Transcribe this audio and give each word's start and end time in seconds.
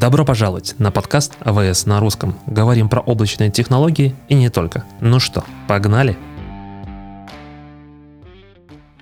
Добро 0.00 0.24
пожаловать 0.24 0.76
на 0.78 0.92
подкаст 0.92 1.32
АВС 1.40 1.84
на 1.86 1.98
русском. 1.98 2.38
Говорим 2.46 2.88
про 2.88 3.00
облачные 3.00 3.50
технологии 3.50 4.14
и 4.28 4.34
не 4.34 4.48
только. 4.48 4.84
Ну 5.00 5.18
что, 5.18 5.44
погнали? 5.66 6.16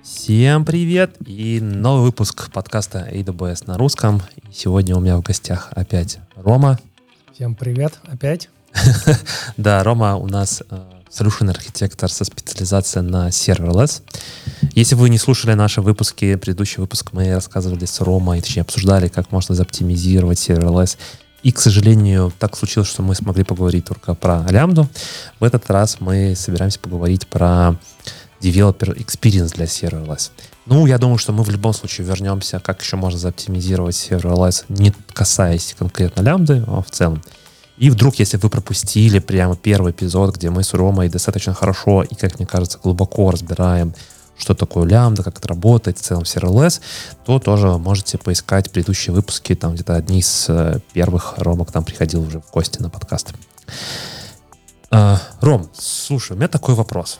Всем 0.01 0.65
привет 0.65 1.15
и 1.23 1.59
новый 1.61 2.05
выпуск 2.05 2.51
подкаста 2.51 3.07
AWS 3.11 3.65
на 3.67 3.77
русском. 3.77 4.23
И 4.37 4.51
сегодня 4.51 4.95
у 4.95 4.99
меня 4.99 5.17
в 5.17 5.21
гостях 5.21 5.69
опять 5.75 6.17
Рома. 6.35 6.79
Всем 7.31 7.53
привет 7.53 7.99
опять. 8.07 8.49
Да, 9.55 9.83
Рома 9.83 10.15
у 10.15 10.25
нас 10.25 10.63
э, 10.67 10.81
solution 11.11 11.51
архитектор 11.51 12.09
со 12.11 12.25
специализацией 12.57 13.05
на 13.05 13.27
serverless. 13.29 14.01
Если 14.73 14.95
вы 14.95 15.09
не 15.09 15.17
слушали 15.17 15.53
наши 15.53 15.81
выпуски, 15.81 16.35
предыдущий 16.35 16.79
выпуск 16.79 17.09
мы 17.11 17.33
рассказывали 17.33 17.85
с 17.85 18.01
Ромой, 18.01 18.41
точнее 18.41 18.63
обсуждали, 18.63 19.07
как 19.07 19.31
можно 19.31 19.53
заоптимизировать 19.53 20.39
serverless. 20.39 20.97
И, 21.43 21.51
к 21.51 21.59
сожалению, 21.59 22.33
так 22.39 22.57
случилось, 22.57 22.89
что 22.89 23.03
мы 23.03 23.13
смогли 23.13 23.43
поговорить 23.43 23.85
только 23.85 24.15
про 24.15 24.45
лямбду. 24.49 24.87
В 25.39 25.43
этот 25.43 25.69
раз 25.69 25.97
мы 25.99 26.35
собираемся 26.35 26.79
поговорить 26.79 27.27
про 27.27 27.75
developer 28.41 28.95
experience 28.97 29.53
для 29.55 29.65
serverless. 29.65 30.31
Ну, 30.65 30.87
я 30.87 30.97
думаю, 30.97 31.19
что 31.19 31.33
мы 31.33 31.43
в 31.43 31.49
любом 31.49 31.73
случае 31.73 32.07
вернемся, 32.07 32.59
как 32.59 32.81
еще 32.81 32.97
можно 32.97 33.19
заоптимизировать 33.19 33.95
serverless, 33.95 34.65
не 34.69 34.93
касаясь 35.13 35.75
конкретно 35.77 36.21
лямбды, 36.21 36.63
а 36.67 36.81
в 36.81 36.89
целом. 36.89 37.21
И 37.77 37.89
вдруг, 37.91 38.15
если 38.15 38.37
вы 38.37 38.49
пропустили 38.49 39.19
прямо 39.19 39.55
первый 39.55 39.91
эпизод, 39.91 40.35
где 40.35 40.49
мы 40.49 40.63
с 40.63 40.73
Ромой 40.73 41.09
достаточно 41.09 41.53
хорошо 41.53 42.03
и, 42.03 42.15
как 42.15 42.39
мне 42.39 42.47
кажется, 42.47 42.79
глубоко 42.81 43.29
разбираем, 43.29 43.93
что 44.37 44.53
такое 44.53 44.87
лямбда, 44.87 45.23
как 45.23 45.37
это 45.37 45.47
работает, 45.47 45.97
в 45.97 46.01
целом 46.01 46.23
CRLS, 46.23 46.81
то 47.25 47.39
тоже 47.39 47.77
можете 47.77 48.17
поискать 48.17 48.71
предыдущие 48.71 49.13
выпуски, 49.13 49.55
там 49.55 49.73
где-то 49.73 49.95
одни 49.95 50.19
из 50.19 50.45
э, 50.47 50.79
первых 50.93 51.35
Рома 51.37 51.65
к 51.65 51.73
нам 51.73 51.83
приходил 51.83 52.21
уже 52.21 52.41
в 52.41 52.51
гости 52.51 52.81
на 52.81 52.89
подкаст. 52.89 53.33
А, 54.89 55.19
Ром, 55.41 55.69
слушай, 55.77 56.33
у 56.33 56.35
меня 56.35 56.47
такой 56.47 56.75
вопрос. 56.75 57.19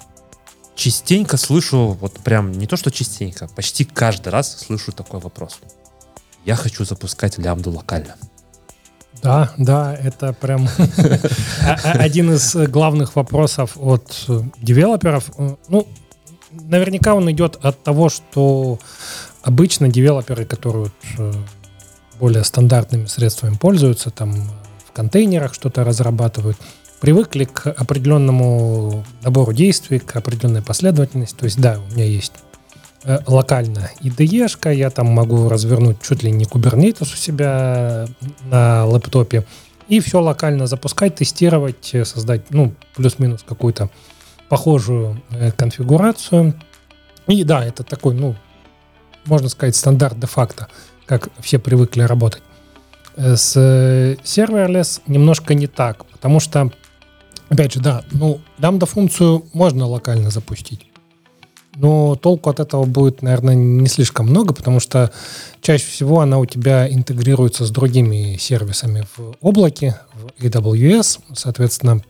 Частенько 0.76 1.38
слышу, 1.38 1.98
вот 2.00 2.20
прям 2.20 2.52
не 2.52 2.67
то, 2.67 2.78
что 2.78 2.92
частенько, 2.92 3.48
почти 3.48 3.84
каждый 3.84 4.30
раз 4.30 4.58
слышу 4.58 4.92
такой 4.92 5.20
вопрос. 5.20 5.60
Я 6.45 6.56
хочу 6.56 6.86
запускать 6.86 7.38
лямбду 7.38 7.72
локально. 7.72 8.16
Да, 9.23 9.52
да, 9.58 9.96
это 9.96 10.34
прям 10.34 10.68
один 11.84 12.34
из 12.34 12.56
главных 12.70 13.16
вопросов 13.16 13.72
от 13.76 14.28
девелоперов. 14.62 15.32
Ну, 15.68 15.88
наверняка 16.52 17.16
он 17.16 17.30
идет 17.32 17.58
от 17.62 17.84
того, 17.84 18.10
что 18.10 18.80
обычно 19.44 19.88
девелоперы, 19.88 20.45
которые 20.45 20.92
э, 21.18 21.34
более 22.20 22.44
стандартными 22.44 23.06
средствами 23.06 23.56
пользуются, 23.56 24.10
там 24.10 24.34
в 24.88 24.92
контейнерах 24.94 25.54
что-то 25.54 25.84
разрабатывают, 25.84 26.58
привыкли 27.00 27.45
к 27.45 27.68
определенному 27.68 29.06
набору 29.23 29.54
действий, 29.54 30.00
к 30.00 30.16
определенной 30.16 30.62
последовательности. 30.62 31.36
То 31.36 31.45
есть, 31.45 31.60
да, 31.60 31.80
у 31.80 31.94
меня 31.94 32.06
есть 32.06 32.34
локально 33.26 33.90
IDE-шка, 34.02 34.74
я 34.74 34.90
там 34.90 35.08
могу 35.08 35.48
развернуть 35.48 36.02
чуть 36.02 36.24
ли 36.24 36.32
не 36.32 36.46
Kubernetes 36.46 37.04
у 37.04 37.16
себя 37.16 38.08
на 38.46 38.86
лэптопе, 38.86 39.46
и 39.88 40.02
все 40.02 40.22
локально 40.22 40.68
запускать, 40.68 41.16
тестировать, 41.16 41.94
э, 41.94 42.04
создать, 42.04 42.52
ну, 42.52 42.74
плюс-минус 42.96 43.44
какую-то 43.48 43.90
похожую 44.50 45.22
э, 45.32 45.52
конфигурацию. 45.52 46.54
И 47.28 47.44
да, 47.44 47.64
это 47.64 47.84
такой, 47.84 48.14
ну, 48.14 48.36
можно 49.26 49.48
сказать, 49.50 49.76
стандарт 49.76 50.20
де-факто, 50.20 50.68
как 51.06 51.30
все 51.40 51.60
привыкли 51.60 52.02
работать. 52.02 52.42
С 53.16 53.56
serverless 53.58 55.02
немножко 55.08 55.54
не 55.54 55.68
так, 55.68 56.06
потому 56.06 56.40
что, 56.40 56.72
опять 57.50 57.73
же, 57.73 57.80
да, 57.80 58.04
ну, 58.12 58.42
лямбда-функцию 58.60 59.46
можно 59.54 59.88
локально 59.88 60.30
запустить 60.30 60.86
но 61.77 62.15
толку 62.15 62.49
от 62.49 62.60
этого 62.60 62.86
будет, 62.86 63.21
наверное, 63.21 63.54
не 63.54 63.88
слишком 63.88 64.27
много, 64.27 64.54
потому 64.54 64.80
что 64.80 65.11
чаще 65.61 65.86
всего 65.86 66.21
она 66.21 66.39
у 66.39 66.45
тебя 66.45 66.92
интегрируется 66.92 67.65
с 67.65 67.70
другими 67.70 68.38
сервисами 68.38 69.05
в 69.15 69.36
облаке, 69.42 69.99
в 70.14 70.43
AWS, 70.43 71.20
соответственно, 71.33 72.02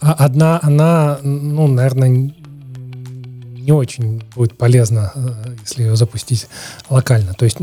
одна 0.00 0.58
она, 0.62 1.18
ну, 1.22 1.68
наверное, 1.68 2.08
не 2.08 3.72
очень 3.72 4.22
будет 4.34 4.58
полезна, 4.58 5.12
э, 5.14 5.54
если 5.60 5.84
ее 5.84 5.94
запустить 5.94 6.48
локально. 6.88 7.34
То 7.34 7.44
есть 7.44 7.58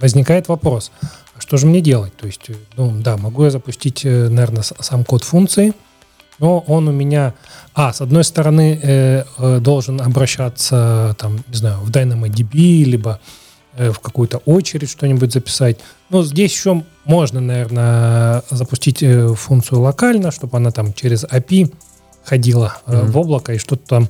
возникает 0.00 0.48
вопрос, 0.48 0.92
а 1.36 1.40
что 1.40 1.58
же 1.58 1.66
мне 1.66 1.82
делать? 1.82 2.16
То 2.16 2.26
есть, 2.26 2.50
ну, 2.76 2.92
да, 3.02 3.18
могу 3.18 3.44
я 3.44 3.50
запустить, 3.50 4.04
э, 4.04 4.28
наверное, 4.28 4.62
сам 4.62 5.04
код 5.04 5.24
функции, 5.24 5.74
но 6.40 6.60
он 6.60 6.88
у 6.88 6.92
меня, 6.92 7.34
а, 7.74 7.92
с 7.92 8.00
одной 8.00 8.24
стороны, 8.24 8.80
э, 8.82 9.24
э, 9.38 9.58
должен 9.60 10.00
обращаться, 10.00 11.14
там, 11.18 11.44
не 11.48 11.56
знаю, 11.56 11.78
в 11.80 11.90
DynamoDB, 11.90 12.84
либо 12.84 13.20
э, 13.76 13.92
в 13.92 14.00
какую-то 14.00 14.38
очередь 14.38 14.90
что-нибудь 14.90 15.32
записать. 15.32 15.78
Но 16.08 16.24
здесь 16.24 16.52
еще 16.52 16.82
можно, 17.04 17.40
наверное, 17.40 18.42
запустить 18.50 19.02
э, 19.02 19.34
функцию 19.34 19.80
локально, 19.80 20.30
чтобы 20.30 20.56
она 20.56 20.70
там 20.70 20.94
через 20.94 21.24
API 21.24 21.72
ходила 22.24 22.78
э, 22.86 22.92
mm-hmm. 22.92 23.06
в 23.06 23.18
облако 23.18 23.52
и 23.52 23.58
что-то 23.58 23.86
там 23.86 24.08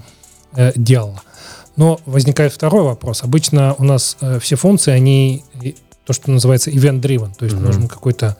э, 0.54 0.72
делала. 0.76 1.22
Но 1.76 2.00
возникает 2.06 2.52
второй 2.52 2.84
вопрос. 2.84 3.22
Обычно 3.22 3.74
у 3.78 3.84
нас 3.84 4.16
э, 4.20 4.38
все 4.40 4.56
функции, 4.56 4.92
они 4.92 5.44
то, 6.04 6.12
что 6.12 6.30
называется 6.30 6.70
event-driven, 6.70 7.34
то 7.36 7.44
есть 7.44 7.56
mm-hmm. 7.56 7.60
нужен 7.60 7.88
какой-то 7.88 8.36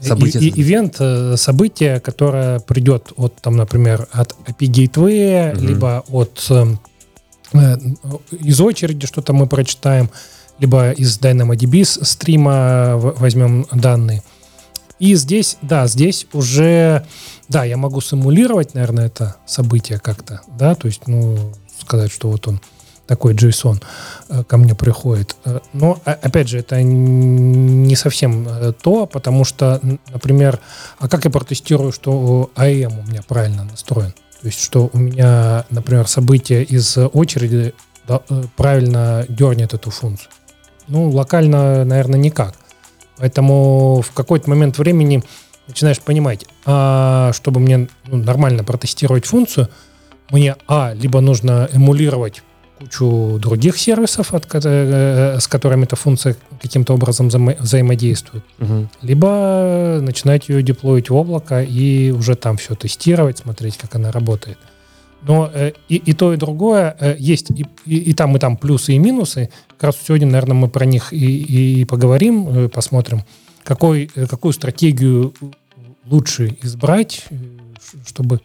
Событие. 0.00 0.42
И, 0.42 0.48
и, 0.48 0.60
ивент, 0.60 0.96
э, 0.98 1.36
событие, 1.36 2.00
которое 2.00 2.60
придет 2.60 3.12
от, 3.16 3.36
там, 3.40 3.56
например, 3.56 4.08
от 4.12 4.34
API 4.46 4.66
Gateway, 4.66 5.56
угу. 5.56 5.64
либо 5.64 6.04
от 6.08 6.46
эм, 6.50 6.80
э, 7.52 7.76
из 8.32 8.60
очереди 8.60 9.06
что-то 9.06 9.32
мы 9.32 9.46
прочитаем, 9.46 10.10
либо 10.58 10.90
из 10.90 11.18
DynamoDB 11.18 11.84
стрима 11.84 12.96
возьмем 12.96 13.66
данные. 13.72 14.22
И 14.98 15.14
здесь, 15.16 15.58
да, 15.62 15.86
здесь 15.86 16.26
уже, 16.32 17.04
да, 17.48 17.64
я 17.64 17.76
могу 17.76 18.00
симулировать, 18.00 18.74
наверное, 18.74 19.06
это 19.06 19.36
событие 19.46 19.98
как-то, 19.98 20.42
да, 20.58 20.74
то 20.74 20.86
есть, 20.86 21.06
ну, 21.06 21.52
сказать, 21.80 22.12
что 22.12 22.30
вот 22.30 22.46
он 22.46 22.60
такой 23.06 23.34
JSON 23.34 23.82
э, 24.28 24.44
ко 24.44 24.56
мне 24.56 24.74
приходит. 24.74 25.36
Э, 25.44 25.60
но, 25.72 26.00
опять 26.04 26.48
же, 26.48 26.58
это 26.58 26.82
не 26.82 27.96
совсем 27.96 28.46
э, 28.48 28.72
то, 28.72 29.06
потому 29.06 29.44
что, 29.44 29.80
например, 30.12 30.60
а 30.98 31.08
как 31.08 31.24
я 31.24 31.30
протестирую, 31.30 31.92
что 31.92 32.50
AM 32.56 33.04
у 33.04 33.10
меня 33.10 33.22
правильно 33.26 33.64
настроен? 33.64 34.12
То 34.40 34.48
есть, 34.48 34.60
что 34.60 34.90
у 34.92 34.98
меня, 34.98 35.64
например, 35.70 36.06
событие 36.06 36.62
из 36.64 36.98
очереди 36.98 37.74
правильно 38.56 39.24
дернет 39.28 39.72
эту 39.72 39.90
функцию. 39.90 40.30
Ну, 40.88 41.08
локально, 41.10 41.84
наверное, 41.86 42.20
никак. 42.20 42.54
Поэтому 43.16 44.02
в 44.02 44.12
какой-то 44.12 44.50
момент 44.50 44.76
времени 44.76 45.22
начинаешь 45.66 46.00
понимать, 46.00 46.44
а 46.66 47.32
чтобы 47.32 47.60
мне 47.60 47.88
ну, 48.06 48.18
нормально 48.18 48.64
протестировать 48.64 49.24
функцию, 49.24 49.70
мне, 50.30 50.56
а, 50.66 50.92
либо 50.94 51.20
нужно 51.20 51.68
эмулировать 51.72 52.42
кучу 52.84 53.38
других 53.38 53.78
сервисов, 53.78 54.34
от, 54.34 54.46
э, 54.52 55.38
с 55.40 55.48
которыми 55.48 55.84
эта 55.84 55.96
функция 55.96 56.36
каким-то 56.60 56.94
образом 56.94 57.28
взаимо- 57.28 57.56
взаимодействует. 57.58 58.44
Угу. 58.60 58.88
Либо 59.02 59.98
начинать 60.02 60.48
ее 60.48 60.62
деплоить 60.62 61.10
в 61.10 61.14
облако 61.14 61.62
и 61.62 62.10
уже 62.10 62.34
там 62.34 62.56
все 62.56 62.74
тестировать, 62.74 63.38
смотреть, 63.38 63.76
как 63.76 63.94
она 63.94 64.12
работает. 64.12 64.58
Но 65.22 65.50
э, 65.54 65.72
и, 65.88 65.96
и 65.96 66.12
то, 66.12 66.34
и 66.34 66.36
другое 66.36 66.94
э, 67.00 67.16
есть 67.18 67.50
и, 67.50 67.66
и, 67.86 67.96
и 68.10 68.12
там, 68.12 68.36
и 68.36 68.38
там 68.38 68.56
плюсы 68.56 68.92
и 68.92 68.98
минусы. 68.98 69.48
Как 69.68 69.84
раз 69.84 69.96
сегодня, 70.06 70.26
наверное, 70.26 70.54
мы 70.54 70.68
про 70.68 70.84
них 70.84 71.12
и, 71.12 71.80
и 71.80 71.84
поговорим, 71.84 72.48
э, 72.48 72.68
посмотрим, 72.68 73.24
какой, 73.62 74.10
какую 74.28 74.52
стратегию 74.52 75.32
лучше 76.10 76.58
избрать, 76.62 77.24
чтобы 78.06 78.40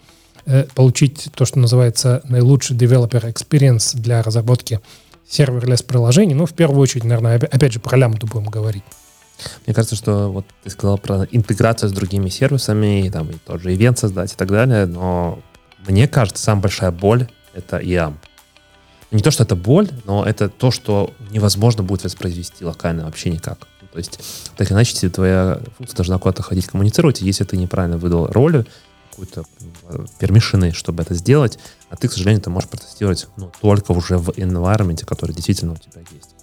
получить 0.75 1.29
то, 1.33 1.45
что 1.45 1.59
называется 1.59 2.21
наилучший 2.23 2.75
developer 2.75 3.33
experience 3.33 3.95
для 3.95 4.21
разработки 4.21 4.79
serverless 5.27 5.83
приложений. 5.83 6.35
Ну, 6.35 6.45
в 6.45 6.53
первую 6.53 6.81
очередь, 6.81 7.03
наверное, 7.03 7.35
опять 7.35 7.73
же, 7.73 7.79
про 7.79 7.97
лямбду 7.97 8.27
будем 8.27 8.47
говорить. 8.47 8.83
Мне 9.65 9.73
кажется, 9.73 9.95
что 9.95 10.31
вот 10.31 10.45
ты 10.63 10.69
сказал 10.69 10.97
про 10.97 11.25
интеграцию 11.31 11.89
с 11.89 11.93
другими 11.93 12.29
сервисами, 12.29 13.05
и, 13.05 13.09
там, 13.09 13.29
и 13.29 13.35
тот 13.45 13.61
же 13.61 13.73
event 13.73 13.97
создать 13.97 14.33
и 14.33 14.35
так 14.35 14.49
далее, 14.49 14.85
но 14.85 15.39
мне 15.87 16.07
кажется, 16.07 16.43
самая 16.43 16.63
большая 16.63 16.91
боль— 16.91 17.27
это 17.53 17.77
IAM. 17.77 18.15
Не 19.11 19.21
то, 19.21 19.31
что 19.31 19.43
это 19.43 19.55
боль, 19.55 19.89
но 20.05 20.25
это 20.25 20.49
то, 20.49 20.71
что 20.71 21.13
невозможно 21.31 21.83
будет 21.83 22.03
воспроизвести 22.03 22.65
локально 22.65 23.05
вообще 23.05 23.29
никак. 23.29 23.59
То 23.91 23.97
есть, 23.97 24.19
так 24.55 24.71
иначе, 24.71 25.09
твоя 25.09 25.59
функция 25.77 25.97
должна 25.97 26.19
куда-то 26.19 26.43
ходить 26.43 26.67
коммуницировать, 26.67 27.21
и 27.21 27.25
если 27.25 27.43
ты 27.43 27.57
неправильно 27.57 27.97
выдал 27.97 28.27
роли, 28.27 28.65
какую-то 29.19 29.43
пермишины, 30.19 30.71
чтобы 30.71 31.03
это 31.03 31.13
сделать, 31.13 31.59
а 31.89 31.95
ты, 31.95 32.07
к 32.07 32.13
сожалению, 32.13 32.41
ты 32.41 32.49
можешь 32.49 32.69
протестировать 32.69 33.27
ну, 33.37 33.51
только 33.61 33.91
уже 33.91 34.17
в 34.17 34.29
environment, 34.29 35.05
который 35.05 35.33
действительно 35.33 35.73
у 35.73 35.77
тебя 35.77 36.01
есть. 36.11 36.35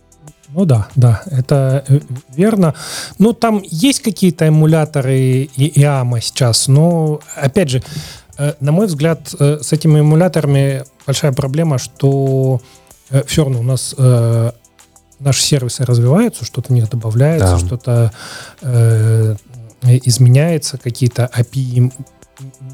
Ну 0.49 0.65
да, 0.65 0.89
да, 0.95 1.23
это 1.27 1.85
э, 1.89 2.01
верно. 2.35 2.75
Ну, 3.19 3.33
там 3.33 3.63
есть 3.65 4.01
какие-то 4.01 4.47
эмуляторы 4.47 5.19
и 5.57 5.81
IAMA 5.81 6.21
сейчас, 6.21 6.69
но, 6.69 7.21
опять 7.35 7.71
же, 7.71 7.83
э, 8.39 8.55
на 8.61 8.73
мой 8.73 8.87
взгляд, 8.87 9.35
э, 9.39 9.59
с 9.61 9.73
этими 9.73 10.01
эмуляторами 10.01 10.85
большая 11.07 11.33
проблема, 11.33 11.79
что 11.79 12.61
все 13.27 13.45
равно 13.45 13.61
у 13.61 13.63
нас 13.63 13.95
наши 15.21 15.43
сервисы 15.43 15.85
развиваются, 15.85 16.45
что-то 16.45 16.73
в 16.73 16.75
них 16.75 16.91
добавляется, 16.91 17.53
да. 17.53 17.59
что-то 17.59 18.13
э, 18.63 19.37
изменяется, 19.83 20.79
какие-то 20.79 21.31
API 21.35 21.93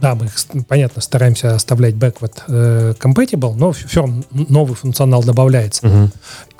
да, 0.03 0.17
мы, 0.17 0.29
понятно, 0.65 1.01
стараемся 1.01 1.55
оставлять 1.55 1.95
backward 1.95 2.35
э, 2.49 2.95
compatible, 2.99 3.55
но 3.55 3.71
все 3.71 4.01
равно 4.01 4.25
новый 4.33 4.75
функционал 4.75 5.23
добавляется. 5.23 5.87
Угу. 5.87 6.11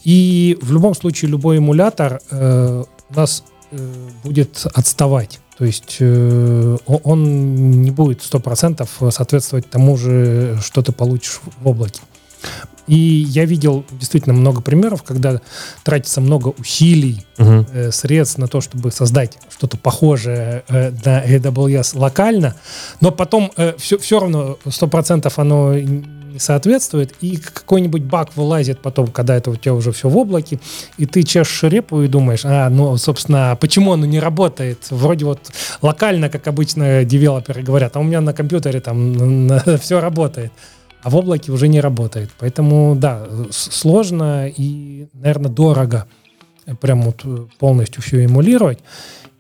И 0.05 0.57
в 0.63 0.73
любом 0.73 0.95
случае 0.95 1.33
любой 1.33 1.59
эмулятор 1.59 2.21
э, 2.31 2.85
у 3.11 3.15
нас 3.15 3.43
э, 3.73 4.09
будет 4.23 4.65
отставать. 4.73 5.41
То 5.59 5.65
есть 5.65 5.97
э, 5.99 6.77
он 6.87 7.83
не 7.83 7.91
будет 7.91 8.21
100% 8.21 9.11
соответствовать 9.11 9.69
тому 9.69 9.97
же, 9.97 10.57
что 10.63 10.81
ты 10.81 10.93
получишь 10.93 11.41
в 11.61 11.69
облаке. 11.69 12.01
И 12.87 12.97
я 12.97 13.45
видел 13.45 13.85
действительно 13.93 14.35
много 14.35 14.61
примеров, 14.61 15.03
когда 15.03 15.41
тратится 15.85 16.21
много 16.21 16.49
усилий, 16.59 17.25
uh 17.39 17.67
э, 17.73 17.93
средств 17.93 18.39
на 18.39 18.49
то, 18.49 18.61
чтобы 18.61 18.91
создать 18.91 19.39
что-то 19.51 19.77
похожее 19.77 20.65
э, 20.69 20.91
на 21.05 21.25
AWS 21.25 21.99
локально, 21.99 22.57
но 23.01 23.11
потом 23.11 23.53
э, 23.57 23.75
все, 23.79 23.99
все 23.99 24.21
равно 24.21 24.59
100% 24.65 25.33
оно 25.37 25.75
не 26.33 26.39
соответствует, 26.39 27.15
и 27.21 27.37
какой-нибудь 27.37 28.03
баг 28.03 28.31
вылазит 28.37 28.81
потом, 28.81 29.09
когда 29.09 29.37
это 29.37 29.51
у 29.51 29.57
тебя 29.57 29.75
уже 29.75 29.93
все 29.93 30.09
в 30.09 30.17
облаке, 30.17 30.59
и 30.97 31.07
ты 31.07 31.23
чешешь 31.23 31.63
репу 31.65 32.03
и 32.03 32.09
думаешь, 32.09 32.43
а, 32.45 32.69
ну, 32.71 32.97
собственно, 32.97 33.57
почему 33.61 33.93
оно 33.93 34.07
не 34.07 34.19
работает? 34.19 34.87
Вроде 34.91 35.25
вот 35.25 35.53
локально, 35.83 36.29
как 36.31 36.49
обычно 36.49 37.05
девелоперы 37.05 37.63
говорят, 37.63 37.97
а 37.97 38.01
у 38.01 38.03
меня 38.03 38.21
на 38.21 38.33
компьютере 38.33 38.81
там 38.81 39.51
все 39.81 40.01
работает 40.01 40.53
а 41.03 41.11
в 41.11 41.17
облаке 41.17 41.53
уже 41.53 41.69
не 41.69 41.81
работает. 41.81 42.31
Поэтому, 42.39 42.95
да, 42.97 43.27
сложно 43.51 44.49
и, 44.49 45.09
наверное, 45.13 45.51
дорого 45.51 46.07
прям 46.81 47.03
вот 47.03 47.25
полностью 47.59 48.03
все 48.03 48.25
эмулировать. 48.25 48.79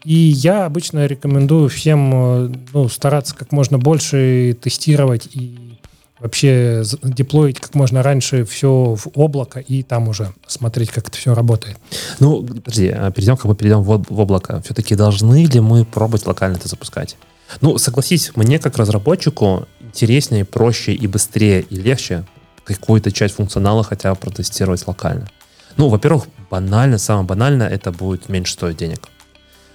И 0.04 0.14
я 0.14 0.66
обычно 0.66 1.06
рекомендую 1.06 1.68
всем 1.68 2.52
ну, 2.72 2.88
стараться 2.88 3.36
как 3.36 3.52
можно 3.52 3.78
больше 3.78 4.56
тестировать 4.60 5.28
и 5.32 5.78
вообще 6.18 6.82
деплоить 7.02 7.60
как 7.60 7.74
можно 7.74 8.02
раньше 8.02 8.44
все 8.44 8.96
в 8.96 9.08
облако 9.14 9.60
и 9.60 9.82
там 9.82 10.08
уже 10.08 10.32
смотреть, 10.46 10.90
как 10.90 11.08
это 11.08 11.16
все 11.16 11.34
работает. 11.34 11.76
Ну, 12.18 12.42
подожди, 12.42 12.88
а 12.88 13.10
перейдем, 13.10 13.36
как 13.36 13.46
бы 13.46 13.54
перейдем 13.54 13.82
в, 13.82 14.04
в 14.08 14.20
облако. 14.20 14.60
Все-таки 14.64 14.96
должны 14.96 15.46
ли 15.46 15.60
мы 15.60 15.84
пробовать 15.84 16.26
локально 16.26 16.56
это 16.56 16.68
запускать? 16.68 17.16
Ну, 17.60 17.76
согласись, 17.78 18.32
мне 18.34 18.58
как 18.58 18.78
разработчику 18.78 19.66
интереснее, 19.92 20.44
проще 20.44 20.94
и 20.94 21.06
быстрее 21.06 21.60
и 21.60 21.76
легче 21.76 22.24
какую-то 22.64 23.12
часть 23.12 23.34
функционала 23.34 23.84
хотя 23.84 24.14
бы 24.14 24.20
протестировать 24.20 24.86
локально. 24.86 25.28
Ну, 25.76 25.88
во-первых, 25.88 26.24
банально, 26.50 26.98
самое 26.98 27.26
банальное, 27.26 27.68
это 27.68 27.92
будет 27.92 28.28
меньше 28.28 28.54
стоить 28.54 28.76
денег. 28.76 29.08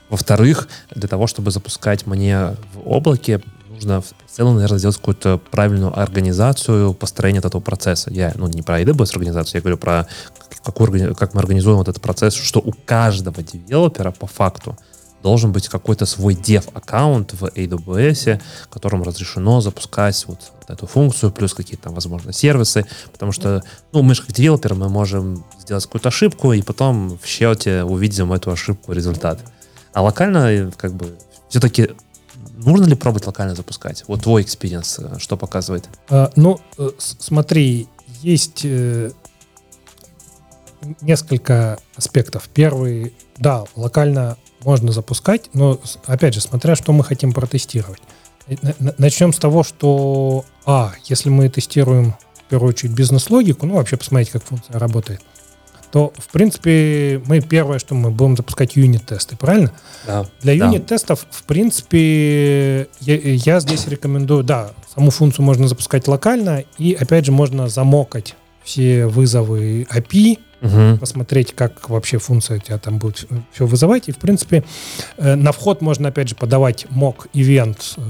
Во-вторых, 0.09 0.69
для 0.95 1.07
того, 1.07 1.27
чтобы 1.27 1.51
запускать 1.51 2.05
мне 2.07 2.55
в 2.73 2.81
облаке, 2.85 3.41
нужно 3.69 4.01
в 4.01 4.13
целом, 4.29 4.55
наверное, 4.55 4.79
сделать 4.79 4.97
какую-то 4.97 5.37
правильную 5.37 5.97
организацию 5.99 6.93
построения 6.93 7.39
этого 7.39 7.61
процесса. 7.61 8.11
Я, 8.11 8.33
ну, 8.35 8.47
не 8.47 8.61
про 8.61 8.81
AWS 8.81 9.11
организацию, 9.11 9.59
я 9.59 9.61
говорю 9.61 9.77
про 9.77 10.07
какую, 10.63 11.15
как 11.15 11.33
мы 11.33 11.41
организуем 11.41 11.77
вот 11.77 11.87
этот 11.87 12.01
процесс, 12.01 12.33
что 12.33 12.59
у 12.59 12.71
каждого 12.71 13.43
девелопера 13.43 14.11
по 14.11 14.27
факту 14.27 14.77
должен 15.23 15.51
быть 15.51 15.67
какой-то 15.67 16.05
свой 16.05 16.35
dev-аккаунт 16.35 17.33
в 17.33 17.45
AWS, 17.45 18.41
которым 18.69 19.03
разрешено 19.03 19.61
запускать 19.61 20.25
вот 20.27 20.39
эту 20.67 20.87
функцию, 20.87 21.31
плюс 21.31 21.53
какие-то 21.53 21.83
там, 21.83 21.93
возможно, 21.93 22.33
сервисы, 22.33 22.85
потому 23.11 23.31
что, 23.31 23.63
ну, 23.91 24.01
мы 24.03 24.15
же 24.15 24.23
как 24.23 24.33
девелоперы, 24.33 24.75
мы 24.75 24.89
можем 24.89 25.43
сделать 25.59 25.85
какую-то 25.85 26.09
ошибку, 26.09 26.53
и 26.53 26.61
потом 26.61 27.17
в 27.17 27.25
счете 27.25 27.83
увидим 27.83 28.33
эту 28.33 28.51
ошибку, 28.51 28.91
результат. 28.93 29.39
А 29.93 30.01
локально, 30.01 30.71
как 30.77 30.93
бы, 30.93 31.15
все-таки 31.49 31.91
нужно 32.57 32.85
ли 32.85 32.95
пробовать 32.95 33.25
локально 33.25 33.55
запускать? 33.55 34.03
Вот 34.07 34.23
твой 34.23 34.41
experience 34.41 34.99
э, 34.99 35.19
что 35.19 35.37
показывает? 35.37 35.89
А, 36.09 36.31
ну, 36.35 36.59
э, 36.77 36.89
смотри, 36.97 37.87
есть 38.21 38.61
э, 38.63 39.11
несколько 41.01 41.79
аспектов. 41.95 42.49
Первый, 42.53 43.13
да, 43.37 43.65
локально 43.75 44.37
можно 44.67 44.91
запускать, 44.91 45.49
но, 45.53 45.79
опять 46.05 46.33
же, 46.33 46.41
смотря 46.41 46.75
что 46.75 46.91
мы 46.91 47.05
хотим 47.05 47.31
протестировать. 47.31 48.01
Начнем 48.97 49.31
с 49.31 49.37
того, 49.37 49.63
что, 49.63 50.43
а, 50.65 50.91
если 51.05 51.29
мы 51.29 51.47
тестируем, 51.47 52.15
в 52.35 52.49
первую 52.49 52.69
очередь, 52.71 52.91
бизнес-логику, 52.91 53.65
ну, 53.65 53.75
вообще 53.75 53.95
посмотреть, 53.95 54.29
как 54.29 54.43
функция 54.43 54.77
работает, 54.77 55.21
то, 55.93 56.11
в 56.17 56.27
принципе, 56.33 57.21
мы 57.27 57.39
первое, 57.39 57.79
что 57.79 57.95
мы 57.95 58.11
будем 58.11 58.35
запускать 58.35 58.75
юнит-тесты, 58.75 59.37
правильно? 59.37 59.71
Да. 60.05 60.25
Для 60.41 60.51
юнит-тестов, 60.51 61.25
в 61.31 61.43
принципе, 61.43 62.89
я, 62.99 63.15
я 63.15 63.61
здесь 63.61 63.87
рекомендую, 63.87 64.43
да, 64.43 64.71
саму 64.93 65.11
функцию 65.11 65.45
можно 65.45 65.69
запускать 65.69 66.09
локально, 66.09 66.65
и, 66.77 66.91
опять 66.93 67.25
же, 67.25 67.31
можно 67.31 67.69
замокать 67.69 68.35
все 68.65 69.07
вызовы 69.07 69.87
API, 69.89 70.39
угу. 70.61 70.97
посмотреть, 70.99 71.53
как 71.53 71.89
вообще 71.89 72.17
функция 72.17 72.57
у 72.57 72.59
тебя 72.59 72.77
там 72.77 72.97
будет 72.97 73.27
все 73.51 73.65
вызывать. 73.65 74.09
И, 74.09 74.11
в 74.11 74.17
принципе, 74.17 74.63
э, 75.17 75.35
на 75.35 75.51
вход 75.51 75.81
можно, 75.81 76.09
опять 76.09 76.29
же, 76.29 76.35
подавать 76.35 76.85
mock 76.89 77.27
ивент 77.33 77.95
э, 77.97 78.01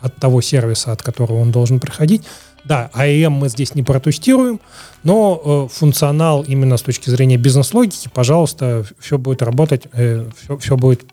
от 0.00 0.16
того 0.16 0.40
сервиса, 0.40 0.92
от 0.92 1.02
которого 1.02 1.38
он 1.40 1.52
должен 1.52 1.80
приходить. 1.80 2.22
Да, 2.64 2.90
AEM 2.94 3.30
мы 3.30 3.48
здесь 3.48 3.74
не 3.74 3.82
протестируем, 3.82 4.60
но 5.02 5.68
э, 5.68 5.74
функционал 5.74 6.42
именно 6.42 6.76
с 6.76 6.82
точки 6.82 7.10
зрения 7.10 7.36
бизнес-логики, 7.36 8.08
пожалуйста, 8.12 8.84
все 9.00 9.18
будет 9.18 9.42
работать, 9.42 9.88
э, 9.92 10.28
все, 10.40 10.56
все 10.58 10.76
будет 10.76 11.04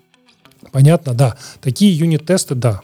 понятно. 0.71 1.13
Да, 1.15 1.37
такие 1.61 1.91
юнит-тесты, 1.97 2.53
да, 2.53 2.81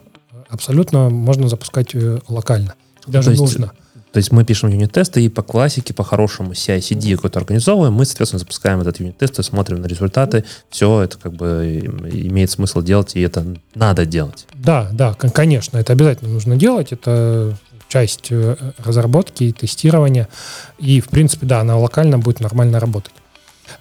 абсолютно 0.49 1.09
можно 1.09 1.47
запускать 1.47 1.93
э, 1.93 2.19
локально. 2.27 2.73
Даже 3.05 3.31
есть, 3.31 3.41
нужно. 3.41 3.71
То 4.15 4.19
есть 4.19 4.31
мы 4.31 4.45
пишем 4.45 4.69
юнит-тесты 4.69 5.25
и 5.25 5.27
по 5.27 5.41
классике, 5.41 5.93
по-хорошему 5.93 6.53
CI-CD 6.53 7.17
какой-то 7.17 7.37
организовываем, 7.37 7.91
мы, 7.91 8.05
соответственно, 8.05 8.39
запускаем 8.39 8.79
этот 8.79 9.01
юнит-тест 9.01 9.39
и 9.39 9.43
смотрим 9.43 9.81
на 9.81 9.87
результаты. 9.87 10.45
Все 10.69 11.01
это 11.01 11.17
как 11.17 11.33
бы 11.33 11.81
имеет 12.13 12.49
смысл 12.49 12.81
делать, 12.81 13.17
и 13.17 13.19
это 13.19 13.45
надо 13.73 14.05
делать. 14.05 14.47
Да, 14.53 14.87
да, 14.93 15.15
конечно, 15.15 15.77
это 15.77 15.91
обязательно 15.91 16.31
нужно 16.31 16.55
делать. 16.55 16.93
Это 16.93 17.57
часть 17.89 18.27
э, 18.29 18.55
разработки 18.77 19.43
и 19.43 19.51
тестирования. 19.51 20.29
И, 20.77 21.01
в 21.01 21.09
принципе, 21.09 21.45
да, 21.45 21.59
она 21.59 21.77
локально 21.77 22.17
будет 22.17 22.39
нормально 22.39 22.79
работать. 22.79 23.11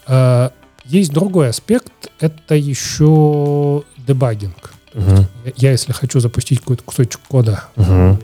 Э, 0.08 0.50
есть 0.84 1.12
другой 1.12 1.50
аспект, 1.50 1.92
это 2.18 2.56
еще 2.56 3.84
дебагинг. 3.98 4.72
Угу. 4.94 5.26
Я, 5.54 5.70
если 5.70 5.92
хочу 5.92 6.18
запустить 6.18 6.58
какой-то 6.58 6.82
кусочек 6.82 7.20
кода 7.28 7.62
угу 7.76 8.18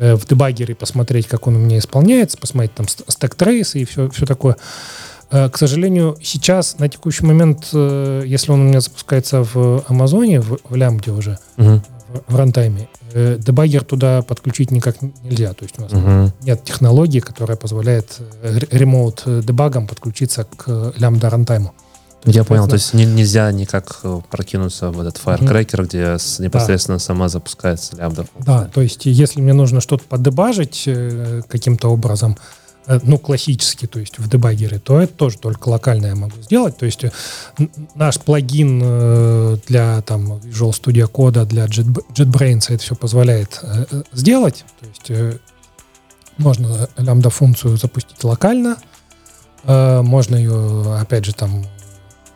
в 0.00 0.26
дебагере 0.26 0.74
посмотреть, 0.74 1.26
как 1.26 1.46
он 1.46 1.56
у 1.56 1.58
меня 1.58 1.78
исполняется, 1.78 2.38
посмотреть 2.38 2.74
там 2.74 2.88
стек 2.88 3.34
трейсы 3.34 3.80
и 3.80 3.84
все, 3.84 4.08
все 4.08 4.26
такое. 4.26 4.56
Э, 5.30 5.48
к 5.48 5.56
сожалению, 5.56 6.16
сейчас, 6.22 6.78
на 6.78 6.88
текущий 6.88 7.24
момент, 7.24 7.68
э, 7.72 8.24
если 8.26 8.50
он 8.50 8.60
у 8.60 8.64
меня 8.64 8.80
запускается 8.80 9.44
в 9.44 9.84
Амазоне, 9.86 10.40
в, 10.40 10.58
в 10.64 10.74
Лямбде 10.74 11.12
уже, 11.12 11.38
угу. 11.56 11.82
в, 12.26 12.32
в 12.32 12.36
рантайме, 12.36 12.88
дебагер 13.12 13.82
туда 13.82 14.22
подключить 14.22 14.70
никак 14.70 14.96
нельзя. 15.02 15.52
То 15.52 15.64
есть 15.64 15.78
у 15.78 15.82
нас 15.82 15.92
угу. 15.92 16.32
нет 16.42 16.62
технологии, 16.64 17.18
которая 17.18 17.56
позволяет 17.56 18.18
ремоут 18.70 19.24
дебагам 19.26 19.88
подключиться 19.88 20.44
к 20.44 20.94
лямбда 20.96 21.28
рантайму. 21.28 21.74
Я 22.24 22.44
понял, 22.44 22.68
то 22.68 22.74
есть 22.74 22.92
нельзя 22.92 23.50
никак 23.50 24.00
э, 24.02 24.20
прокинуться 24.30 24.90
в 24.90 25.00
этот 25.00 25.20
Firecracker, 25.24 25.80
mm 25.80 25.86
где 25.86 26.44
непосредственно 26.44 26.98
да. 26.98 27.04
сама 27.04 27.28
запускается 27.28 27.96
лямбда. 27.96 28.26
Да, 28.38 28.66
то 28.66 28.82
есть 28.82 29.06
если 29.06 29.40
мне 29.40 29.54
нужно 29.54 29.80
что-то 29.80 30.04
подебажить 30.04 30.84
э, 30.86 31.40
каким-то 31.48 31.88
образом, 31.88 32.36
э, 32.86 33.00
ну, 33.02 33.18
классически, 33.18 33.86
то 33.86 33.98
есть 33.98 34.18
в 34.18 34.28
дебагере, 34.28 34.78
то 34.78 35.00
это 35.00 35.14
тоже 35.14 35.38
только 35.38 35.70
локально 35.70 36.06
я 36.06 36.14
могу 36.14 36.36
сделать. 36.42 36.76
То 36.76 36.84
есть 36.84 37.04
наш 37.94 38.18
плагин 38.20 39.58
для 39.66 40.02
там 40.02 40.34
Visual 40.34 40.72
Studio 40.72 41.10
Code, 41.10 41.46
для 41.46 41.64
Jet, 41.64 41.86
JetBrains 42.14 42.66
это 42.68 42.82
все 42.82 42.94
позволяет 42.94 43.62
сделать. 44.12 44.64
То 44.80 45.14
есть 45.14 45.40
можно 46.36 46.88
лямбда-функцию 46.98 47.78
запустить 47.78 48.22
локально, 48.24 48.76
можно 49.64 50.36
ее, 50.36 50.96
опять 50.98 51.26
же, 51.26 51.34
там 51.34 51.66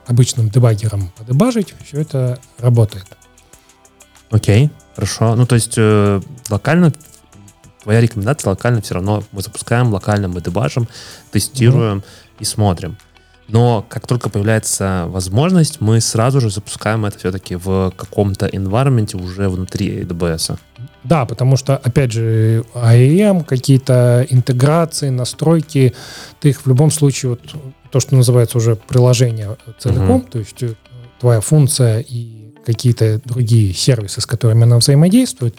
обычным 0.06 0.48
дебаггером 0.48 1.10
подебажить, 1.16 1.74
все 1.84 2.00
это 2.00 2.38
работает. 2.58 3.06
Окей, 4.30 4.70
хорошо. 4.94 5.36
Ну, 5.36 5.46
то 5.46 5.54
есть 5.54 5.74
э, 5.76 6.20
локально 6.50 6.92
твоя 7.82 8.00
рекомендация 8.00 8.50
локально 8.50 8.80
все 8.80 8.94
равно 8.94 9.22
мы 9.30 9.42
запускаем, 9.42 9.92
локально 9.92 10.28
мы 10.28 10.40
дебажим, 10.40 10.88
тестируем 11.30 11.98
mm-hmm. 11.98 12.40
и 12.40 12.44
смотрим. 12.44 12.96
Но 13.46 13.84
как 13.88 14.06
только 14.06 14.30
появляется 14.30 15.04
возможность, 15.08 15.80
мы 15.80 16.00
сразу 16.00 16.40
же 16.40 16.48
запускаем 16.50 17.04
это 17.04 17.18
все-таки 17.18 17.56
в 17.56 17.92
каком-то 17.94 18.46
environment 18.46 19.14
уже 19.22 19.50
внутри 19.50 20.02
AWS. 20.02 20.58
Да, 21.04 21.26
потому 21.26 21.58
что, 21.58 21.76
опять 21.76 22.12
же, 22.12 22.64
AEM, 22.74 23.44
какие-то 23.44 24.26
интеграции, 24.30 25.10
настройки, 25.10 25.94
ты 26.40 26.50
их 26.50 26.62
в 26.64 26.66
любом 26.66 26.90
случае, 26.90 27.30
вот 27.30 27.40
то, 27.94 28.00
что 28.00 28.16
называется 28.16 28.58
уже 28.58 28.74
приложение 28.74 29.56
целиком, 29.78 30.22
uh-huh. 30.22 30.30
то 30.30 30.38
есть 30.40 30.60
э, 30.64 30.74
твоя 31.20 31.40
функция 31.40 32.00
и 32.00 32.52
какие-то 32.66 33.20
другие 33.24 33.72
сервисы, 33.72 34.20
с 34.20 34.26
которыми 34.26 34.64
она 34.64 34.78
взаимодействует, 34.78 35.54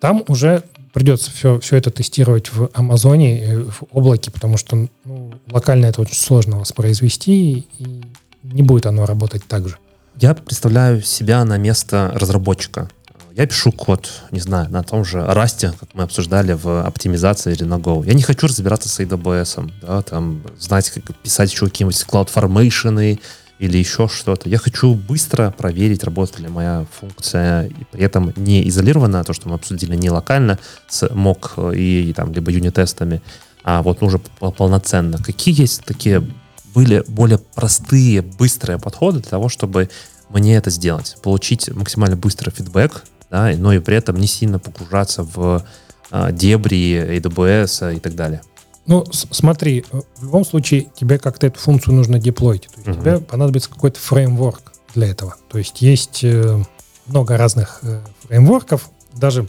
там 0.00 0.24
уже 0.26 0.62
придется 0.94 1.30
все, 1.30 1.60
все 1.60 1.76
это 1.76 1.90
тестировать 1.90 2.50
в 2.50 2.70
Амазоне, 2.72 3.38
э, 3.38 3.58
в 3.64 3.82
облаке, 3.92 4.30
потому 4.30 4.56
что 4.56 4.88
ну, 5.04 5.34
локально 5.50 5.84
это 5.84 6.00
очень 6.00 6.16
сложно 6.16 6.58
воспроизвести, 6.58 7.66
и 7.78 8.00
не 8.42 8.62
будет 8.62 8.86
оно 8.86 9.04
работать 9.04 9.44
так 9.46 9.68
же. 9.68 9.76
Я 10.16 10.32
представляю 10.32 11.02
себя 11.02 11.44
на 11.44 11.58
место 11.58 12.12
разработчика. 12.14 12.88
Я 13.36 13.48
пишу 13.48 13.72
код, 13.72 14.08
не 14.30 14.38
знаю, 14.38 14.70
на 14.70 14.84
том 14.84 15.04
же 15.04 15.20
Расте, 15.26 15.72
как 15.80 15.92
мы 15.94 16.04
обсуждали 16.04 16.52
в 16.52 16.86
оптимизации 16.86 17.52
или 17.52 17.64
на 17.64 17.78
Go. 17.78 18.06
Я 18.06 18.14
не 18.14 18.22
хочу 18.22 18.46
разбираться 18.46 18.88
с 18.88 19.00
AWS, 19.00 19.72
да, 19.82 20.02
там, 20.02 20.40
знать, 20.56 20.88
как 20.90 21.16
писать 21.16 21.50
еще 21.50 21.66
какие-нибудь 21.66 22.00
CloudFormation 22.08 23.18
или 23.58 23.76
еще 23.76 24.06
что-то. 24.06 24.48
Я 24.48 24.58
хочу 24.58 24.94
быстро 24.94 25.50
проверить, 25.50 26.04
работает 26.04 26.38
ли 26.42 26.48
моя 26.48 26.86
функция, 27.00 27.66
и 27.66 27.84
при 27.90 28.04
этом 28.04 28.32
не 28.36 28.68
изолированно, 28.68 29.24
то, 29.24 29.32
что 29.32 29.48
мы 29.48 29.56
обсудили, 29.56 29.96
не 29.96 30.10
локально 30.10 30.60
с 30.86 31.12
мок 31.12 31.54
и, 31.74 32.10
и 32.10 32.12
там, 32.12 32.32
либо 32.32 32.52
юнит-тестами, 32.52 33.20
а 33.64 33.82
вот 33.82 34.00
уже 34.04 34.20
полноценно. 34.38 35.18
Какие 35.18 35.60
есть 35.60 35.84
такие 35.84 36.24
были 36.72 37.02
более 37.08 37.38
простые, 37.38 38.22
быстрые 38.22 38.78
подходы 38.78 39.18
для 39.18 39.30
того, 39.30 39.48
чтобы 39.48 39.90
мне 40.28 40.56
это 40.56 40.70
сделать, 40.70 41.16
получить 41.20 41.68
максимально 41.68 42.16
быстрый 42.16 42.50
фидбэк, 42.50 43.02
да, 43.34 43.52
но 43.56 43.72
и 43.72 43.80
при 43.80 43.96
этом 43.96 44.14
не 44.16 44.28
сильно 44.28 44.60
погружаться 44.60 45.24
в 45.24 45.64
а, 46.12 46.30
дебри 46.30 47.18
AWS 47.18 47.96
и 47.96 47.98
так 47.98 48.14
далее. 48.14 48.42
Ну, 48.86 49.04
смотри, 49.10 49.84
э, 49.90 50.02
в 50.18 50.24
любом 50.24 50.44
случае 50.44 50.86
тебе 50.94 51.18
как-то 51.18 51.48
эту 51.48 51.58
функцию 51.58 51.94
нужно 51.94 52.20
деплоить. 52.20 52.68
То 52.68 52.76
есть 52.76 52.86
uh-huh. 52.86 53.00
тебе 53.00 53.18
понадобится 53.18 53.70
какой-то 53.70 53.98
фреймворк 53.98 54.72
для 54.94 55.08
этого. 55.08 55.34
То 55.50 55.58
есть 55.58 55.82
есть 55.82 56.20
э, 56.22 56.62
много 57.06 57.36
разных 57.36 57.80
э, 57.82 58.02
фреймворков. 58.28 58.88
Даже 59.14 59.48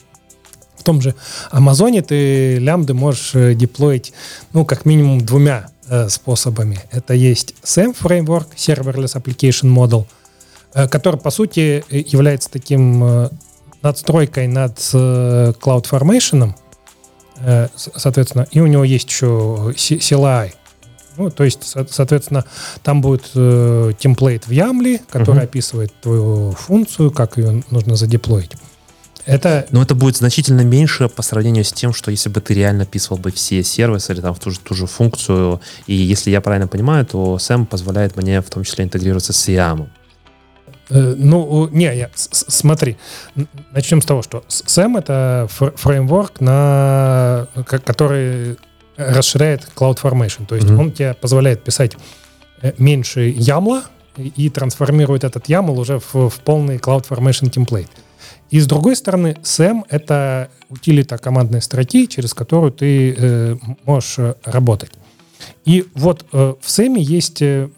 в 0.75 0.83
том 0.83 0.99
же 0.99 1.13
Амазоне 1.51 2.01
ты 2.01 2.57
лямбды 2.57 2.95
можешь 2.95 3.33
деплоить, 3.55 4.13
ну, 4.53 4.65
как 4.65 4.85
минимум 4.85 5.23
двумя 5.23 5.69
способами. 6.09 6.79
Это 6.91 7.13
есть 7.13 7.53
SAM 7.63 7.93
фреймворк, 7.93 8.55
Serverless 8.55 9.21
Application 9.21 9.71
Model, 9.71 10.07
который, 10.89 11.19
по 11.19 11.29
сути, 11.29 11.83
является 11.91 12.49
таким 12.49 13.29
надстройкой 13.85 14.47
над 14.47 14.77
CloudFormation, 14.77 16.53
Э, 17.37 17.67
соответственно, 17.75 18.47
и 18.51 18.59
у 18.59 18.67
него 18.67 18.83
есть 18.83 19.09
еще 19.09 19.73
CLI. 19.75 20.51
Ну, 21.17 21.29
то 21.31 21.43
есть, 21.43 21.75
соответственно, 21.89 22.43
там 22.83 23.01
будет 23.01 23.31
э, 23.35 23.93
темплейт 23.97 24.47
в 24.47 24.51
Ямле, 24.51 24.99
который 25.09 25.41
uh-huh. 25.41 25.43
описывает 25.43 25.93
твою 26.01 26.51
функцию, 26.51 27.09
как 27.11 27.37
ее 27.37 27.63
нужно 27.69 27.95
задеплоить. 27.95 28.51
Это... 29.25 29.65
Но 29.71 29.81
это 29.81 29.95
будет 29.95 30.17
значительно 30.17 30.61
меньше 30.61 31.07
по 31.07 31.21
сравнению 31.21 31.63
с 31.63 31.71
тем, 31.71 31.93
что 31.93 32.11
если 32.11 32.29
бы 32.29 32.41
ты 32.41 32.53
реально 32.53 32.83
описывал 32.83 33.17
бы 33.17 33.31
все 33.31 33.63
сервисы 33.63 34.11
или 34.13 34.21
там 34.21 34.35
в 34.35 34.39
ту 34.39 34.51
же, 34.51 34.59
ту 34.59 34.75
же 34.75 34.87
функцию, 34.87 35.61
и 35.87 35.95
если 35.95 36.31
я 36.31 36.41
правильно 36.41 36.67
понимаю, 36.67 37.05
то 37.05 37.37
SAM 37.37 37.65
позволяет 37.65 38.17
мне 38.17 38.41
в 38.41 38.49
том 38.49 38.63
числе 38.63 38.83
интегрироваться 38.83 39.33
с 39.33 39.47
SIAM. 39.47 39.87
Э, 40.89 41.15
ну, 41.17 41.67
не, 41.69 41.95
я, 41.95 42.09
смотри, 42.15 42.97
начнем 43.71 44.01
с 44.01 44.05
того, 44.05 44.21
что 44.21 44.43
SAM— 44.47 44.97
это 44.99 45.47
фреймворк, 45.49 46.41
на, 46.41 47.47
который 47.65 48.57
расширяет 48.97 49.67
CloudFormation. 49.75 50.45
То 50.45 50.55
есть 50.55 50.67
mm-hmm. 50.67 50.79
он 50.79 50.91
тебе 50.91 51.13
позволяет 51.13 51.63
писать 51.63 51.97
э, 52.61 52.73
меньше 52.77 53.21
ямла 53.29 53.83
и 54.17 54.49
трансформирует 54.49 55.23
этот 55.23 55.49
YAML 55.49 55.77
уже 55.77 55.99
в, 55.99 56.29
в 56.29 56.39
полный 56.39 56.77
CloudFormation 56.77 57.49
темплейт. 57.49 57.89
И 58.49 58.59
с 58.59 58.67
другой 58.67 58.95
стороны, 58.95 59.35
SAM— 59.43 59.83
это 59.89 60.49
утилита 60.69 61.17
командной 61.17 61.61
строки, 61.61 62.05
через 62.05 62.33
которую 62.33 62.71
ты 62.71 63.13
э, 63.17 63.55
можешь 63.85 64.17
работать. 64.45 64.91
И 65.65 65.87
вот 65.95 66.25
э, 66.31 66.53
в 66.61 66.67
SAM 66.67 66.97
есть 66.97 67.41
э, 67.41 67.69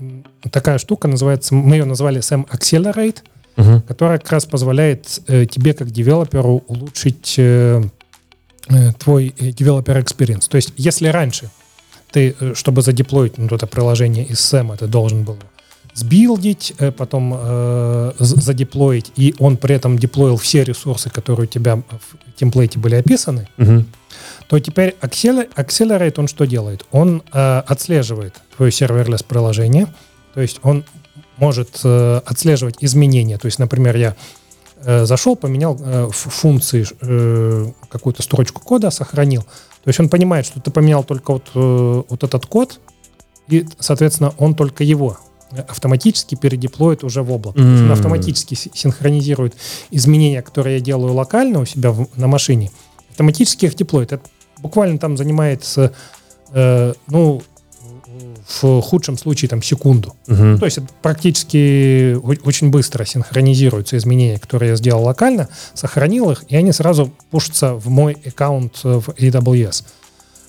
такая 0.51 0.77
штука, 0.77 1.07
называется, 1.07 1.55
мы 1.55 1.77
ее 1.77 1.85
назвали 1.85 2.19
SAM 2.19 2.47
Accelerate, 2.49 3.19
угу. 3.55 3.81
которая 3.87 4.19
как 4.19 4.31
раз 4.31 4.45
позволяет 4.45 5.21
э, 5.27 5.45
тебе 5.45 5.73
как 5.73 5.89
девелоперу 5.91 6.63
улучшить 6.67 7.35
э, 7.37 7.81
э, 8.69 8.93
твой 8.99 9.33
developer 9.37 10.03
experience. 10.03 10.49
То 10.49 10.57
есть 10.57 10.73
если 10.75 11.07
раньше 11.07 11.49
ты, 12.11 12.35
э, 12.37 12.53
чтобы 12.55 12.81
задеплоить 12.81 13.37
ну, 13.37 13.47
это 13.47 13.67
приложение 13.67 14.25
из 14.25 14.39
SAM, 14.39 14.75
ты 14.77 14.87
должен 14.87 15.23
был 15.23 15.37
сбилдить, 15.93 16.73
э, 16.79 16.91
потом 16.91 17.33
э, 17.35 18.11
задеплоить, 18.19 19.13
и 19.15 19.33
он 19.39 19.55
при 19.55 19.75
этом 19.75 19.97
деплоил 19.97 20.35
все 20.35 20.65
ресурсы, 20.65 21.09
которые 21.09 21.45
у 21.45 21.49
тебя 21.49 21.77
в 21.77 22.33
темплейте 22.37 22.79
были 22.79 22.95
описаны, 22.95 23.47
угу 23.57 23.85
то 24.47 24.59
теперь 24.59 24.95
Accelerate, 25.01 26.13
он 26.17 26.27
что 26.27 26.45
делает? 26.45 26.85
Он 26.91 27.21
э, 27.33 27.59
отслеживает 27.59 28.35
твое 28.55 28.71
serverless 28.71 29.23
приложение, 29.23 29.87
то 30.33 30.41
есть 30.41 30.59
он 30.63 30.85
может 31.37 31.81
э, 31.83 32.21
отслеживать 32.25 32.77
изменения. 32.79 33.37
То 33.37 33.47
есть, 33.47 33.59
например, 33.59 33.95
я 33.97 34.15
э, 34.83 35.05
зашел, 35.05 35.35
поменял 35.35 35.77
э, 35.79 36.09
функции, 36.11 36.85
э, 37.01 37.71
какую-то 37.89 38.23
строчку 38.23 38.61
кода, 38.61 38.89
сохранил. 38.89 39.41
То 39.41 39.89
есть 39.89 39.99
он 39.99 40.09
понимает, 40.09 40.45
что 40.45 40.59
ты 40.59 40.71
поменял 40.71 41.03
только 41.03 41.33
вот, 41.33 41.49
э, 41.53 42.03
вот 42.09 42.23
этот 42.23 42.45
код, 42.45 42.79
и, 43.49 43.65
соответственно, 43.79 44.33
он 44.37 44.55
только 44.55 44.83
его 44.83 45.17
автоматически 45.67 46.35
передеплоит 46.35 47.03
уже 47.03 47.21
в 47.21 47.31
облако. 47.31 47.59
Mm. 47.59 47.63
То 47.63 47.71
есть 47.71 47.83
он 47.83 47.91
автоматически 47.91 48.55
синхронизирует 48.55 49.55
изменения, 49.91 50.41
которые 50.41 50.77
я 50.77 50.81
делаю 50.81 51.13
локально 51.13 51.59
у 51.59 51.65
себя 51.65 51.91
в, 51.91 52.07
на 52.17 52.27
машине, 52.27 52.69
автоматически 53.11 53.65
их 53.65 53.75
деплоит. 53.75 54.11
Это 54.11 54.23
буквально 54.59 54.97
там 54.97 55.17
занимается, 55.17 55.93
э, 56.51 56.93
ну, 57.07 57.41
в 58.61 58.81
худшем 58.81 59.17
случае 59.17 59.49
там 59.49 59.61
секунду. 59.61 60.15
Угу. 60.27 60.57
То 60.59 60.65
есть 60.65 60.77
это 60.77 60.87
практически 61.01 62.15
очень 62.45 62.69
быстро 62.69 63.05
синхронизируются 63.05 63.97
изменения, 63.97 64.39
которые 64.39 64.71
я 64.71 64.75
сделал 64.75 65.03
локально, 65.03 65.49
сохранил 65.73 66.31
их, 66.31 66.45
и 66.47 66.55
они 66.55 66.71
сразу 66.71 67.11
пушатся 67.29 67.73
в 67.73 67.89
мой 67.89 68.17
аккаунт 68.25 68.83
в 68.83 69.09
AWS. 69.09 69.83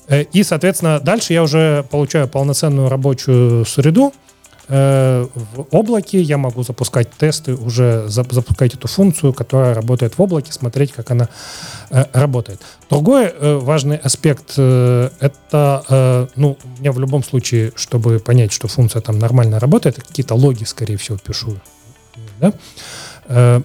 Э, 0.08 0.22
и, 0.22 0.42
соответственно, 0.42 1.00
дальше 1.00 1.32
я 1.32 1.42
уже 1.42 1.84
получаю 1.90 2.28
полноценную 2.28 2.88
рабочую 2.88 3.64
среду, 3.64 4.12
Э, 4.12 4.27
в 4.68 5.66
облаке 5.70 6.20
я 6.20 6.36
могу 6.36 6.62
запускать 6.62 7.10
тесты, 7.10 7.54
уже 7.54 8.06
запускать 8.08 8.74
эту 8.74 8.86
функцию, 8.86 9.32
которая 9.32 9.72
работает 9.74 10.18
в 10.18 10.22
облаке, 10.22 10.52
смотреть, 10.52 10.92
как 10.92 11.10
она 11.10 11.28
э, 11.90 12.04
работает. 12.12 12.60
Другой 12.90 13.26
э, 13.26 13.56
важный 13.56 13.96
аспект 13.96 14.58
это, 14.58 16.28
ну, 16.36 16.58
я 16.80 16.92
в 16.92 17.00
любом 17.00 17.24
случае, 17.24 17.72
чтобы 17.76 18.18
понять, 18.18 18.52
что 18.52 18.68
функция 18.68 19.00
там 19.00 19.18
нормально 19.18 19.58
работает, 19.58 19.96
какие-то 19.96 20.34
логи, 20.34 20.64
скорее 20.64 20.96
всего, 20.98 21.16
пишу. 21.16 21.56
Да? 22.40 22.52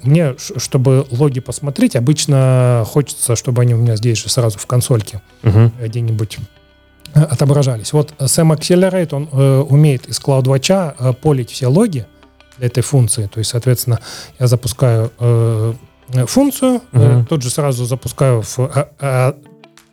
Мне, 0.03 0.36
чтобы 0.38 1.07
логи 1.10 1.39
посмотреть, 1.39 1.95
обычно 1.95 2.83
хочется, 2.86 3.36
чтобы 3.36 3.62
они 3.62 3.74
у 3.74 3.77
меня 3.77 3.95
здесь 3.95 4.17
же 4.17 4.29
сразу 4.29 4.60
в 4.60 4.65
консольке 4.65 5.22
угу. 5.41 5.72
где-нибудь 5.81 6.39
отображались. 7.13 7.93
Вот 7.93 8.13
Sam 8.20 8.55
Accelerate, 8.55 9.13
он 9.13 9.29
э, 9.32 9.60
умеет 9.62 10.08
из 10.08 10.20
CloudWatch 10.20 10.96
э, 10.98 11.13
полить 11.13 11.51
все 11.51 11.67
логи 11.67 12.05
для 12.58 12.67
этой 12.67 12.82
функции. 12.82 13.27
То 13.27 13.39
есть, 13.39 13.51
соответственно, 13.51 14.00
я 14.39 14.48
запускаю 14.48 15.12
э, 15.20 15.74
функцию, 16.27 16.82
uh-huh. 16.91 17.24
э, 17.24 17.25
тут 17.25 17.41
же 17.43 17.50
сразу 17.50 17.86
запускаю 17.86 18.41
в 18.41 18.60
э, 18.60 18.86
э, 19.00 19.34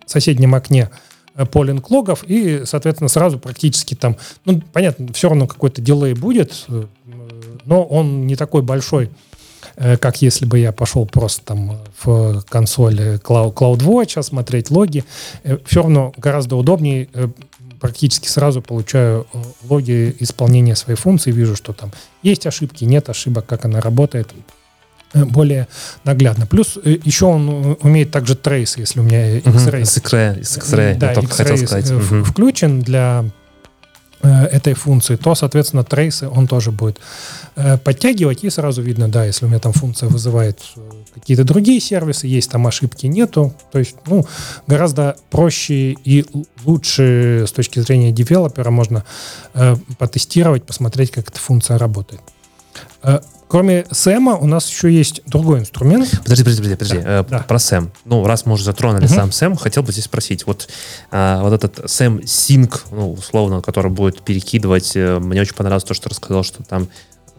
соседнем 0.06 0.54
окне 0.54 0.90
э, 1.34 1.46
полинг 1.46 1.90
логов, 1.90 2.24
и, 2.26 2.62
соответственно, 2.64 3.08
сразу 3.08 3.38
практически 3.38 3.94
там, 3.94 4.16
ну, 4.44 4.62
понятно, 4.72 5.12
все 5.12 5.28
равно 5.28 5.46
какой-то 5.46 5.80
дилей 5.82 6.14
будет, 6.14 6.64
э, 6.68 6.84
но 7.64 7.84
он 7.84 8.26
не 8.26 8.36
такой 8.36 8.62
большой, 8.62 9.10
Э, 9.10 9.29
как 9.96 10.20
если 10.20 10.44
бы 10.44 10.58
я 10.58 10.72
пошел 10.72 11.06
просто 11.06 11.42
там 11.44 11.78
в 12.02 12.42
консоль 12.48 13.00
Cloud, 13.16 13.54
CloudWatch 13.54 14.22
смотреть 14.22 14.70
логи. 14.70 15.04
Э, 15.42 15.56
Все 15.64 15.80
равно 15.80 16.12
гораздо 16.18 16.56
удобнее 16.56 17.08
э, 17.14 17.28
практически 17.80 18.28
сразу 18.28 18.60
получаю 18.60 19.26
логи 19.68 20.14
исполнения 20.18 20.76
своей 20.76 20.98
функции, 20.98 21.32
вижу, 21.32 21.56
что 21.56 21.72
там 21.72 21.92
есть 22.22 22.46
ошибки, 22.46 22.84
нет 22.84 23.08
ошибок, 23.08 23.46
как 23.46 23.64
она 23.64 23.80
работает 23.80 24.28
более 25.14 25.66
наглядно. 26.04 26.46
Плюс 26.46 26.78
еще 26.84 27.26
он 27.26 27.76
умеет 27.80 28.10
также 28.10 28.36
трейс, 28.36 28.76
если 28.76 29.00
у 29.00 29.02
меня 29.02 29.38
X-Ray. 29.38 29.80
X-Ray, 29.80 30.40
X-Ray, 30.40 30.98
да, 30.98 31.12
X-Ray 31.14 31.26
хотел 31.26 31.56
сказать. 31.56 32.26
включен 32.26 32.80
для 32.80 33.24
э, 33.24 33.39
этой 34.22 34.74
функции, 34.74 35.16
то, 35.16 35.34
соответственно, 35.34 35.84
трейсы 35.84 36.28
он 36.28 36.46
тоже 36.46 36.70
будет 36.70 37.00
э, 37.56 37.78
подтягивать, 37.78 38.44
и 38.44 38.50
сразу 38.50 38.82
видно, 38.82 39.08
да, 39.08 39.24
если 39.24 39.46
у 39.46 39.48
меня 39.48 39.58
там 39.58 39.72
функция 39.72 40.08
вызывает 40.08 40.60
э, 40.76 40.80
какие-то 41.14 41.44
другие 41.44 41.80
сервисы, 41.80 42.26
есть 42.26 42.50
там 42.50 42.66
ошибки, 42.66 43.06
нету. 43.06 43.54
То 43.72 43.78
есть, 43.78 43.96
ну, 44.06 44.26
гораздо 44.66 45.16
проще 45.30 45.92
и 45.92 46.26
лучше 46.64 47.44
с 47.48 47.52
точки 47.52 47.80
зрения 47.80 48.12
девелопера 48.12 48.70
можно 48.70 49.04
э, 49.54 49.76
потестировать, 49.98 50.64
посмотреть, 50.64 51.10
как 51.10 51.28
эта 51.28 51.38
функция 51.38 51.78
работает. 51.78 52.20
Э, 53.02 53.20
кроме 53.48 53.86
Сэма 53.90 54.36
у 54.36 54.46
нас 54.46 54.68
еще 54.68 54.92
есть 54.92 55.22
другой 55.26 55.60
инструмент. 55.60 56.10
Подожди, 56.22 56.44
подожди, 56.44 56.62
подожди, 56.62 56.76
подожди. 56.76 56.98
Да, 56.98 57.20
э, 57.20 57.24
да. 57.28 57.38
про 57.40 57.58
Сэм. 57.58 57.90
Ну, 58.04 58.24
раз 58.24 58.46
мы 58.46 58.54
уже 58.54 58.64
затронули 58.64 59.06
угу. 59.06 59.14
сам 59.14 59.32
Сэм, 59.32 59.56
хотел 59.56 59.82
бы 59.82 59.92
здесь 59.92 60.04
спросить. 60.04 60.46
Вот, 60.46 60.68
э, 61.10 61.40
вот 61.42 61.52
этот 61.52 61.90
Сэм 61.90 62.26
Синк, 62.26 62.84
ну, 62.90 63.12
условно, 63.12 63.60
который 63.62 63.90
будет 63.90 64.22
перекидывать, 64.22 64.92
э, 64.94 65.18
мне 65.18 65.40
очень 65.40 65.54
понравилось 65.54 65.84
то, 65.84 65.94
что 65.94 66.08
рассказал, 66.08 66.42
что 66.42 66.62
там 66.62 66.88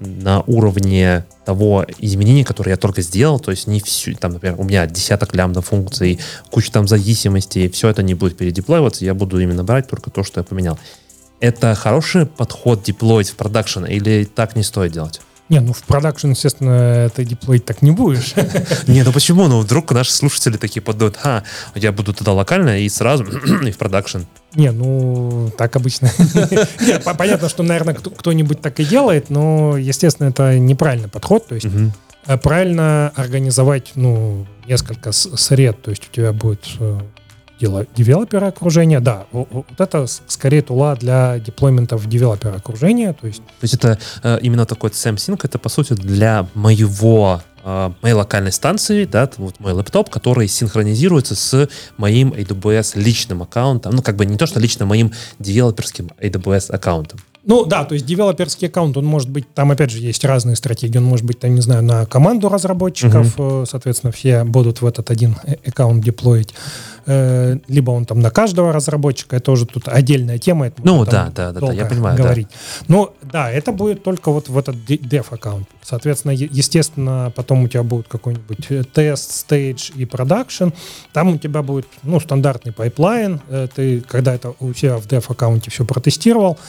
на 0.02 0.42
уровне 0.48 1.26
того 1.46 1.86
изменения, 2.00 2.44
которое 2.44 2.72
я 2.72 2.78
только 2.78 3.02
сделал, 3.04 3.40
то 3.40 3.52
есть 3.52 3.68
не 3.68 3.80
все, 3.80 4.16
там, 4.16 4.34
например, 4.34 4.60
у 4.60 4.64
меня 4.64 4.88
десяток 4.88 5.36
лямбда 5.36 5.62
функций, 5.62 6.20
куча 6.50 6.72
там 6.72 6.88
зависимостей, 6.88 7.70
все 7.70 7.90
это 7.90 8.02
не 8.02 8.16
будет 8.16 8.36
передеплоиваться, 8.36 9.06
я 9.06 9.14
буду 9.14 9.40
именно 9.40 9.64
брать 9.64 9.88
только 9.88 10.10
то, 10.10 10.24
что 10.24 10.40
я 10.40 10.44
поменял. 10.44 10.80
Это 11.40 11.76
хороший 11.76 12.26
подход 12.26 12.84
деплоить 12.84 13.30
в 13.30 13.36
продакшн 13.36 13.86
или 13.86 14.26
так 14.26 14.56
не 14.56 14.64
стоит 14.64 14.92
делать? 14.92 15.22
Не, 15.52 15.60
ну 15.60 15.74
в 15.74 15.84
продакшн, 15.84 16.30
естественно, 16.30 17.12
ты 17.14 17.26
деплоить 17.26 17.66
так 17.66 17.82
не 17.82 17.92
будешь. 17.92 18.36
Не, 18.88 19.04
ну 19.04 19.12
почему? 19.12 19.50
Ну 19.50 19.60
вдруг 19.60 19.92
наши 19.92 20.14
слушатели 20.14 20.56
такие 20.56 20.82
подумают, 20.82 21.20
а, 21.26 21.44
я 21.76 21.92
буду 21.92 22.14
туда 22.14 22.32
локально 22.32 22.80
и 22.80 22.88
сразу 22.88 23.26
и 23.66 23.72
в 23.72 23.78
продакшн. 23.78 24.20
Не, 24.56 24.72
ну 24.72 25.52
так 25.58 25.76
обычно. 25.76 26.10
Нет, 26.80 27.04
понятно, 27.18 27.50
что, 27.50 27.64
наверное, 27.64 27.96
кто-нибудь 27.96 28.62
так 28.62 28.80
и 28.80 28.86
делает, 28.86 29.30
но, 29.30 29.76
естественно, 29.76 30.30
это 30.30 30.58
неправильный 30.58 31.10
подход. 31.10 31.48
То 31.48 31.56
есть 31.56 31.68
э, 32.28 32.38
правильно 32.38 33.12
организовать, 33.18 33.92
ну, 33.96 34.48
несколько 34.68 35.12
сред. 35.12 35.82
То 35.82 35.90
есть 35.90 36.08
у 36.10 36.16
тебя 36.16 36.32
будет 36.32 36.66
э, 36.80 36.98
девелопера 37.62 38.48
окружения, 38.48 39.00
да, 39.00 39.26
вот 39.32 39.66
это 39.78 40.06
скорее 40.28 40.62
тула 40.62 40.96
для 40.96 41.40
деплойментов 41.40 42.08
девелопера 42.08 42.56
окружения, 42.56 43.14
то 43.14 43.28
есть... 43.28 43.42
То 43.46 43.64
есть 43.64 43.74
это 43.76 44.00
э, 44.24 44.40
именно 44.42 44.66
такой 44.66 44.90
SamSync, 44.90 45.40
это 45.44 45.60
по 45.60 45.70
сути 45.70 45.94
для 45.94 46.48
моего 46.54 47.42
э, 47.64 47.92
моей 48.02 48.14
локальной 48.14 48.52
станции, 48.52 49.06
да, 49.06 49.30
вот 49.38 49.60
мой 49.60 49.74
лэптоп, 49.74 50.10
который 50.10 50.48
синхронизируется 50.48 51.36
с 51.36 51.70
моим 51.98 52.30
AWS 52.30 53.00
личным 53.00 53.44
аккаунтом, 53.44 53.96
ну 53.96 54.02
как 54.02 54.16
бы 54.16 54.26
не 54.26 54.38
то, 54.38 54.46
что 54.46 54.60
лично 54.60 54.86
моим 54.86 55.12
девелоперским 55.40 56.12
AWS 56.20 56.72
аккаунтом. 56.72 57.20
Ну 57.44 57.66
да, 57.66 57.86
то 57.86 57.96
есть 57.96 58.06
девелоперский 58.06 58.68
аккаунт, 58.68 58.98
он 58.98 59.06
может 59.06 59.30
быть, 59.30 59.52
там 59.54 59.72
опять 59.72 59.90
же 59.90 59.98
есть 59.98 60.24
разные 60.24 60.56
стратегии, 60.56 61.00
он 61.00 61.06
может 61.06 61.26
быть, 61.26 61.40
там, 61.40 61.56
не 61.56 61.62
знаю, 61.62 61.82
на 61.82 62.06
команду 62.06 62.50
разработчиков, 62.50 63.40
угу. 63.40 63.66
соответственно, 63.66 64.12
все 64.12 64.44
будут 64.44 64.82
в 64.82 64.86
этот 64.86 65.10
один 65.10 65.36
э, 65.44 65.56
аккаунт 65.66 66.04
деплоить, 66.04 66.54
э, 67.08 67.58
либо 67.68 67.90
он 67.92 68.06
там 68.06 68.20
на 68.20 68.30
каждого 68.30 68.72
разработчика, 68.72 69.38
это 69.38 69.52
уже 69.52 69.66
тут 69.66 69.88
отдельная 69.88 70.38
тема. 70.38 70.68
Это 70.68 70.82
ну 70.84 71.04
да, 71.04 71.32
да, 71.34 71.52
да, 71.52 71.60
да, 71.60 71.74
я 71.74 71.86
понимаю. 71.86 72.16
Говорить. 72.16 72.48
Да. 72.48 72.86
Но 72.88 73.14
да, 73.24 73.52
это 73.52 73.72
будет 73.72 74.04
только 74.04 74.32
вот 74.32 74.48
в 74.48 74.56
этот 74.56 74.76
dev 74.76 75.26
аккаунт. 75.32 75.68
Соответственно, 75.82 76.34
естественно, 76.34 77.34
потом 77.36 77.64
у 77.64 77.68
тебя 77.68 77.82
будет 77.82 78.08
какой-нибудь 78.08 78.92
тест, 78.94 79.32
stage 79.32 79.90
и 79.96 80.06
продакшн, 80.06 80.70
там 81.12 81.30
у 81.30 81.38
тебя 81.40 81.64
будет, 81.64 81.88
ну, 82.04 82.20
стандартный 82.20 82.72
pipeline, 82.72 83.42
ты, 83.74 84.02
когда 84.02 84.36
это 84.36 84.54
у 84.60 84.76
себя 84.76 84.98
в 84.98 85.08
dev 85.08 85.26
аккаунте 85.28 85.72
все 85.72 85.86
протестировал, 85.86 86.60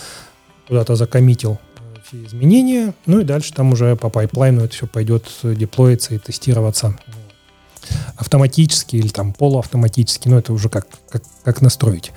куда-то 0.72 0.96
закоммитил 0.96 1.58
э, 1.76 1.98
все 2.02 2.24
изменения, 2.24 2.94
ну 3.04 3.20
и 3.20 3.24
дальше 3.24 3.52
там 3.52 3.72
уже 3.72 3.94
по 3.94 4.08
пайплайну 4.08 4.64
это 4.64 4.72
все 4.72 4.86
пойдет 4.86 5.30
деплоиться 5.42 6.14
и 6.14 6.18
тестироваться 6.18 6.98
автоматически 8.16 8.96
или 8.96 9.08
там 9.08 9.34
полуавтоматически, 9.34 10.28
но 10.28 10.38
это 10.38 10.54
уже 10.54 10.70
как, 10.70 10.86
как, 11.10 11.22
как 11.44 11.60
настроить. 11.60 12.10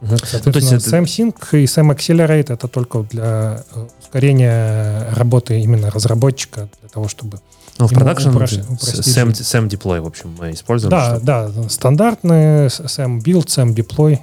Угу. 0.00 0.12
Ну, 0.12 0.16
то 0.16 0.58
есть 0.58 0.72
это... 0.72 0.78
SamSync 0.78 1.34
и 1.52 1.64
SamAccelerate 1.64 2.54
это 2.54 2.68
только 2.68 3.02
для 3.02 3.64
э, 3.74 3.86
ускорения 4.00 5.12
работы 5.12 5.60
именно 5.60 5.90
разработчика, 5.90 6.70
для 6.80 6.88
того, 6.88 7.06
чтобы 7.06 7.40
ну, 7.76 7.86
в 7.86 7.92
продакшн 7.92 8.30
Sam, 8.30 9.32
Sam 9.32 9.68
Deploy, 9.68 10.00
в 10.00 10.06
общем, 10.06 10.34
мы 10.38 10.52
используем. 10.52 10.90
Да, 10.90 11.16
что? 11.16 11.26
да, 11.26 11.68
стандартный 11.68 12.68
Sam 12.68 13.20
Build, 13.20 13.48
Sam 13.48 13.74
Deploy 13.74 14.20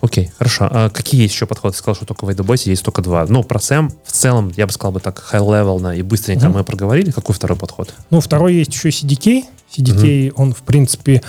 Окей, 0.00 0.30
хорошо. 0.38 0.68
А 0.70 0.90
какие 0.90 1.22
есть 1.22 1.34
еще 1.34 1.46
подходы? 1.46 1.72
Ты 1.72 1.78
сказал, 1.78 1.94
что 1.94 2.06
только 2.06 2.24
в 2.24 2.28
AWS 2.28 2.68
есть 2.68 2.84
только 2.84 3.02
два. 3.02 3.26
Ну, 3.26 3.42
про 3.42 3.58
SAM 3.58 3.92
в 4.04 4.12
целом, 4.12 4.52
я 4.56 4.66
бы 4.66 4.72
сказал 4.72 4.92
бы 4.92 5.00
так, 5.00 5.22
high-level 5.32 5.96
и 5.96 6.02
быстренько 6.02 6.46
угу. 6.46 6.58
мы 6.58 6.64
проговорили. 6.64 7.10
Какой 7.10 7.34
второй 7.34 7.58
подход? 7.58 7.92
Ну, 8.10 8.20
второй 8.20 8.54
есть 8.54 8.72
еще 8.72 8.88
CDK. 8.88 9.44
CDK, 9.76 10.30
угу. 10.30 10.42
он, 10.42 10.54
в 10.54 10.62
принципе, 10.62 11.22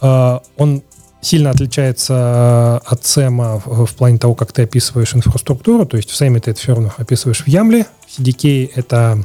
э, 0.00 0.38
он 0.56 0.82
сильно 1.20 1.50
отличается 1.50 2.78
от 2.78 3.02
SAM 3.02 3.60
в, 3.64 3.86
в 3.86 3.94
плане 3.94 4.18
того, 4.18 4.34
как 4.34 4.52
ты 4.52 4.62
описываешь 4.62 5.14
инфраструктуру. 5.14 5.84
То 5.86 5.96
есть 5.96 6.10
в 6.10 6.20
SAM 6.20 6.38
ты 6.40 6.52
это 6.52 6.60
все 6.60 6.74
равно 6.74 6.92
описываешь 6.96 7.42
в 7.42 7.48
YAML. 7.48 7.86
CDK— 8.16 8.70
это 8.74 9.24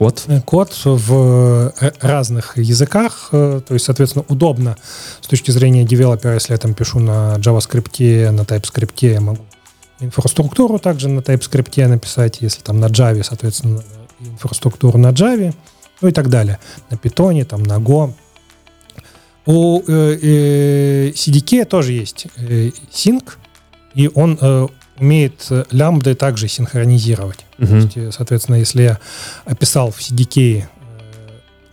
Код? 0.00 0.24
Э, 0.28 0.40
код 0.40 0.72
в 0.82 1.74
э, 1.78 1.90
разных 2.00 2.56
языках, 2.56 3.28
э, 3.32 3.60
то 3.60 3.74
есть, 3.74 3.84
соответственно, 3.84 4.24
удобно 4.28 4.78
с 5.20 5.26
точки 5.26 5.50
зрения 5.50 5.84
девелопера, 5.84 6.32
если 6.32 6.54
я 6.54 6.58
там 6.58 6.72
пишу 6.72 7.00
на 7.00 7.36
JavaScript, 7.36 8.30
на 8.30 8.40
TypeScript, 8.40 9.12
я 9.12 9.20
могу 9.20 9.44
инфраструктуру 10.00 10.78
также 10.78 11.10
на 11.10 11.20
TypeScript 11.20 11.86
написать, 11.86 12.38
если 12.40 12.62
там 12.62 12.80
на 12.80 12.86
Java, 12.86 13.22
соответственно, 13.22 13.82
инфраструктуру 14.20 14.96
на 14.96 15.08
Java, 15.08 15.54
ну 16.00 16.08
и 16.08 16.12
так 16.12 16.30
далее. 16.30 16.58
На 16.88 16.94
Python, 16.94 17.44
там, 17.44 17.62
на 17.62 17.76
Go. 17.76 18.14
У 19.44 19.82
э, 19.86 20.18
э, 20.22 21.10
CDK 21.10 21.66
тоже 21.66 21.92
есть 21.92 22.26
э, 22.38 22.70
sync, 22.90 23.32
и 23.94 24.10
он 24.14 24.38
э, 24.40 24.66
умеет 25.00 25.46
э, 25.50 25.64
лямбды 25.70 26.14
также 26.14 26.46
синхронизировать. 26.46 27.44
Uh-huh. 27.58 27.68
То 27.68 27.76
есть, 27.76 27.96
э, 27.96 28.12
соответственно, 28.12 28.56
если 28.56 28.82
я 28.82 28.98
описал 29.44 29.90
в 29.90 29.98
CDK, 29.98 30.36
э, 30.36 30.64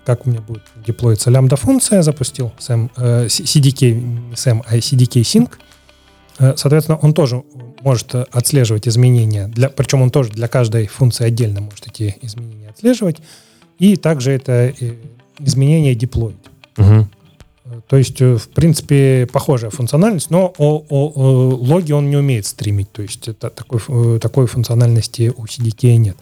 как 0.06 0.26
у 0.26 0.30
меня 0.30 0.42
будет 0.42 0.64
деплоиться 0.86 1.30
лямбда-функция, 1.30 2.02
запустил 2.02 2.54
SAM, 2.58 2.90
CDK, 2.96 3.92
не 3.92 4.34
SAM, 4.34 4.64
а 4.66 4.78
CDK 4.78 5.22
Sync, 5.22 5.52
соответственно, 6.56 6.98
он 6.98 7.14
тоже 7.14 7.44
может 7.82 8.16
отслеживать 8.16 8.88
изменения, 8.88 9.48
для, 9.48 9.70
причем 9.70 10.02
он 10.02 10.12
тоже 10.12 10.30
для 10.32 10.48
каждой 10.48 10.88
функции 10.88 11.26
отдельно 11.26 11.62
может 11.62 11.88
эти 11.88 12.16
изменения 12.22 12.70
отслеживать, 12.70 13.18
и 13.80 13.98
также 13.98 14.32
это 14.32 14.74
изменения 15.40 15.94
деплоить. 15.94 16.38
Uh-huh. 16.78 17.06
То 17.88 17.98
есть, 17.98 18.22
э, 18.22 18.36
в 18.36 18.50
принципе, 18.50 19.28
похожая 19.32 19.70
функциональность, 19.70 20.30
но 20.30 20.54
о, 20.58 20.84
о, 20.90 21.12
о 21.16 21.56
логи 21.56 21.92
он 21.92 22.10
не 22.10 22.18
умеет 22.18 22.46
стримить. 22.46 22.92
То 22.92 23.02
есть 23.02 23.28
это 23.28 23.50
такой, 23.50 23.80
э, 23.88 24.20
такой 24.20 24.48
функциональности 24.48 25.34
у 25.36 25.46
CDK 25.46 25.98
нет. 25.98 26.18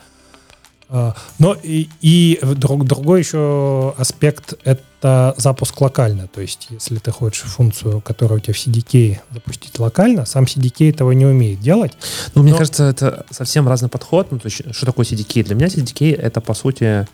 А, 0.88 1.16
но 1.40 1.58
и, 1.62 1.90
и 2.02 2.40
друг, 2.42 2.86
другой 2.86 3.20
еще 3.20 3.94
аспект— 3.98 4.54
это 4.64 5.34
запуск 5.38 5.80
локально. 5.82 6.28
То 6.28 6.42
есть 6.42 6.68
если 6.70 6.98
ты 6.98 7.12
хочешь 7.12 7.44
функцию, 7.44 8.02
которая 8.02 8.38
у 8.38 8.42
тебя 8.42 8.54
в 8.54 8.58
CDK 8.58 9.20
запустить 9.32 9.80
локально, 9.80 10.26
сам 10.26 10.44
CDK 10.44 10.92
этого 10.92 11.12
не 11.12 11.26
умеет 11.26 11.60
делать. 11.60 11.94
Ну, 12.36 12.44
мне 12.44 12.54
кажется, 12.54 12.84
это 12.86 13.26
совсем 13.32 13.68
разный 13.68 13.90
подход. 13.90 14.32
Ну, 14.32 14.40
то 14.40 14.48
есть, 14.48 14.62
что 14.76 14.86
такое 14.86 15.06
CDK? 15.06 15.44
Для 15.44 15.56
меня 15.56 15.68
CDK— 15.68 16.16
это, 16.22 16.40
по 16.40 16.54
сути, 16.54 17.08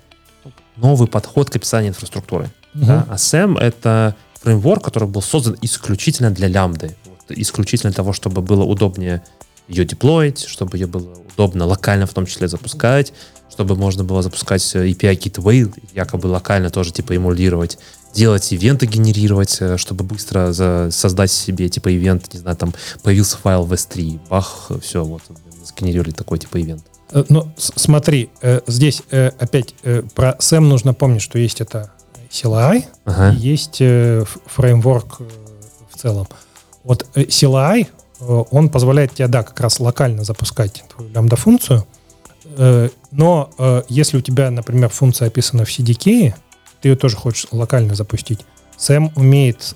новый 0.76 1.08
подход 1.08 1.50
к 1.50 1.56
описанию 1.56 1.90
инфраструктуры. 1.90 2.52
Угу. 2.76 2.86
Да? 2.86 3.06
А 3.10 3.16
SAM— 3.16 3.60
это 3.60 4.16
фреймворк, 4.42 4.84
который 4.84 5.08
был 5.08 5.22
создан 5.22 5.58
исключительно 5.62 6.32
для 6.32 6.48
лямбды. 6.48 6.96
Вот, 7.06 7.38
исключительно 7.38 7.92
для 7.92 7.98
того, 7.98 8.14
чтобы 8.14 8.42
было 8.42 8.64
удобнее 8.64 9.24
ее 9.68 9.86
деплоить, 9.86 10.46
чтобы 10.46 10.78
ее 10.78 10.88
было 10.88 11.14
удобно 11.34 11.66
локально 11.66 12.06
в 12.06 12.14
том 12.14 12.26
числе 12.26 12.48
запускать, 12.48 13.14
чтобы 13.50 13.76
можно 13.76 14.04
было 14.04 14.22
запускать 14.22 14.62
API 14.62 15.18
Gateway, 15.18 15.74
якобы 15.94 16.28
локально 16.28 16.70
тоже 16.70 16.92
типа 16.92 17.16
эмулировать, 17.16 17.78
делать 18.14 18.52
ивенты 18.52 18.86
генерировать, 18.86 19.58
э, 19.60 19.78
чтобы 19.78 20.04
быстро 20.04 20.52
за, 20.52 20.90
создать 20.92 21.32
себе 21.32 21.70
типа 21.70 21.94
ивент, 21.94 22.34
не 22.34 22.40
знаю, 22.40 22.58
там 22.58 22.74
появился 23.04 23.38
файл 23.38 23.64
в 23.64 23.74
S3, 23.74 24.20
бах, 24.30 24.72
все, 24.82 25.04
вот, 25.04 25.22
сгенерировали 25.66 26.12
такой 26.12 26.40
типа 26.40 26.62
ивент. 26.62 26.84
Э, 27.12 27.24
ну, 27.30 27.52
смотри, 27.58 28.30
э, 28.42 28.62
здесь 28.68 29.04
опять 29.10 29.76
про 30.16 30.38
SAM 30.40 30.62
нужно 30.62 30.94
помнить, 30.94 31.22
что 31.22 31.38
есть 31.38 31.62
это 31.62 31.92
CLI, 32.32 32.86
ага. 33.06 33.32
есть 33.38 33.78
э, 33.82 34.24
фреймворк 34.46 35.18
э, 35.20 35.24
в 35.92 35.98
целом. 35.98 36.28
Вот 36.84 37.06
э, 37.16 37.24
CLI, 37.24 37.88
он 38.20 38.70
позволяет 38.70 39.14
тебе, 39.14 39.28
да, 39.28 39.44
как 39.44 39.60
раз 39.60 39.80
локально 39.80 40.24
запускать 40.24 40.84
твою 40.96 41.12
лямбда-функцию, 41.12 41.88
но 43.10 43.50
если 43.90 44.18
у 44.18 44.22
тебя, 44.22 44.52
например, 44.52 44.90
функция 44.90 45.30
описана 45.30 45.66
в 45.66 45.70
CDK, 45.70 46.36
ты 46.82 46.90
ее 46.90 46.96
тоже 46.96 47.16
хочешь 47.16 47.48
локально 47.50 47.96
запустить, 47.96 48.46
Сэм 48.78 49.12
умеет 49.16 49.76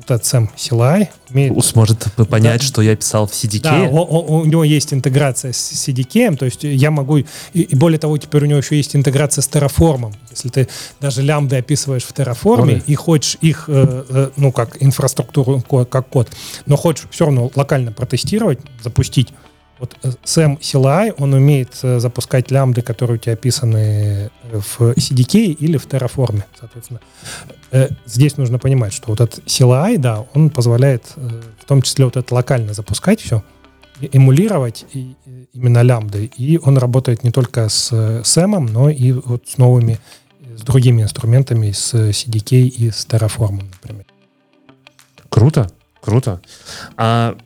вот 0.00 0.10
этот 0.10 0.26
сам 0.26 0.50
CLI 0.56 1.08
умеет... 1.30 1.64
Сможет 1.64 2.06
понять, 2.28 2.60
да, 2.60 2.66
что 2.66 2.82
я 2.82 2.96
писал 2.96 3.26
в 3.26 3.32
CDK? 3.32 3.60
Да, 3.62 3.82
у, 3.90 3.98
у, 3.98 4.40
у 4.40 4.44
него 4.44 4.64
есть 4.64 4.92
интеграция 4.92 5.52
с 5.52 5.72
CDK, 5.72 6.36
то 6.36 6.46
есть 6.46 6.64
я 6.64 6.90
могу... 6.90 7.18
И, 7.18 7.24
и 7.52 7.74
более 7.76 7.98
того, 7.98 8.16
теперь 8.18 8.44
у 8.44 8.46
него 8.46 8.58
еще 8.58 8.76
есть 8.76 8.96
интеграция 8.96 9.42
с 9.42 9.48
Terraform. 9.48 10.12
Если 10.30 10.48
ты 10.48 10.68
даже 11.00 11.22
лямбды 11.22 11.56
описываешь 11.56 12.04
в 12.04 12.12
Terraform 12.12 12.62
Ой. 12.62 12.82
и 12.86 12.94
хочешь 12.94 13.36
их, 13.40 13.64
э, 13.68 14.04
э, 14.08 14.30
ну, 14.36 14.52
как 14.52 14.82
инфраструктуру, 14.82 15.60
как 15.60 16.08
код, 16.08 16.28
но 16.66 16.76
хочешь 16.76 17.06
все 17.10 17.26
равно 17.26 17.50
локально 17.54 17.92
протестировать, 17.92 18.60
запустить, 18.82 19.28
вот 19.80 19.96
Сэм 20.24 20.58
CLI, 20.60 21.14
он 21.18 21.32
умеет 21.32 21.70
э, 21.82 21.98
запускать 22.00 22.50
лямбды, 22.50 22.82
которые 22.82 23.16
у 23.16 23.18
тебя 23.18 23.32
описаны 23.32 24.30
в 24.52 24.92
CDK 24.92 25.52
или 25.52 25.78
в 25.78 25.86
Terraform, 25.86 26.42
соответственно. 26.58 27.00
Э, 27.70 27.88
здесь 28.04 28.36
нужно 28.36 28.58
понимать, 28.58 28.92
что 28.92 29.08
вот 29.08 29.20
этот 29.20 29.42
CLI, 29.46 29.96
да, 29.96 30.26
он 30.34 30.50
позволяет 30.50 31.04
э, 31.16 31.42
в 31.58 31.64
том 31.64 31.80
числе 31.80 32.04
вот 32.04 32.16
это 32.18 32.34
локально 32.34 32.74
запускать 32.74 33.20
все, 33.22 33.42
эмулировать 34.00 34.84
именно 35.54 35.82
лямбды, 35.82 36.26
и 36.26 36.58
он 36.58 36.76
работает 36.76 37.24
не 37.24 37.30
только 37.30 37.68
с 37.70 38.22
Сэмом, 38.24 38.66
но 38.66 38.90
и 38.90 39.12
вот 39.12 39.48
с 39.48 39.56
новыми, 39.56 39.98
с 40.56 40.62
другими 40.62 41.02
инструментами, 41.02 41.70
с 41.72 41.94
CDK 41.94 42.60
и 42.60 42.90
с 42.90 43.06
Terraform, 43.06 43.62
например. 43.72 44.04
Круто, 45.30 45.70
круто. 46.02 46.42
А 46.96 47.36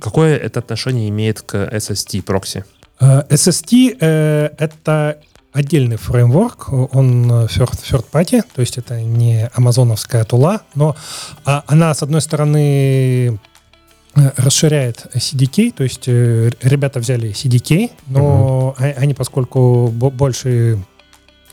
Какое 0.00 0.36
это 0.36 0.60
отношение 0.60 1.08
имеет 1.08 1.42
к 1.42 1.54
SST 1.54 2.22
прокси? 2.22 2.64
Э, 3.00 3.22
SST 3.28 3.96
э, 4.00 4.50
это 4.58 5.18
отдельный 5.52 5.96
фреймворк, 5.96 6.72
он 6.72 7.30
third, 7.30 7.72
third 7.72 8.06
party, 8.10 8.42
то 8.54 8.60
есть 8.60 8.76
это 8.78 9.00
не 9.00 9.48
амазоновская 9.54 10.24
тула, 10.24 10.62
но 10.74 10.96
а, 11.44 11.62
она, 11.68 11.94
с 11.94 12.02
одной 12.02 12.20
стороны, 12.20 13.38
э, 14.16 14.30
расширяет 14.36 15.06
CDK, 15.14 15.72
то 15.72 15.84
есть 15.84 16.08
ребята 16.08 16.98
взяли 16.98 17.30
CDK, 17.30 17.92
но 18.08 18.74
uh-huh. 18.78 18.94
они, 18.94 19.14
поскольку 19.14 19.88
больше 19.88 20.82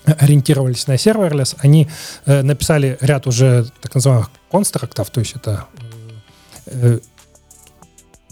ориентировались 0.06 0.88
на 0.88 0.98
serverless, 0.98 1.56
они 1.60 1.88
написали 2.26 2.98
ряд 3.02 3.28
уже 3.28 3.68
так 3.82 3.94
называемых 3.94 4.32
констрактов, 4.50 5.12
то 5.12 5.20
есть 5.20 5.36
это 5.36 5.68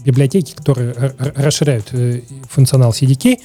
библиотеки, 0.04 0.54
которые 0.54 0.92
расширяют 1.18 1.88
э, 1.92 2.22
функционал 2.48 2.90
CDK. 2.90 3.40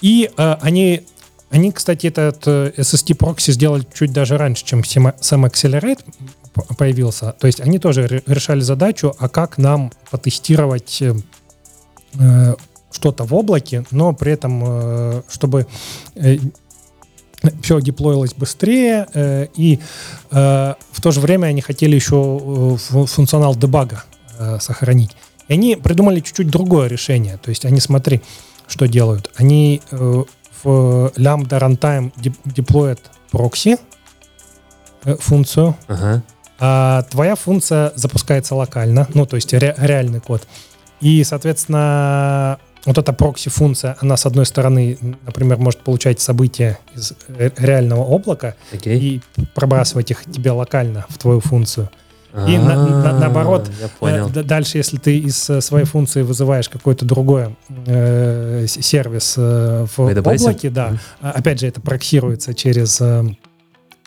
И 0.00 0.30
э, 0.36 0.56
они, 0.60 1.02
они, 1.50 1.72
кстати, 1.72 2.06
этот 2.06 2.42
э, 2.46 2.72
SST 2.76 3.14
прокси 3.14 3.52
сделали 3.52 3.86
чуть 3.94 4.12
даже 4.12 4.36
раньше, 4.36 4.64
чем 4.64 4.82
сам 4.84 5.46
Accelerate 5.46 6.04
появился. 6.76 7.32
То 7.32 7.46
есть 7.46 7.60
они 7.60 7.78
тоже 7.78 8.22
решали 8.26 8.60
задачу, 8.60 9.14
а 9.18 9.28
как 9.28 9.58
нам 9.58 9.92
потестировать 10.10 11.02
что-то 12.92 13.24
в 13.24 13.34
облаке, 13.34 13.84
но 13.90 14.12
при 14.12 14.32
этом, 14.32 15.24
чтобы 15.28 15.66
все 17.60 17.80
деплоилось 17.80 18.34
быстрее, 18.34 19.50
и 19.56 19.80
в 20.30 21.00
то 21.02 21.10
же 21.10 21.18
время 21.18 21.46
они 21.46 21.60
хотели 21.60 21.96
еще 21.96 22.78
функционал 23.06 23.56
дебага 23.56 24.04
сохранить. 24.60 25.10
И 25.48 25.52
они 25.52 25.76
придумали 25.76 26.20
чуть-чуть 26.20 26.48
другое 26.48 26.88
решение. 26.88 27.38
То 27.38 27.50
есть 27.50 27.64
они, 27.64 27.80
смотри, 27.80 28.22
что 28.66 28.86
делают. 28.86 29.30
Они 29.36 29.82
э, 29.90 30.24
в 30.62 31.12
Lambda 31.16 31.60
Runtime 31.60 32.12
деплоят 32.44 33.00
прокси 33.30 33.76
э, 35.04 35.16
функцию, 35.16 35.76
ага. 35.86 36.22
а 36.58 37.02
твоя 37.02 37.36
функция 37.36 37.92
запускается 37.94 38.54
локально, 38.54 39.06
ну, 39.12 39.26
то 39.26 39.36
есть 39.36 39.52
ре- 39.52 39.74
реальный 39.76 40.20
код. 40.20 40.46
И, 41.00 41.22
соответственно, 41.24 42.58
вот 42.86 42.96
эта 42.96 43.12
прокси-функция, 43.12 43.96
она, 44.00 44.16
с 44.16 44.24
одной 44.24 44.46
стороны, 44.46 44.96
например, 45.26 45.58
может 45.58 45.80
получать 45.80 46.20
события 46.20 46.78
из 46.94 47.12
реального 47.58 48.02
облака 48.02 48.54
okay. 48.72 48.96
и 48.96 49.20
пробрасывать 49.54 50.10
их 50.10 50.24
тебе 50.24 50.52
локально 50.52 51.04
в 51.08 51.18
твою 51.18 51.40
функцию– 51.40 51.90
и 52.34 52.58
на, 52.58 52.74
на, 52.74 53.18
наоборот, 53.20 53.70
э, 54.00 54.28
дальше, 54.42 54.78
если 54.78 54.96
ты 54.96 55.18
из 55.18 55.48
э, 55.48 55.60
своей 55.60 55.86
функции 55.86 56.22
вызываешь 56.22 56.68
какой-то 56.68 57.04
другой 57.04 57.56
э, 57.86 58.66
сервис 58.66 59.34
э, 59.36 59.86
в 59.96 60.00
облаке, 60.00 60.68
да, 60.68 60.90
mm-hmm. 60.90 61.30
опять 61.30 61.60
же, 61.60 61.68
это 61.68 61.80
проксируется 61.80 62.52
через 62.52 63.00
э, 63.00 63.24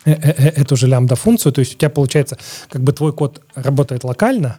э, 0.04 0.12
эту 0.12 0.76
же 0.76 0.86
лямбда-функцию, 0.88 1.52
то 1.52 1.60
есть 1.60 1.74
у 1.74 1.78
тебя 1.78 1.88
получается, 1.88 2.36
как 2.68 2.82
бы 2.82 2.92
твой 2.92 3.14
код 3.14 3.40
работает 3.54 4.04
локально, 4.04 4.58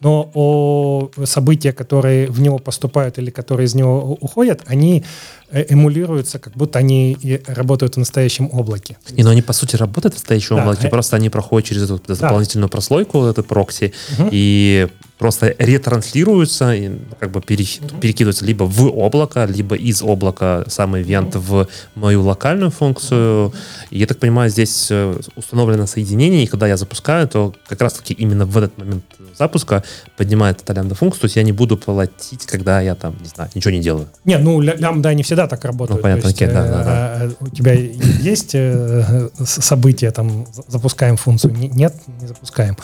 но 0.00 0.30
о 0.32 1.10
события, 1.24 1.72
которые 1.72 2.30
в 2.30 2.40
него 2.40 2.58
поступают 2.58 3.18
или 3.18 3.30
которые 3.30 3.66
из 3.66 3.74
него 3.74 4.16
уходят, 4.20 4.62
они 4.66 5.04
эмулируются, 5.52 6.38
как 6.38 6.54
будто 6.54 6.78
они 6.78 7.16
работают 7.46 7.94
в 7.94 7.98
настоящем 7.98 8.50
облаке. 8.52 8.96
И, 9.14 9.22
но 9.22 9.30
они, 9.30 9.42
по 9.42 9.52
сути, 9.52 9.76
работают 9.76 10.14
в 10.14 10.16
настоящем 10.18 10.56
да, 10.56 10.62
облаке, 10.62 10.86
э... 10.86 10.90
просто 10.90 11.16
они 11.16 11.30
проходят 11.30 11.68
через 11.68 11.82
эту 11.82 12.00
дополнительную 12.06 12.68
да. 12.68 12.72
прослойку, 12.72 13.24
эту 13.24 13.42
прокси, 13.42 13.92
угу. 14.18 14.28
и 14.30 14.88
просто 15.20 15.54
ретранслируются, 15.58 16.72
и 16.72 16.90
как 17.18 17.30
бы 17.30 17.42
перекидываются 17.42 18.44
либо 18.46 18.64
в 18.64 18.86
облако, 18.86 19.44
либо 19.44 19.76
из 19.76 20.02
облака 20.02 20.64
самый 20.66 21.02
ивент 21.02 21.36
в 21.36 21.68
мою 21.94 22.22
локальную 22.22 22.70
функцию. 22.70 23.52
И 23.90 23.98
я 23.98 24.06
так 24.06 24.18
понимаю, 24.18 24.48
здесь 24.48 24.88
э, 24.90 25.20
установлено 25.36 25.86
соединение, 25.86 26.44
и 26.44 26.46
когда 26.46 26.66
я 26.66 26.78
запускаю, 26.78 27.28
то 27.28 27.54
как 27.68 27.82
раз-таки 27.82 28.14
именно 28.14 28.46
в 28.46 28.56
этот 28.56 28.78
момент 28.78 29.04
запуска 29.38 29.84
поднимает 30.16 30.62
эта 30.62 30.72
лямбда-функцию, 30.72 31.20
то 31.20 31.24
есть 31.26 31.36
я 31.36 31.42
не 31.42 31.52
буду 31.52 31.76
платить, 31.76 32.46
когда 32.46 32.80
я 32.80 32.94
там, 32.94 33.14
не 33.20 33.28
знаю, 33.28 33.50
ничего 33.54 33.72
не 33.72 33.80
делаю. 33.80 34.08
Не, 34.24 34.38
ну 34.38 34.60
лямбда 34.60 35.12
не 35.12 35.22
всегда 35.22 35.39
так 35.46 35.64
работают. 35.64 35.98
Ну, 35.98 36.02
понятно, 36.02 36.28
есть, 36.28 36.36
окей, 36.36 36.48
да, 36.48 36.66
да, 36.66 36.84
да. 36.84 37.24
Э, 37.24 37.30
у 37.40 37.48
тебя 37.48 37.72
есть 37.72 38.54
э, 38.54 39.28
события, 39.44 40.10
там, 40.10 40.46
запускаем 40.68 41.16
функцию? 41.16 41.54
Нет, 41.54 41.94
не 42.20 42.26
запускаем. 42.26 42.76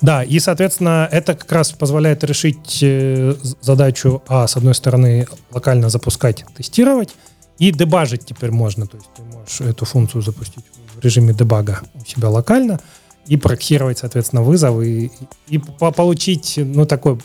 Да, 0.00 0.22
и, 0.22 0.38
соответственно, 0.38 1.08
это 1.10 1.34
как 1.34 1.50
раз 1.52 1.72
позволяет 1.72 2.24
решить 2.24 2.78
э, 2.82 3.34
задачу, 3.60 4.22
а, 4.28 4.46
с 4.46 4.56
одной 4.56 4.74
стороны, 4.74 5.26
локально 5.52 5.88
запускать, 5.88 6.44
тестировать, 6.56 7.14
и 7.58 7.72
дебажить 7.72 8.24
теперь 8.24 8.50
можно. 8.50 8.86
То 8.86 8.96
есть 8.96 9.08
ты 9.14 9.22
можешь 9.22 9.60
эту 9.60 9.84
функцию 9.84 10.22
запустить 10.22 10.64
в 10.96 11.04
режиме 11.04 11.34
дебага 11.34 11.82
у 11.94 12.04
себя 12.04 12.30
локально 12.30 12.80
и 13.26 13.36
проксировать, 13.36 13.98
соответственно, 13.98 14.42
вызов 14.42 14.82
и, 14.82 15.12
и 15.48 15.58
получить, 15.58 16.54
ну, 16.56 16.86
такой 16.86 17.18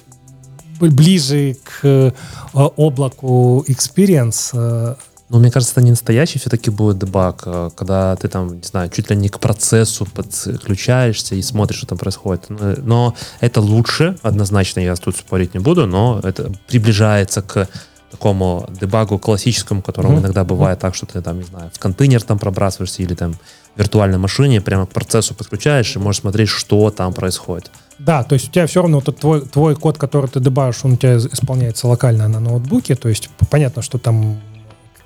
ближе 0.80 1.56
к 1.64 1.80
э, 1.84 2.12
облаку 2.54 3.66
experience, 3.68 4.52
э, 4.54 4.96
ну, 5.30 5.40
мне 5.40 5.50
кажется, 5.50 5.74
это 5.74 5.82
не 5.82 5.90
настоящий 5.90 6.38
все-таки 6.38 6.70
будет 6.70 7.00
дебаг, 7.00 7.44
э, 7.46 7.70
когда 7.76 8.16
ты 8.16 8.28
там, 8.28 8.58
не 8.58 8.64
знаю, 8.64 8.90
чуть 8.90 9.10
ли 9.10 9.16
не 9.16 9.30
к 9.30 9.40
процессу 9.40 10.06
подключаешься 10.06 11.36
и 11.36 11.42
смотришь, 11.42 11.80
что 11.80 11.88
там 11.88 11.98
происходит. 11.98 12.46
Но 12.50 13.16
это 13.40 13.62
лучше, 13.62 14.18
однозначно, 14.22 14.82
я 14.82 14.96
тут 14.96 15.18
спорить 15.18 15.54
не 15.54 15.60
буду, 15.60 15.88
но 15.88 16.20
это 16.24 16.52
приближается 16.68 17.42
к 17.42 17.68
такому 18.16 18.66
дебагу 18.82 19.20
классическому, 19.20 19.82
которому 19.82 20.16
mm-hmm. 20.16 20.22
иногда 20.22 20.44
бывает 20.44 20.80
так, 20.80 20.96
что 20.96 21.06
ты 21.06 21.22
там, 21.22 21.38
не 21.38 21.44
знаю, 21.44 21.70
в 21.74 21.80
контейнер 21.80 22.22
там 22.22 22.40
пробрасываешься 22.40 23.04
или 23.04 23.14
там 23.14 23.34
в 23.34 23.80
виртуальной 23.80 24.18
машине 24.18 24.62
прямо 24.62 24.86
к 24.86 24.90
процессу 24.90 25.34
подключаешь 25.34 25.96
и 25.96 26.00
можешь 26.00 26.22
смотреть, 26.22 26.50
что 26.50 26.90
там 26.92 27.14
происходит. 27.14 27.72
Да, 28.00 28.24
то 28.24 28.36
есть 28.36 28.50
у 28.50 28.52
тебя 28.52 28.66
все 28.68 28.82
равно 28.82 29.02
вот 29.06 29.20
твой, 29.20 29.42
твой 29.42 29.76
код, 29.76 29.98
который 29.98 30.30
ты 30.30 30.40
дебажишь, 30.40 30.86
он 30.86 30.94
у 30.94 30.98
тебя 30.98 31.18
исполняется 31.18 31.88
локально 31.88 32.28
на 32.28 32.40
ноутбуке, 32.40 32.96
то 32.96 33.10
есть 33.10 33.30
понятно, 33.50 33.82
что 33.82 33.98
там 33.98 34.42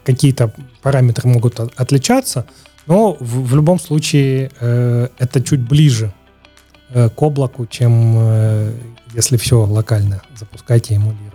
какие-то 0.03 0.53
параметры 0.81 1.29
могут 1.29 1.59
отличаться, 1.59 2.45
но 2.87 3.17
в, 3.19 3.47
в 3.47 3.55
любом 3.55 3.79
случае 3.79 4.51
э, 4.59 5.07
это 5.17 5.41
чуть 5.41 5.61
ближе 5.61 6.11
э, 6.89 7.09
к 7.09 7.21
облаку, 7.21 7.65
чем 7.65 8.15
э, 8.17 8.73
если 9.15 9.37
все 9.37 9.55
локально 9.65 10.21
запускать 10.39 10.91
и 10.91 10.95
эмулировать. 10.95 11.28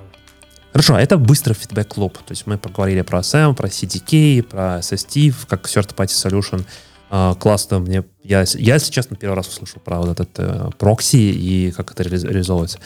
Хорошо, 0.74 0.98
это 0.98 1.18
быстрый 1.18 1.52
фидбэк 1.52 1.96
луп. 1.98 2.18
То 2.18 2.32
есть 2.32 2.48
мы 2.48 2.58
поговорили 2.58 3.02
про 3.02 3.20
SM, 3.20 3.54
про 3.54 3.68
CDK, 3.68 4.42
про 4.42 4.80
SST, 4.80 5.32
как 5.48 5.66
Third 5.66 5.94
Party 5.94 6.08
Solution. 6.08 6.64
Uh, 7.12 7.38
классно 7.38 7.78
мне. 7.78 8.02
Я, 8.24 8.44
я, 8.54 8.74
если 8.74 8.90
честно, 8.90 9.14
первый 9.14 9.36
раз 9.36 9.46
услышал 9.46 9.80
про 9.80 10.00
вот 10.00 10.08
этот 10.08 10.30
э, 10.36 10.70
прокси 10.76 11.16
и 11.16 11.70
как 11.70 11.92
это 11.92 12.02
реализовывается. 12.02 12.80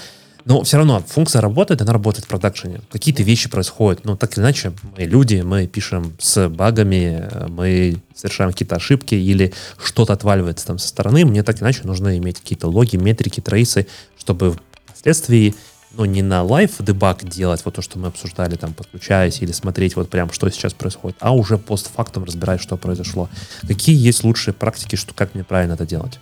Но 0.44 0.64
все 0.64 0.76
равно 0.76 1.00
функция 1.00 1.40
работает, 1.40 1.80
она 1.80 1.94
работает 1.94 2.26
в 2.26 2.28
продакшене. 2.28 2.82
Какие-то 2.92 3.22
вещи 3.22 3.48
происходят. 3.48 4.04
Ну, 4.04 4.18
так 4.18 4.36
или 4.36 4.44
иначе, 4.44 4.74
мы 4.94 5.04
люди, 5.04 5.40
мы 5.40 5.66
пишем 5.66 6.14
с 6.18 6.46
багами, 6.50 7.26
мы 7.48 8.02
совершаем 8.14 8.52
какие-то 8.52 8.76
ошибки 8.76 9.14
или 9.14 9.54
что-то 9.82 10.12
отваливается 10.12 10.66
там 10.66 10.78
со 10.78 10.88
стороны. 10.88 11.24
Мне 11.24 11.42
так 11.42 11.56
или 11.56 11.62
иначе 11.62 11.84
нужно 11.84 12.18
иметь 12.18 12.38
какие-то 12.38 12.68
логи, 12.68 12.96
метрики, 12.96 13.40
трейсы, 13.40 13.86
чтобы 14.18 14.58
впоследствии 14.84 15.54
ну, 15.96 16.04
не 16.04 16.22
на 16.22 16.42
live 16.42 16.70
debug 16.80 17.24
делать, 17.24 17.62
вот 17.64 17.74
то, 17.74 17.82
что 17.82 17.98
мы 17.98 18.08
обсуждали, 18.08 18.56
там, 18.56 18.72
подключаясь, 18.72 19.40
или 19.40 19.52
смотреть 19.52 19.96
вот 19.96 20.10
прям, 20.10 20.30
что 20.30 20.48
сейчас 20.50 20.74
происходит, 20.74 21.16
а 21.20 21.34
уже 21.34 21.58
постфактум 21.58 22.24
разбирать, 22.24 22.60
что 22.60 22.76
произошло. 22.76 23.28
Какие 23.66 23.96
есть 23.96 24.22
лучшие 24.22 24.54
практики, 24.54 24.96
что 24.96 25.14
как 25.14 25.34
мне 25.34 25.44
правильно 25.44 25.72
это 25.72 25.86
делать? 25.86 26.20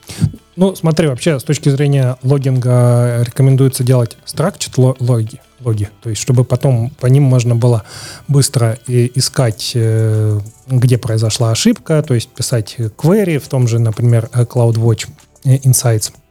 Ну, 0.56 0.74
смотри, 0.74 1.08
вообще, 1.08 1.38
с 1.38 1.44
точки 1.44 1.68
зрения 1.68 2.16
логинга 2.22 3.22
рекомендуется 3.24 3.84
делать 3.84 4.16
structured 4.24 4.96
логи, 5.00 5.40
логи, 5.60 5.90
то 6.02 6.10
есть 6.10 6.22
чтобы 6.22 6.44
потом 6.44 6.90
по 7.00 7.06
ним 7.06 7.24
можно 7.24 7.54
было 7.54 7.82
быстро 8.28 8.78
искать, 8.86 9.72
э, 9.74 10.40
где 10.68 10.96
произошла 10.96 11.50
ошибка, 11.50 12.02
то 12.02 12.14
есть 12.14 12.30
писать 12.30 12.76
query 12.78 13.38
в 13.38 13.48
том 13.48 13.68
же, 13.68 13.78
например, 13.78 14.30
CloudWatch 14.32 15.08
Insights– 15.44 16.12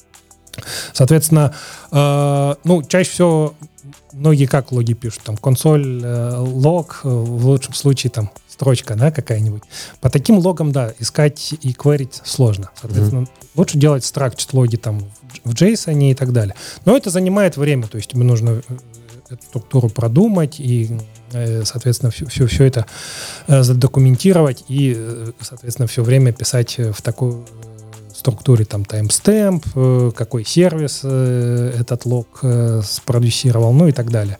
Соответственно, 0.93 1.53
э, 1.91 2.55
ну, 2.63 2.83
чаще 2.83 3.09
всего 3.09 3.55
многие 4.15 4.45
как 4.45 4.71
логи 4.71 4.93
пишут, 4.93 5.23
там, 5.23 5.37
консоль, 5.37 6.01
э, 6.03 6.37
лог, 6.37 7.01
э, 7.03 7.07
в 7.09 7.45
лучшем 7.45 7.73
случае, 7.73 8.11
там, 8.11 8.31
строчка, 8.47 8.95
да, 8.95 9.11
какая-нибудь. 9.11 9.63
По 9.99 10.09
таким 10.09 10.37
логам, 10.39 10.71
да, 10.71 10.93
искать 10.99 11.53
и 11.61 11.73
кверить 11.73 12.21
сложно. 12.23 12.69
Соответственно, 12.79 13.21
mm-hmm. 13.21 13.47
лучше 13.55 13.77
делать 13.77 14.03
structured 14.03 14.49
логи 14.53 14.77
там 14.77 15.03
в 15.43 15.53
JSON 15.53 16.11
и 16.11 16.15
так 16.15 16.31
далее. 16.31 16.55
Но 16.85 16.95
это 16.95 17.09
занимает 17.09 17.57
время, 17.57 17.87
то 17.87 17.97
есть 17.97 18.09
тебе 18.09 18.23
нужно 18.23 18.61
э, 18.67 18.77
эту 19.29 19.43
структуру 19.43 19.89
продумать 19.89 20.59
и, 20.59 20.97
э, 21.33 21.65
соответственно, 21.65 22.11
все, 22.11 22.25
все, 22.27 22.47
все 22.47 22.63
это 22.63 22.85
задокументировать 23.47 24.63
и, 24.69 25.33
соответственно, 25.41 25.87
все 25.87 26.03
время 26.03 26.31
писать 26.31 26.77
в 26.77 27.01
такую 27.01 27.45
структуре 28.15 28.65
там 28.65 28.83
timestamp, 28.83 29.65
э, 29.75 30.11
какой 30.15 30.45
сервис 30.45 31.01
э, 31.03 31.73
этот 31.79 32.05
лог 32.05 32.39
э, 32.43 32.81
спродюсировал, 32.83 33.73
ну 33.73 33.87
и 33.87 33.91
так 33.91 34.09
далее. 34.09 34.39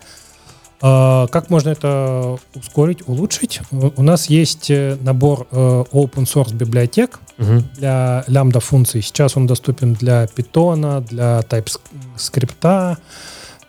А, 0.82 1.28
как 1.28 1.50
можно 1.50 1.70
это 1.70 2.38
ускорить, 2.54 3.08
улучшить? 3.08 3.62
У 3.72 4.04
нас 4.04 4.30
есть 4.30 4.70
набор 4.70 5.48
open 5.52 6.26
source 6.26 6.54
библиотек 6.54 7.20
угу. 7.38 7.64
для 7.76 8.24
лямбда 8.28 8.60
функций. 8.60 9.02
Сейчас 9.02 9.38
он 9.38 9.48
доступен 9.48 9.94
для 9.94 10.26
Python, 10.26 11.06
для 11.08 11.40
TypeScript, 11.40 12.98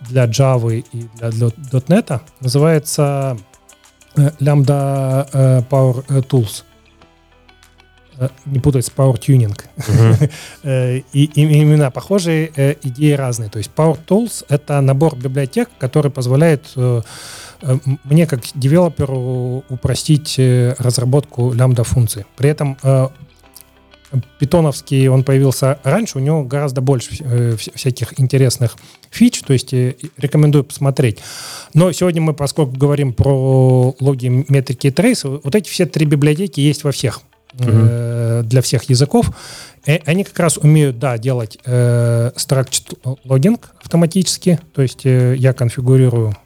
для 0.00 0.24
Java 0.26 0.84
и 0.92 1.08
для 1.16 1.28
.NET. 1.30 2.20
Называется 2.40 3.38
Lambda 4.16 5.64
Power 5.70 6.04
Tools. 6.28 6.64
Э, 8.18 8.28
не 8.46 8.60
путать 8.60 8.86
с 8.86 8.90
Power 8.90 9.18
Tuning. 9.18 9.58
Uh-huh. 9.76 11.04
и, 11.12 11.24
и 11.24 11.40
именно 11.40 11.90
похожие, 11.90 12.50
э, 12.56 12.74
идеи 12.82 13.12
разные. 13.12 13.50
То 13.50 13.58
есть 13.58 13.70
Power 13.76 13.98
Tools— 14.06 14.44
это 14.48 14.80
набор 14.80 15.16
библиотек, 15.16 15.68
который 15.78 16.10
позволяет 16.10 16.66
э, 16.76 17.02
мне 18.04 18.26
как 18.26 18.40
девелоперу 18.54 19.64
упростить 19.68 20.38
разработку 20.78 21.52
лямбда-функций. 21.52 22.26
При 22.36 22.50
этом 22.50 22.76
питоновский, 24.38 25.08
он 25.08 25.24
появился 25.24 25.78
раньше, 25.82 26.18
у 26.18 26.20
него 26.20 26.44
гораздо 26.44 26.82
больше 26.82 27.56
всяких 27.56 28.20
интересных 28.20 28.76
фич, 29.10 29.40
то 29.40 29.54
есть 29.54 29.72
рекомендую 29.72 30.64
посмотреть. 30.64 31.20
Но 31.72 31.90
сегодня 31.92 32.20
мы, 32.20 32.34
поскольку 32.34 32.76
говорим 32.76 33.14
про 33.14 33.96
логи, 34.00 34.44
метрики 34.48 34.88
и 34.88 34.90
трейсы, 34.90 35.28
вот 35.28 35.54
эти 35.54 35.70
все 35.70 35.86
три 35.86 36.04
библиотеки 36.04 36.60
есть 36.60 36.84
во 36.84 36.92
всех 36.92 37.22
э, 37.58 38.42
для 38.44 38.62
всех 38.62 38.84
языков. 38.84 39.30
И 39.86 40.02
они 40.04 40.24
как 40.24 40.38
раз 40.38 40.56
умеют, 40.56 40.98
да, 40.98 41.16
делать 41.18 41.58
э, 41.64 42.30
structured 42.36 43.18
логинг 43.24 43.70
автоматически. 43.82 44.58
То 44.74 44.82
есть 44.82 45.06
э, 45.06 45.36
я 45.36 45.52
конфигурирую 45.52 46.36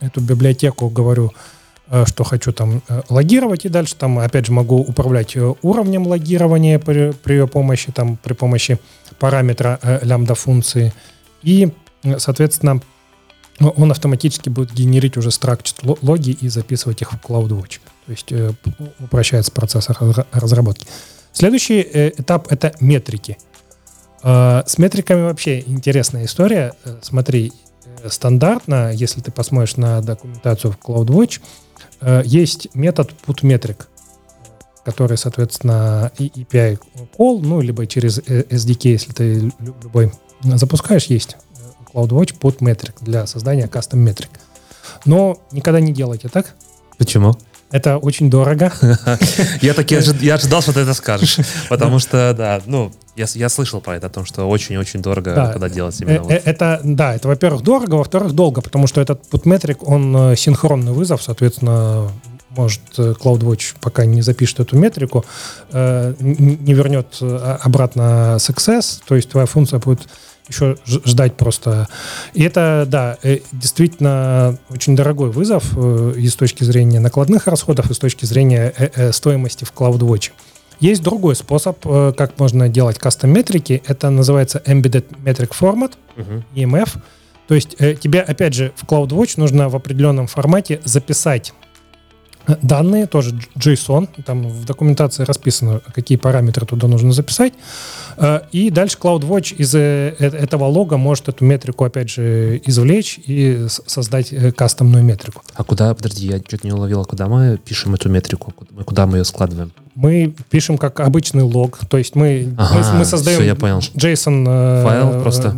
эту 0.00 0.20
библиотеку, 0.20 0.88
говорю, 0.88 1.32
э, 1.88 2.04
что 2.06 2.24
хочу 2.24 2.52
там 2.52 2.82
э, 2.88 3.02
логировать, 3.08 3.64
и 3.64 3.68
дальше 3.68 3.96
там, 3.96 4.18
опять 4.18 4.46
же, 4.46 4.52
могу 4.52 4.76
управлять 4.76 5.36
э, 5.36 5.54
уровнем 5.62 6.06
логирования 6.06 6.78
при, 6.78 7.12
при 7.12 7.34
ее 7.34 7.48
помощи, 7.48 7.90
там, 7.92 8.16
при 8.16 8.34
помощи 8.34 8.78
параметра 9.18 9.78
э, 9.82 10.00
лямбда 10.02 10.34
функции. 10.34 10.92
И, 11.42 11.72
соответственно, 12.18 12.80
он 13.60 13.90
автоматически 13.90 14.48
будет 14.48 14.72
генерить 14.72 15.16
уже 15.16 15.28
structured 15.28 15.98
логи 16.02 16.30
и 16.30 16.48
записывать 16.48 17.02
их 17.02 17.12
в 17.12 17.16
CloudWatch. 17.16 17.80
То 18.06 18.12
есть 18.12 18.32
э, 18.32 18.52
упрощается 19.00 19.50
процесс 19.50 19.88
разработки. 20.32 20.86
Следующий 21.32 21.80
э, 21.80 22.10
этап— 22.10 22.48
это 22.50 22.74
метрики. 22.80 23.38
Э, 24.22 24.62
с 24.66 24.78
метриками 24.78 25.22
вообще 25.22 25.60
интересная 25.60 26.26
история. 26.26 26.74
Смотри, 27.02 27.52
стандартно, 28.08 28.92
если 28.92 29.20
ты 29.20 29.30
посмотришь 29.30 29.76
на 29.76 30.02
документацию 30.02 30.72
в 30.72 30.78
CloudWatch, 30.78 31.40
есть 32.24 32.74
метод 32.74 33.12
putMetric, 33.26 33.86
который, 34.84 35.16
соответственно, 35.16 36.12
и 36.18 36.28
API 36.28 36.78
call, 37.16 37.40
ну, 37.40 37.62
либо 37.62 37.86
через 37.86 38.18
SDK, 38.18 38.88
если 38.88 39.12
ты 39.12 39.52
любой 39.82 40.12
запускаешь, 40.42 41.06
есть 41.06 41.36
CloudWatch 41.94 42.38
putMetric 42.38 42.96
для 43.00 43.26
создания 43.26 43.66
custom 43.66 43.96
метрик. 43.96 44.30
Но 45.06 45.38
никогда 45.52 45.80
не 45.80 45.92
делайте 45.92 46.28
так. 46.28 46.54
Почему? 46.98 47.36
Это 47.74 47.98
очень 47.98 48.30
дорого. 48.30 48.72
Я 49.60 49.74
таки 49.74 49.98
я 50.20 50.34
ожидал, 50.34 50.62
что 50.62 50.72
ты 50.72 50.80
это 50.80 50.94
скажешь. 50.94 51.38
Потому 51.68 51.98
что, 51.98 52.32
да, 52.32 52.62
ну, 52.66 52.92
я, 53.16 53.26
я 53.34 53.48
слышал 53.48 53.80
про 53.80 53.96
это, 53.96 54.06
о 54.06 54.10
том, 54.10 54.24
что 54.24 54.48
очень-очень 54.48 55.02
дорого, 55.02 55.34
да. 55.34 55.50
когда 55.50 55.68
делать 55.68 56.00
именно. 56.00 56.18
Э, 56.18 56.20
вот. 56.20 56.32
Это, 56.32 56.80
да, 56.84 57.16
это, 57.16 57.26
во-первых, 57.26 57.62
дорого, 57.62 57.96
во-вторых, 57.96 58.32
долго, 58.32 58.60
потому 58.60 58.86
что 58.86 59.00
этот 59.00 59.26
путметрик, 59.28 59.88
он 59.88 60.16
э, 60.16 60.36
синхронный 60.36 60.92
вызов, 60.92 61.20
соответственно, 61.20 62.12
может, 62.50 62.80
э, 62.98 63.14
CloudWatch 63.20 63.74
пока 63.80 64.04
не 64.04 64.22
запишет 64.22 64.60
эту 64.60 64.78
метрику, 64.78 65.24
не 65.72 66.74
вернет 66.74 67.18
обратно 67.20 68.36
success, 68.38 69.00
то 69.04 69.16
есть 69.16 69.30
твоя 69.30 69.46
функция 69.46 69.80
будет 69.80 70.06
еще 70.48 70.76
ждать 70.86 71.36
просто. 71.36 71.88
И 72.34 72.42
это, 72.42 72.84
да, 72.88 73.18
э, 73.22 73.38
действительно 73.52 74.58
очень 74.68 74.94
дорогой 74.96 75.30
вызов 75.30 75.64
э, 75.76 76.14
и 76.16 76.28
с 76.28 76.36
точки 76.36 76.64
зрения 76.64 77.00
накладных 77.00 77.46
расходов, 77.46 77.90
и 77.90 77.94
с 77.94 77.98
точки 77.98 78.24
зрения 78.24 78.72
э, 78.76 79.12
стоимости 79.12 79.64
в 79.64 79.72
CloudWatch. 79.72 80.30
Есть 80.80 81.02
другой 81.02 81.36
способ, 81.36 81.80
как 81.82 82.38
можно 82.38 82.68
делать 82.68 82.98
кастом-метрики. 82.98 83.80
Это 83.86 84.10
называется 84.10 84.60
Embedded 84.66 85.04
Metric 85.24 85.52
Format, 85.58 85.92
uh-huh. 86.16 86.42
EMF. 86.56 86.98
То 87.46 87.54
есть 87.54 87.76
тебе, 87.78 88.20
опять 88.20 88.54
же, 88.54 88.72
в 88.74 88.84
CloudWatch 88.84 89.34
нужно 89.36 89.68
в 89.68 89.76
определенном 89.76 90.26
формате 90.26 90.80
записать 90.84 91.54
данные, 92.62 93.06
тоже 93.06 93.34
JSON, 93.56 94.08
там 94.24 94.48
в 94.48 94.64
документации 94.64 95.24
расписано, 95.24 95.80
какие 95.94 96.18
параметры 96.18 96.66
туда 96.66 96.88
нужно 96.88 97.12
записать, 97.12 97.54
э, 98.16 98.40
и 98.52 98.70
дальше 98.70 98.98
CloudWatch 99.00 99.56
из 99.56 99.74
э, 99.74 100.14
э, 100.18 100.26
этого 100.26 100.64
лога 100.64 100.96
может 100.96 101.28
эту 101.28 101.44
метрику, 101.44 101.84
опять 101.84 102.10
же, 102.10 102.60
извлечь 102.64 103.18
и 103.26 103.66
создать 103.86 104.32
кастомную 104.56 105.04
метрику. 105.04 105.42
А 105.54 105.64
куда, 105.64 105.94
подожди, 105.94 106.26
я 106.26 106.38
что-то 106.38 106.66
не 106.66 106.72
уловил, 106.72 107.00
а 107.00 107.04
куда 107.04 107.28
мы 107.28 107.58
пишем 107.62 107.94
эту 107.94 108.08
метрику, 108.08 108.52
куда 108.84 109.06
мы 109.06 109.18
ее 109.18 109.24
складываем? 109.24 109.72
Мы 109.94 110.34
пишем 110.50 110.76
как 110.76 111.00
обычный 111.00 111.42
лог, 111.44 111.78
то 111.88 111.98
есть 111.98 112.14
мы, 112.14 112.54
ага, 112.58 112.92
мы, 112.92 112.98
мы 112.98 113.04
создаем 113.04 113.38
все, 113.38 113.46
я 113.46 113.54
понял. 113.54 113.78
JSON 113.78 114.82
файл 114.82 115.22
просто 115.22 115.56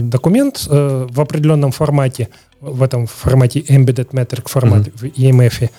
документ 0.00 0.66
в 0.66 1.20
определенном 1.20 1.70
формате, 1.70 2.30
в 2.60 2.82
этом 2.82 3.06
формате 3.06 3.60
embedded 3.60 4.10
metric 4.10 4.48
формат 4.48 4.88
mm-hmm. 4.88 4.98
в 4.98 5.04
EMF. 5.18 5.70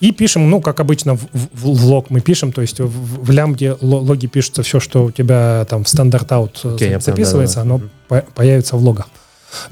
И 0.00 0.12
пишем, 0.12 0.48
ну, 0.48 0.60
как 0.62 0.80
обычно, 0.80 1.14
в, 1.14 1.26
в, 1.32 1.74
в 1.74 1.84
лог 1.84 2.08
мы 2.08 2.20
пишем, 2.20 2.52
то 2.52 2.62
есть 2.62 2.80
в, 2.80 3.24
в 3.24 3.30
лямбде 3.30 3.76
логи 3.82 4.26
пишутся 4.26 4.62
все, 4.62 4.80
что 4.80 5.04
у 5.04 5.10
тебя 5.10 5.66
там 5.68 5.84
в 5.84 5.88
standard 5.88 6.40
out 6.40 6.60
okay, 6.64 6.98
записывается, 7.00 7.60
понял, 7.60 7.78
да, 7.78 7.84
да. 8.08 8.16
оно 8.16 8.20
mm-hmm. 8.20 8.32
появится 8.34 8.76
в 8.76 8.82
логах. 8.82 9.08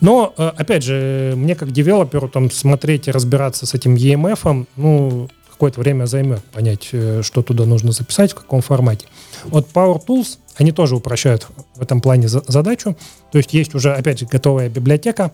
Но, 0.01 0.35
э, 0.37 0.53
опять 0.57 0.83
же, 0.83 1.35
мне 1.37 1.55
как 1.55 1.71
девелоперу 1.71 2.29
там 2.29 2.51
смотреть 2.51 3.09
и 3.09 3.11
разбираться 3.11 3.65
с 3.65 3.75
этим 3.75 3.95
EMF, 3.95 4.67
ну, 4.77 5.29
какое-то 5.51 5.81
время 5.81 6.07
займет 6.07 6.45
понять, 6.45 6.89
э, 6.93 7.23
что 7.23 7.43
туда 7.43 7.65
нужно 7.65 7.93
записать, 7.93 8.33
в 8.33 8.37
каком 8.37 8.61
формате. 8.61 9.07
Вот 9.45 9.69
Power 9.73 10.01
Tools, 10.05 10.39
они 10.57 10.73
тоже 10.73 10.95
упрощают 10.95 11.49
в 11.75 11.83
этом 11.83 12.01
плане 12.01 12.29
задачу. 12.29 12.97
То 13.33 13.39
есть 13.39 13.53
есть 13.55 13.75
уже, 13.75 13.93
опять 13.93 14.21
же, 14.21 14.27
готовая 14.27 14.69
библиотека, 14.69 15.33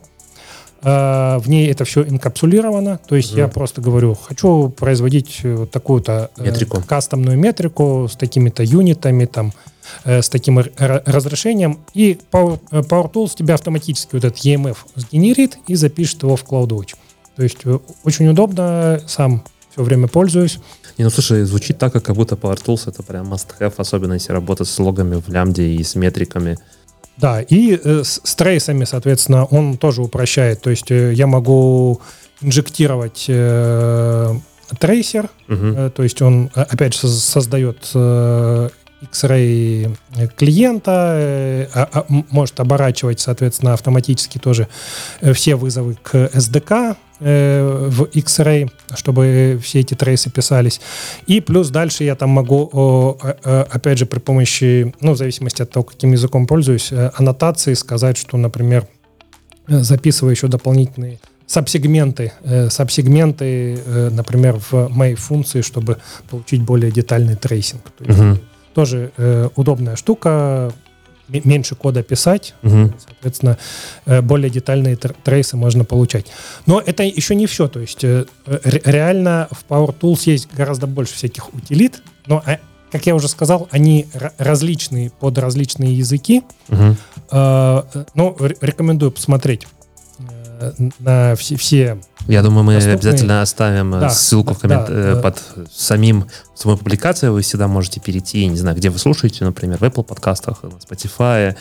в 0.84 1.44
ней 1.46 1.70
это 1.70 1.84
все 1.84 2.02
инкапсулировано, 2.02 3.00
то 3.08 3.16
есть 3.16 3.32
угу. 3.32 3.38
я 3.38 3.48
просто 3.48 3.80
говорю, 3.80 4.14
хочу 4.14 4.68
производить 4.68 5.40
э, 5.42 5.54
вот 5.54 5.70
такую-то 5.70 6.30
э, 6.36 6.44
метрику. 6.44 6.82
кастомную 6.86 7.38
метрику 7.38 8.06
с 8.10 8.16
такими-то 8.16 8.62
юнитами, 8.62 9.24
там, 9.24 9.54
э, 10.04 10.20
с 10.20 10.28
таким 10.28 10.58
разрешением, 10.58 11.80
и 11.94 12.18
Power, 12.30 12.60
Tools 12.70 13.32
тебе 13.34 13.54
автоматически 13.54 14.10
вот 14.14 14.24
этот 14.24 14.38
EMF 14.44 14.76
сгенерит 14.96 15.58
и 15.66 15.74
запишет 15.74 16.22
его 16.22 16.36
в 16.36 16.44
CloudWatch. 16.44 16.94
То 17.36 17.42
есть 17.42 17.58
очень 18.04 18.28
удобно, 18.28 19.00
сам 19.06 19.42
все 19.72 19.82
время 19.82 20.06
пользуюсь. 20.06 20.58
Не, 20.98 21.04
ну 21.04 21.10
слушай, 21.10 21.42
звучит 21.44 21.78
так, 21.78 21.92
как 21.94 22.14
будто 22.14 22.34
Power 22.34 22.62
Tools 22.62 22.88
это 22.88 23.02
прям 23.02 23.32
must-have, 23.32 23.74
особенно 23.78 24.12
если 24.12 24.32
работать 24.32 24.68
с 24.68 24.78
логами 24.78 25.16
в 25.16 25.28
лямде 25.30 25.64
и 25.64 25.82
с 25.82 25.94
метриками. 25.94 26.58
Да, 27.16 27.40
и 27.42 27.78
э, 27.82 28.02
с, 28.04 28.20
с 28.24 28.34
трейсами, 28.34 28.84
соответственно, 28.84 29.44
он 29.44 29.76
тоже 29.76 30.02
упрощает. 30.02 30.60
То 30.62 30.70
есть 30.70 30.90
э, 30.90 31.12
я 31.12 31.26
могу 31.26 32.00
инжектировать 32.40 33.26
э, 33.28 34.34
трейсер, 34.78 35.28
Угу. 35.48 35.66
э, 35.66 35.90
то 35.94 36.02
есть 36.02 36.20
он, 36.22 36.50
опять 36.54 36.94
же, 36.94 37.08
создает 37.08 37.88
э, 37.94 38.68
X-Ray 39.04 39.96
клиента, 40.36 41.14
э, 41.16 41.66
а- 41.74 41.88
а, 41.92 42.04
может 42.08 42.60
оборачивать, 42.60 43.20
соответственно, 43.20 43.72
автоматически 43.74 44.38
тоже 44.38 44.68
э, 45.20 45.32
все 45.32 45.54
вызовы 45.56 45.96
к 46.02 46.14
SDK 46.14 46.96
э, 47.20 47.88
в 47.90 48.04
X-Ray, 48.04 48.70
чтобы 48.94 49.58
все 49.62 49.80
эти 49.80 49.94
трейсы 49.94 50.30
писались. 50.30 50.80
И 51.26 51.40
плюс 51.40 51.70
дальше 51.70 52.04
я 52.04 52.14
там 52.16 52.30
могу, 52.30 53.18
э, 53.22 53.34
э, 53.44 53.64
опять 53.70 53.98
же, 53.98 54.06
при 54.06 54.18
помощи, 54.18 54.92
ну, 55.00 55.12
в 55.12 55.16
зависимости 55.16 55.62
от 55.62 55.70
того, 55.70 55.84
каким 55.84 56.12
языком 56.12 56.46
пользуюсь, 56.46 56.92
э, 56.92 57.10
аннотации 57.14 57.74
сказать, 57.74 58.16
что, 58.18 58.36
например, 58.36 58.86
э, 59.68 59.82
записываю 59.82 60.32
еще 60.32 60.48
дополнительные 60.48 61.18
сабсегменты, 61.46 62.32
э, 62.42 62.70
сабсегменты, 62.70 63.78
э, 63.84 64.10
например, 64.10 64.58
в 64.70 64.88
моей 64.88 65.14
функции, 65.14 65.60
чтобы 65.62 65.98
получить 66.30 66.62
более 66.62 66.90
детальный 66.90 67.36
tracing. 67.36 67.82
То 67.98 68.04
есть 68.04 68.18
Мгм. 68.18 68.40
Тоже 68.74 69.12
э, 69.16 69.48
удобная 69.56 69.96
штука, 69.96 70.72
меньше 71.28 71.74
кода 71.74 72.02
писать, 72.02 72.54
Мгм. 72.62 72.92
соответственно, 73.06 73.56
э, 74.04 74.20
более 74.20 74.50
детальные 74.50 74.96
тр- 74.96 75.16
трейсы 75.24 75.56
можно 75.56 75.84
получать. 75.84 76.26
Но 76.66 76.80
это 76.84 77.02
еще 77.02 77.34
не 77.34 77.46
все, 77.46 77.66
то 77.68 77.80
есть 77.80 78.04
э, 78.04 78.26
ре- 78.46 78.82
реально 78.84 79.48
в 79.50 79.64
Power 79.70 79.94
Tools 79.98 80.22
есть 80.26 80.48
гораздо 80.54 80.86
больше 80.86 81.14
всяких 81.14 81.54
утилит, 81.54 82.02
но, 82.26 82.42
э, 82.46 82.58
как 82.92 83.06
я 83.06 83.14
уже 83.14 83.28
сказал, 83.28 83.68
они 83.70 84.06
ра- 84.12 84.32
различные 84.38 85.10
под 85.10 85.38
различные 85.38 85.94
языки, 85.96 86.42
Ну, 86.68 88.36
ре- 88.38 88.56
рекомендую 88.60 89.10
посмотреть 89.10 89.66
на 90.98 91.34
все, 91.36 91.56
все 91.56 91.98
Я 92.26 92.42
думаю, 92.42 92.64
мы 92.64 92.74
Доступные. 92.74 92.94
обязательно 92.96 93.42
оставим 93.42 93.94
э, 93.94 94.00
Да, 94.00 94.10
ссылку 94.10 94.54
в 94.54 94.60
да, 94.60 94.68
коммент... 94.68 94.86
да, 94.88 94.94
э, 94.94 95.14
да. 95.14 95.20
под 95.20 95.42
самим 95.74 96.26
самой 96.54 96.76
публикацией. 96.78 97.30
Вы 97.32 97.42
всегда 97.42 97.68
можете 97.68 98.00
перейти, 98.00 98.46
не 98.46 98.56
знаю, 98.56 98.76
где 98.76 98.90
вы 98.90 98.98
слушаете, 98.98 99.44
например, 99.44 99.78
в 99.78 99.82
Apple 99.82 100.04
подкастах, 100.04 100.62
на 100.62 100.68
Spotify, 100.68 101.56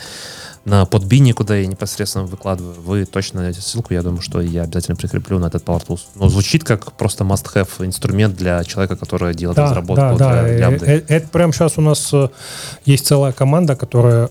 на 0.64 0.86
Подбине, 0.86 1.34
куда 1.34 1.56
я 1.56 1.66
непосредственно 1.66 2.24
выкладываю. 2.24 2.74
Вы 2.80 3.04
точно 3.04 3.42
найдете 3.42 3.60
ссылку. 3.62 3.92
Я 3.92 4.02
думаю, 4.02 4.22
что 4.22 4.40
я 4.40 4.62
обязательно 4.62 4.96
прикреплю 4.96 5.38
на 5.38 5.46
этот 5.46 5.62
Power 5.64 5.84
Tools. 5.86 6.00
Но 6.14 6.28
звучит 6.30 6.64
как 6.64 6.92
просто 6.92 7.24
must-have 7.24 7.68
инструмент 7.84 8.34
для 8.36 8.64
человека, 8.64 8.96
который 8.96 9.34
делает 9.34 9.56
Да, 9.56 9.64
разработку 9.66 10.16
да, 10.16 10.16
да. 10.16 10.42
для 10.42 10.48
Э, 10.54 10.58
лямбды. 10.58 10.86
э, 10.86 11.02
Это 11.08 11.28
прямо 11.28 11.52
сейчас 11.52 11.76
у 11.76 11.82
нас 11.82 12.12
есть 12.86 13.06
целая 13.06 13.32
команда, 13.32 13.76
которая... 13.76 14.30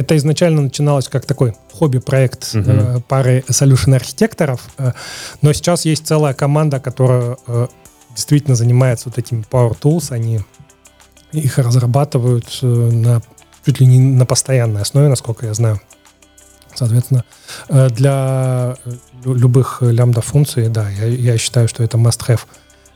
Это 0.00 0.16
изначально 0.16 0.62
начиналось 0.62 1.08
как 1.08 1.26
такой 1.26 1.54
хобби-проект 1.72 2.54
Мгм. 2.54 2.70
э, 2.70 3.00
пары 3.06 3.44
solution 3.50 3.94
архитекторов, 3.94 4.62
э, 4.78 4.92
но 5.42 5.52
сейчас 5.52 5.84
есть 5.84 6.06
целая 6.06 6.32
команда, 6.32 6.80
которая 6.80 7.36
э, 7.46 7.66
действительно 8.16 8.56
занимается 8.56 9.10
вот 9.10 9.18
этими 9.18 9.44
Power 9.50 9.78
Tools, 9.78 10.10
они 10.10 10.40
их 11.32 11.58
разрабатывают 11.58 12.46
э, 12.62 12.66
на 12.66 13.20
чуть 13.66 13.78
ли 13.80 13.86
не 13.86 13.98
на 14.00 14.24
постоянной 14.24 14.80
основе, 14.80 15.08
насколько 15.08 15.44
я 15.44 15.52
знаю. 15.52 15.78
Соответственно, 16.74 17.24
э, 17.68 17.90
для 17.90 18.76
э, 18.86 18.90
лю- 19.24 19.34
любых 19.34 19.82
лямбда-функций, 19.82 20.68
да, 20.70 20.88
я, 20.88 21.04
я 21.04 21.36
считаю, 21.36 21.68
что 21.68 21.82
это 21.82 21.98
must-have 21.98 22.40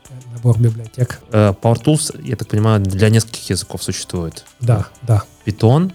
э, 0.09 0.13
набор 0.33 0.59
библиотек. 0.59 1.21
Power 1.31 1.83
Tools, 1.85 2.19
я 2.25 2.37
так 2.37 2.49
понимаю, 2.49 2.81
для 2.81 3.11
нескольких 3.11 3.51
языков 3.51 3.83
существует. 3.83 4.47
Да, 4.61 4.87
да. 5.03 5.23
Python. 5.45 5.93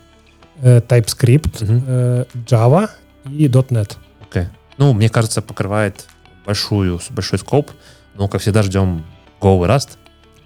Э, 0.61 0.79
TypeScript, 0.79 1.65
э, 1.87 2.25
Java 2.45 2.89
и 3.25 3.47
.NET. 3.47 3.97
Окей. 4.29 4.47
Ну, 4.77 4.93
мне 4.93 5.09
кажется, 5.09 5.41
покрывает 5.41 6.05
большую, 6.45 6.99
большой 7.11 7.39
скоп. 7.39 7.71
Но, 8.15 8.27
как 8.27 8.41
всегда, 8.41 8.63
ждем 8.63 9.05
Go 9.39 9.65
и 9.65 9.69
Rust. 9.69 9.91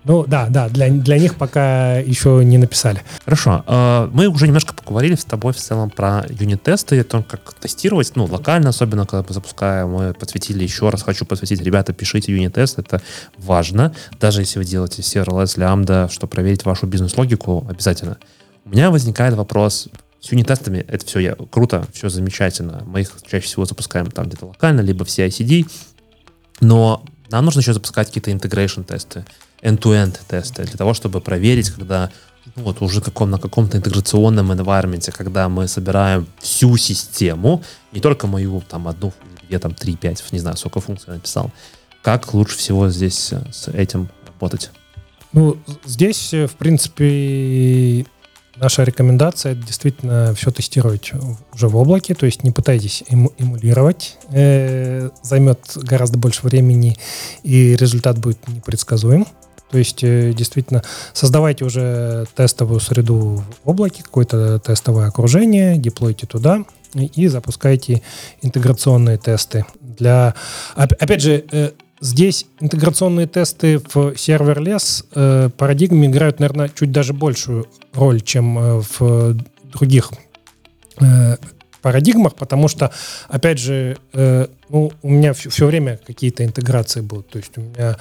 Ну 0.05 0.25
да, 0.27 0.47
да, 0.49 0.67
для, 0.67 0.89
для 0.89 1.17
них 1.17 1.35
пока 1.35 1.95
еще 1.97 2.41
не 2.43 2.57
написали. 2.57 3.01
Хорошо. 3.23 3.63
э, 3.65 4.09
Мы 4.11 4.27
уже 4.27 4.47
немножко 4.47 4.73
поговорили 4.73 5.15
с 5.15 5.23
тобой 5.23 5.53
в 5.53 5.57
целом 5.57 5.89
про 5.89 6.25
юнит-тесты, 6.29 6.99
о 6.99 7.03
том, 7.05 7.23
как 7.23 7.53
тестировать, 7.53 8.11
ну, 8.15 8.25
локально, 8.25 8.69
особенно, 8.69 9.05
когда 9.05 9.25
мы 9.27 9.33
запускаем. 9.33 9.91
Мы 9.91 10.13
подсветили 10.13 10.61
еще 10.61 10.89
раз, 10.89 11.03
хочу 11.03 11.25
подсветить, 11.25 11.61
ребята, 11.61 11.93
пишите 11.93 12.33
юнит-тест, 12.33 12.79
это 12.79 13.01
важно. 13.37 13.93
Даже 14.19 14.41
если 14.41 14.59
вы 14.59 14.65
делаете 14.65 15.01
serverless, 15.01 15.57
лямбда, 15.57 16.09
чтобы 16.11 16.29
проверить 16.31 16.65
вашу 16.65 16.85
бизнес-логику, 16.85 17.65
обязательно. 17.69 18.17
У 18.73 18.75
меня 18.75 18.89
возникает 18.89 19.35
вопрос, 19.35 19.87
с 20.19 20.31
юнит-тестами 20.31 20.79
это 20.79 21.05
все 21.05 21.19
я, 21.19 21.35
круто, 21.51 21.85
все 21.93 22.09
замечательно. 22.09 22.81
Мы 22.87 23.01
их 23.01 23.11
чаще 23.29 23.45
всего 23.45 23.65
запускаем 23.65 24.09
там 24.09 24.25
где-то 24.25 24.47
локально, 24.47 24.81
либо 24.81 25.05
в 25.05 25.09
CI-CD, 25.09 25.69
но 26.59 27.05
нам 27.29 27.45
нужно 27.45 27.59
еще 27.59 27.73
запускать 27.73 28.07
какие-то 28.07 28.31
integration 28.31 28.83
тесты, 28.83 29.25
end-to-end 29.61 30.17
тесты, 30.27 30.63
для 30.63 30.75
того, 30.75 30.95
чтобы 30.95 31.21
проверить, 31.21 31.69
когда 31.69 32.09
ну, 32.55 32.63
вот 32.63 32.81
уже 32.81 32.99
каком, 32.99 33.29
на 33.29 33.37
каком-то 33.37 33.77
интеграционном 33.77 34.51
environment, 34.51 35.11
когда 35.11 35.49
мы 35.49 35.67
собираем 35.67 36.25
всю 36.39 36.75
систему, 36.77 37.61
не 37.91 38.01
только 38.01 38.25
мою 38.25 38.63
там 38.67 38.87
одну, 38.87 39.13
две, 39.47 39.59
там 39.59 39.75
три, 39.75 39.95
пять, 39.95 40.23
не 40.31 40.39
знаю, 40.39 40.57
сколько 40.57 40.79
функций 40.79 41.13
написал, 41.13 41.51
как 42.01 42.33
лучше 42.33 42.57
всего 42.57 42.89
здесь 42.89 43.33
э, 43.33 43.43
с 43.51 43.67
этим 43.67 44.09
работать? 44.25 44.71
Ну, 45.31 45.57
здесь, 45.85 46.33
э, 46.33 46.47
в 46.47 46.55
принципе, 46.55 48.07
наша 48.55 48.83
рекомендация 48.83 49.53
это 49.53 49.61
действительно 49.65 50.33
все 50.35 50.51
тестировать 50.51 51.11
уже 51.53 51.67
в 51.67 51.75
облаке, 51.75 52.13
то 52.15 52.25
есть 52.25 52.43
не 52.43 52.51
пытайтесь 52.51 53.03
эму- 53.09 53.33
эмулировать, 53.37 54.17
э, 54.31 55.09
займет 55.21 55.59
гораздо 55.75 56.17
больше 56.17 56.41
времени 56.45 56.97
и 57.43 57.75
результат 57.75 58.17
будет 58.19 58.47
непредсказуем. 58.47 59.25
То 59.71 59.79
есть 59.79 60.03
э, 60.03 60.33
действительно 60.33 60.83
создавайте 61.13 61.65
уже 61.65 62.27
тестовую 62.35 62.79
среду 62.79 63.43
в 63.63 63.69
облаке, 63.69 64.03
какое-то 64.03 64.59
тестовое 64.59 65.07
окружение, 65.07 65.77
деплойте 65.77 66.27
туда 66.27 66.63
и, 66.93 67.27
запускайте 67.27 68.03
интеграционные 68.43 69.17
тесты. 69.17 69.65
Для, 69.81 70.35
оп- 70.75 70.93
опять 70.99 71.21
же, 71.21 71.43
э, 71.51 71.71
Здесь 72.03 72.47
интеграционные 72.59 73.27
тесты 73.27 73.79
в 73.93 74.17
serverless 74.17 75.05
э, 75.15 75.49
парадигме 75.55 76.09
играют, 76.09 76.41
наверное, 76.41 76.67
чуть 76.67 76.91
даже 76.91 77.13
большую 77.13 77.65
роль, 77.93 78.19
чем 78.19 78.59
э, 78.59 78.81
в 78.99 79.37
других 79.71 80.11
э, 80.99 81.37
парадигмах, 81.81 82.35
потому 82.35 82.67
что, 82.67 82.91
опять 83.29 83.57
же, 83.57 83.95
э, 84.11 84.47
ну, 84.67 84.91
у 85.01 85.09
меня 85.09 85.31
все, 85.31 85.65
время 85.65 85.97
какие-то 86.05 86.43
интеграции 86.43 86.99
будут. 86.99 87.29
То 87.29 87.37
есть 87.37 87.57
у 87.57 87.61
меня 87.61 87.95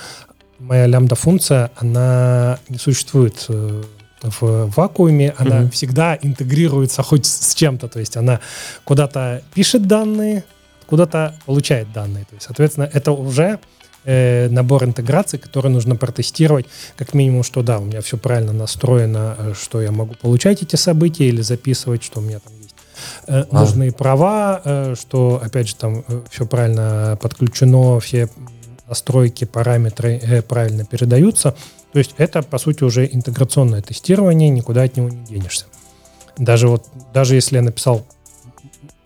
моя 0.59 0.87
лямбда-функция, 0.89 1.71
она 1.77 2.59
не 2.69 2.79
существует 2.79 3.47
э, 3.51 3.83
в 4.21 4.73
вакууме, 4.77 5.33
она 5.39 5.61
Мгм. 5.61 5.71
всегда 5.71 6.19
интегрируется 6.21 7.05
хоть 7.05 7.27
с 7.27 7.55
чем-то. 7.55 7.87
То 7.87 8.01
есть 8.01 8.17
она 8.17 8.41
куда-то 8.83 9.45
пишет 9.55 9.87
данные, 9.87 10.43
куда-то 10.87 11.37
получает 11.47 11.93
данные. 11.93 12.25
То 12.25 12.35
есть, 12.35 12.47
соответственно, 12.47 12.91
это 12.93 13.13
уже 13.13 13.61
э, 14.05 14.49
набор 14.49 14.85
интеграций, 14.85 15.39
который 15.39 15.71
нужно 15.71 15.97
протестировать, 15.97 16.67
как 16.97 17.15
минимум, 17.15 17.43
что 17.43 17.63
да, 17.63 17.79
у 17.79 17.85
меня 17.85 18.01
все 18.01 18.17
правильно 18.17 18.53
настроено, 18.53 19.37
э, 19.39 19.55
что 19.61 19.81
я 19.81 19.93
могу 19.93 20.15
получать 20.15 20.63
эти 20.63 20.77
события 20.77 21.29
или 21.29 21.41
записывать, 21.43 22.03
что 22.03 22.21
у 22.21 22.23
меня 22.23 22.39
там 22.39 22.53
есть 22.61 22.75
э, 23.27 23.45
Вау. 23.51 23.65
нужные 23.65 23.93
права, 23.93 24.61
э, 24.65 24.95
что, 24.99 25.41
опять 25.43 25.69
же, 25.69 25.77
там 25.77 26.05
все 26.31 26.47
правильно 26.47 27.19
подключено, 27.21 28.01
все 28.01 28.29
настройки, 28.93 29.45
параметры 29.45 30.21
э, 30.23 30.43
правильно 30.43 30.85
передаются. 30.85 31.55
То 31.93 31.99
есть 31.99 32.15
это, 32.19 32.43
по 32.43 32.59
сути, 32.59 32.85
уже 32.85 33.09
интеграционное 33.11 33.83
тестирование, 33.83 34.49
никуда 34.49 34.83
от 34.83 34.97
него 34.97 35.09
не 35.09 35.25
денешься. 35.25 35.67
Даже 36.39 36.69
вот, 36.69 36.87
даже 37.13 37.35
если 37.35 37.57
я 37.57 37.63
написал 37.63 38.07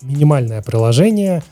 минимальное 0.01 0.61
приложение, 0.61 1.43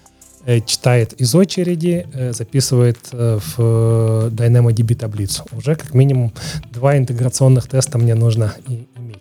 читает 0.65 1.13
из 1.13 1.33
очереди, 1.35 2.05
э, 2.13 2.33
записывает 2.33 2.97
э, 3.11 3.39
в 3.41 3.55
э, 3.57 4.29
DynamoDB 4.31 4.95
таблицу. 4.95 5.43
Уже 5.51 5.75
как 5.75 5.93
минимум 5.93 6.33
два 6.71 6.97
интеграционных 6.97 7.67
теста 7.67 7.97
мне 7.97 8.15
нужно 8.15 8.53
иметь. 8.67 9.19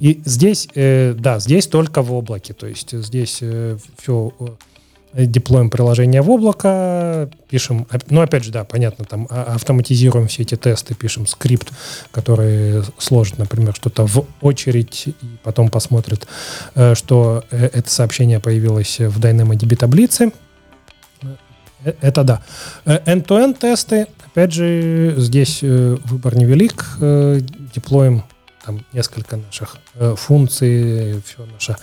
И 0.00 0.20
здесь, 0.24 0.68
э, 0.74 1.14
да, 1.18 1.38
здесь 1.38 1.66
только 1.68 2.02
в 2.02 2.12
облаке. 2.12 2.52
То 2.54 2.66
есть 2.66 2.92
здесь 2.92 3.42
все 3.98 4.32
деплоим 5.16 5.70
приложение 5.70 6.22
в 6.22 6.30
облако, 6.30 7.30
пишем, 7.48 7.86
оп- 7.92 8.10
ну, 8.10 8.20
опять 8.20 8.42
же, 8.44 8.50
да, 8.50 8.64
понятно, 8.64 9.04
там 9.04 9.28
а- 9.30 9.54
автоматизируем 9.54 10.26
все 10.26 10.42
эти 10.42 10.56
тесты, 10.56 10.94
пишем 10.94 11.26
скрипт, 11.26 11.70
который 12.10 12.82
сложит, 12.98 13.38
например, 13.38 13.74
что-то 13.74 14.06
в 14.06 14.26
очередь, 14.40 15.04
и 15.06 15.14
потом 15.44 15.68
посмотрит, 15.68 16.26
э, 16.74 16.94
что 16.96 17.44
э, 17.52 17.70
это 17.72 17.88
сообщение 17.90 18.40
появилось 18.40 18.98
в 18.98 19.20
DynamoDB 19.20 19.76
таблице. 19.76 20.32
Э, 21.84 21.92
Это 22.00 22.24
да. 22.24 22.42
Э, 22.84 22.98
End-to-end 23.04 23.58
тесты, 23.58 24.06
опять 24.26 24.52
же, 24.52 25.14
здесь 25.18 25.60
э, 25.62 25.96
выбор 26.04 26.36
невелик. 26.36 26.84
Деплоим 27.74 28.24
там 28.64 28.84
несколько 28.94 29.36
наших 29.36 29.76
функций, 30.16 31.22
все 31.22 31.44
наше 31.52 31.76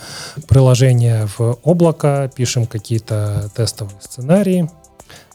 приложение 0.47 1.27
в 1.37 1.59
облако, 1.63 2.31
пишем 2.35 2.65
какие-то 2.65 3.51
тестовые 3.55 4.01
сценарии, 4.01 4.67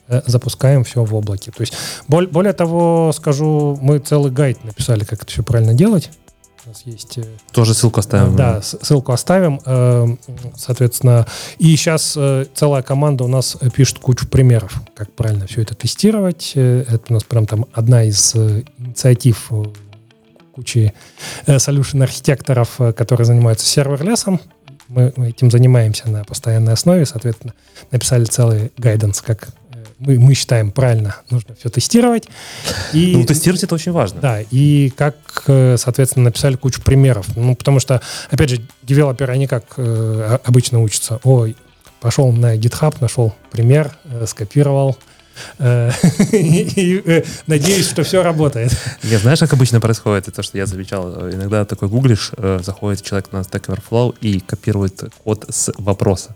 запускаем 0.08 0.82
все 0.82 1.04
в 1.04 1.14
облаке. 1.14 1.52
То 1.52 1.60
есть, 1.60 1.74
более 2.08 2.52
того, 2.52 3.12
скажу, 3.14 3.78
мы 3.80 4.00
целый 4.00 4.32
гайд 4.32 4.64
написали, 4.64 5.04
как 5.04 5.22
это 5.22 5.30
все 5.30 5.44
правильно 5.44 5.72
делать. 5.72 6.10
У 6.66 6.70
нас 6.70 6.82
есть... 6.84 7.18
Э, 7.18 7.24
Тоже 7.52 7.74
ссылку 7.74 8.00
оставим. 8.00 8.34
Да, 8.34 8.60
ссылку 8.60 9.12
оставим. 9.12 9.60
Э, 9.64 10.16
соответственно, 10.56 11.26
и 11.58 11.76
сейчас 11.76 12.18
целая 12.54 12.82
команда 12.82 13.22
у 13.22 13.28
нас 13.28 13.56
пишет 13.72 14.00
кучу 14.00 14.26
примеров, 14.26 14.80
как 14.96 15.12
правильно 15.12 15.46
все 15.46 15.62
это 15.62 15.76
тестировать. 15.76 16.52
Это 16.56 17.02
у 17.08 17.12
нас 17.12 17.22
прям 17.22 17.46
там 17.46 17.66
одна 17.72 18.02
из 18.02 18.34
инициатив 18.34 19.50
кучи 20.54 20.92
solution 21.46 22.02
архитекторов, 22.02 22.80
которые 22.96 23.26
занимаются 23.26 23.66
сервер-лесом. 23.66 24.40
Мы 24.88 25.12
этим 25.18 25.50
занимаемся 25.50 26.10
на 26.10 26.24
постоянной 26.24 26.72
основе, 26.72 27.06
соответственно, 27.06 27.54
написали 27.92 28.24
целый 28.24 28.72
гайденс, 28.76 29.20
как 29.20 29.50
мы, 29.98 30.18
мы 30.18 30.34
считаем 30.34 30.70
правильно, 30.70 31.16
нужно 31.30 31.54
все 31.54 31.68
тестировать. 31.68 32.28
И, 32.92 33.16
ну, 33.16 33.24
тестировать 33.24 33.62
это 33.62 33.74
очень 33.74 33.92
важно. 33.92 34.20
Да, 34.20 34.40
и 34.50 34.90
как, 34.96 35.16
э, 35.46 35.76
соответственно, 35.78 36.26
написали 36.26 36.56
кучу 36.56 36.82
примеров. 36.82 37.26
Ну, 37.36 37.54
потому 37.54 37.80
что, 37.80 38.00
опять 38.30 38.50
же, 38.50 38.60
девелоперы, 38.82 39.32
они 39.32 39.46
как 39.46 39.64
э, 39.76 40.38
обычно 40.44 40.80
учатся. 40.80 41.20
Ой, 41.24 41.56
пошел 42.00 42.30
на 42.32 42.56
GitHub, 42.56 42.96
нашел 43.00 43.34
пример, 43.50 43.96
э, 44.04 44.26
скопировал, 44.26 44.96
Э, 45.58 45.90
и 46.32 47.02
э, 47.04 47.22
надеюсь, 47.46 47.88
что 47.88 48.02
все 48.02 48.22
работает. 48.22 48.72
Я 49.02 49.18
знаешь, 49.18 49.38
как 49.38 49.52
обычно 49.52 49.80
происходит? 49.80 50.28
Это 50.28 50.42
что 50.42 50.58
я 50.58 50.66
замечал. 50.66 51.30
Иногда 51.30 51.64
такой 51.64 51.88
гуглишь, 51.88 52.32
заходит 52.60 53.02
человек 53.02 53.32
на 53.32 53.38
Stack 53.38 53.66
Overflow 53.66 54.14
и 54.20 54.40
копирует 54.40 55.04
код 55.24 55.44
с 55.48 55.72
вопроса. 55.76 56.34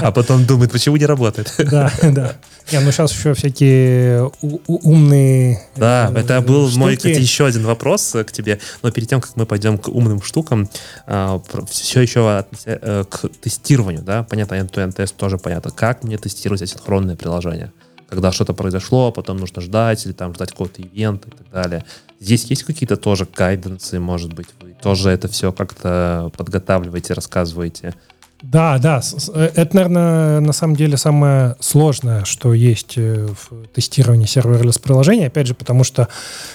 А 0.00 0.12
потом 0.12 0.44
думает, 0.44 0.70
почему 0.70 0.96
не 0.96 1.06
работает. 1.06 1.52
Да, 1.58 1.92
да. 2.02 2.34
Не, 2.70 2.80
ну 2.80 2.92
сейчас 2.92 3.12
еще 3.12 3.34
всякие 3.34 4.30
умные 4.66 5.60
Да, 5.76 6.12
это 6.14 6.40
был 6.40 6.70
мой, 6.76 6.96
кстати, 6.96 7.18
еще 7.18 7.46
один 7.46 7.64
вопрос 7.64 8.12
к 8.12 8.32
тебе. 8.32 8.60
Но 8.82 8.90
перед 8.90 9.08
тем, 9.08 9.20
как 9.20 9.36
мы 9.36 9.46
пойдем 9.46 9.78
к 9.78 9.88
умным 9.88 10.22
штукам, 10.22 10.68
все 11.06 12.00
еще 12.00 12.44
к 12.64 13.28
тестированию, 13.40 14.02
да, 14.02 14.22
понятно, 14.24 14.54
end-to-end 14.56 14.92
тест 14.92 15.16
тоже 15.16 15.38
понятно. 15.38 15.70
Как 15.70 16.04
мне 16.04 16.18
тестировать 16.18 16.62
асинхронное 16.62 17.16
приложение? 17.16 17.72
Когда 18.08 18.30
что-то 18.30 18.52
произошло, 18.52 19.10
потом 19.10 19.38
нужно 19.38 19.62
ждать, 19.62 20.04
или 20.04 20.12
там 20.12 20.34
ждать 20.34 20.50
какого-то 20.50 20.82
ивента 20.82 21.28
и 21.28 21.32
так 21.32 21.50
далее. 21.50 21.84
Здесь 22.20 22.44
есть 22.44 22.62
какие-то 22.62 22.96
тоже 22.96 23.26
гайденсы, 23.34 23.98
может 23.98 24.34
быть, 24.34 24.48
вы 24.60 24.74
тоже 24.80 25.08
это 25.08 25.28
все 25.28 25.50
как-то 25.50 26.30
подготавливаете, 26.36 27.14
рассказываете? 27.14 27.94
Да, 28.42 28.78
да. 28.78 29.00
Э, 29.34 29.50
это, 29.54 29.76
наверное, 29.76 30.40
на 30.40 30.52
самом 30.52 30.74
деле 30.76 30.96
самое 30.96 31.56
сложное, 31.60 32.24
что 32.24 32.52
есть 32.52 32.94
э, 32.96 33.28
в 33.28 33.66
тестировании 33.68 34.26
serverless 34.26 34.78
приложений. 34.78 35.26
Опять 35.26 35.46
же, 35.46 35.54
потому 35.54 35.84
что 35.84 36.08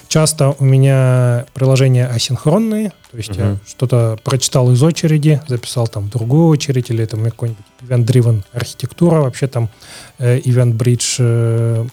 часто 0.08 0.54
у 0.60 0.66
меня 0.66 1.46
приложения 1.54 2.06
асинхронные. 2.08 2.92
То 3.12 3.18
есть 3.18 3.30
uh-huh. 3.30 3.54
я 3.54 3.58
что-то 3.66 4.18
прочитал 4.24 4.72
из 4.72 4.84
очереди, 4.84 5.42
записал 5.48 5.88
там 5.88 6.06
в 6.06 6.10
другую 6.10 6.48
очередь, 6.48 6.90
или 6.90 7.06
там 7.06 7.24
какой-нибудь 7.24 7.66
event-driven 7.82 8.44
архитектура. 8.52 9.22
Вообще 9.22 9.48
там 9.48 9.70
э, 10.20 10.40
Event 10.40 10.78
Bridge 10.78 11.90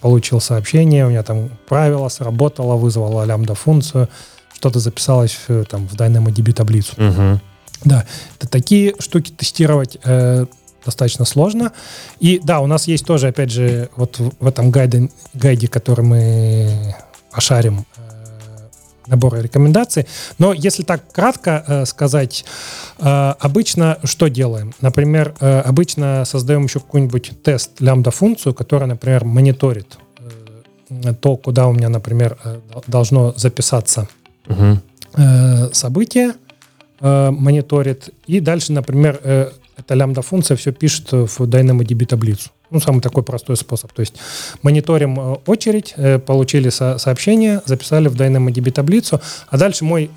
получил 0.00 0.40
сообщение, 0.40 1.04
у 1.04 1.10
меня 1.10 1.22
там 1.22 1.50
правило 1.68 2.08
сработало, 2.08 2.76
вызвало 2.76 3.24
лямбда-функцию, 3.24 4.08
что-то 4.54 4.78
записалось 4.78 5.36
там 5.68 5.86
в 5.86 5.94
DynamoDB 5.94 6.52
таблицу. 6.52 6.94
Uh-huh. 6.96 7.38
Да, 7.82 8.06
это 8.38 8.48
такие 8.48 8.94
штуки 8.98 9.30
тестировать 9.30 9.98
э, 10.04 10.46
достаточно 10.84 11.24
сложно. 11.24 11.72
И 12.20 12.40
да, 12.42 12.60
у 12.60 12.66
нас 12.66 12.86
есть 12.86 13.06
тоже, 13.06 13.28
опять 13.28 13.50
же, 13.50 13.88
вот 13.96 14.18
в, 14.18 14.32
в 14.38 14.46
этом 14.46 14.70
гайде, 14.70 15.10
гайде, 15.34 15.68
который 15.68 16.04
мы 16.04 16.94
пошарим, 17.30 17.86
э, 17.96 18.14
наборы 19.06 19.42
рекомендаций. 19.42 20.06
Но 20.38 20.52
если 20.52 20.82
так 20.82 21.10
кратко 21.12 21.64
э, 21.66 21.84
сказать, 21.86 22.44
э, 22.98 23.34
обычно 23.38 23.98
что 24.04 24.28
делаем? 24.28 24.74
Например, 24.80 25.34
э, 25.40 25.60
обычно 25.60 26.24
создаем 26.24 26.64
еще 26.64 26.80
какой-нибудь 26.80 27.42
тест 27.42 27.80
лямбда-функцию, 27.80 28.54
которая, 28.54 28.88
например, 28.88 29.24
мониторит 29.24 29.98
э, 30.88 31.14
то, 31.14 31.36
куда 31.36 31.66
у 31.66 31.72
меня, 31.72 31.88
например, 31.88 32.38
э, 32.44 32.60
должно 32.86 33.34
записаться 33.36 34.08
угу. 34.46 34.78
э, 35.16 35.72
событие, 35.72 36.34
э, 37.04 37.30
мониторит. 37.30 38.08
И 38.26 38.40
дальше, 38.40 38.72
например, 38.72 39.20
э, 39.22 39.50
эта 39.76 39.94
лямбда-функция 39.94 40.56
все 40.56 40.72
пишет 40.72 41.12
в 41.12 41.40
DynamoDB 41.42 42.06
таблицу. 42.06 42.50
Ну, 42.70 42.80
самый 42.80 43.02
такой 43.02 43.22
простой 43.22 43.58
способ. 43.58 43.92
То 43.92 44.00
есть 44.00 44.14
мониторим 44.62 45.20
э, 45.20 45.36
очередь, 45.46 45.94
получили 46.24 46.70
со 46.70 46.96
сообщение, 46.96 47.60
записали 47.66 48.08
в 48.08 48.14
DynamoDB 48.14 48.70
таблицу, 48.70 49.20
а 49.48 49.58
дальше 49.58 49.84
мой 49.84 50.10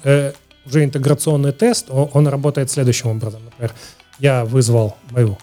уже 0.66 0.84
интеграционный 0.84 1.52
тест, 1.52 1.88
он, 1.90 2.10
он 2.14 2.28
работает 2.28 2.72
следующим 2.72 3.10
образом. 3.10 3.42
Например, 3.46 3.74
я 4.20 4.46
вызвал 4.46 4.96
мою 5.12 5.38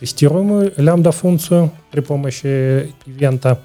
тестируемую 0.00 0.74
лямбда-функцию 0.76 1.70
при 1.90 2.00
помощи 2.00 2.92
ивента. 3.06 3.60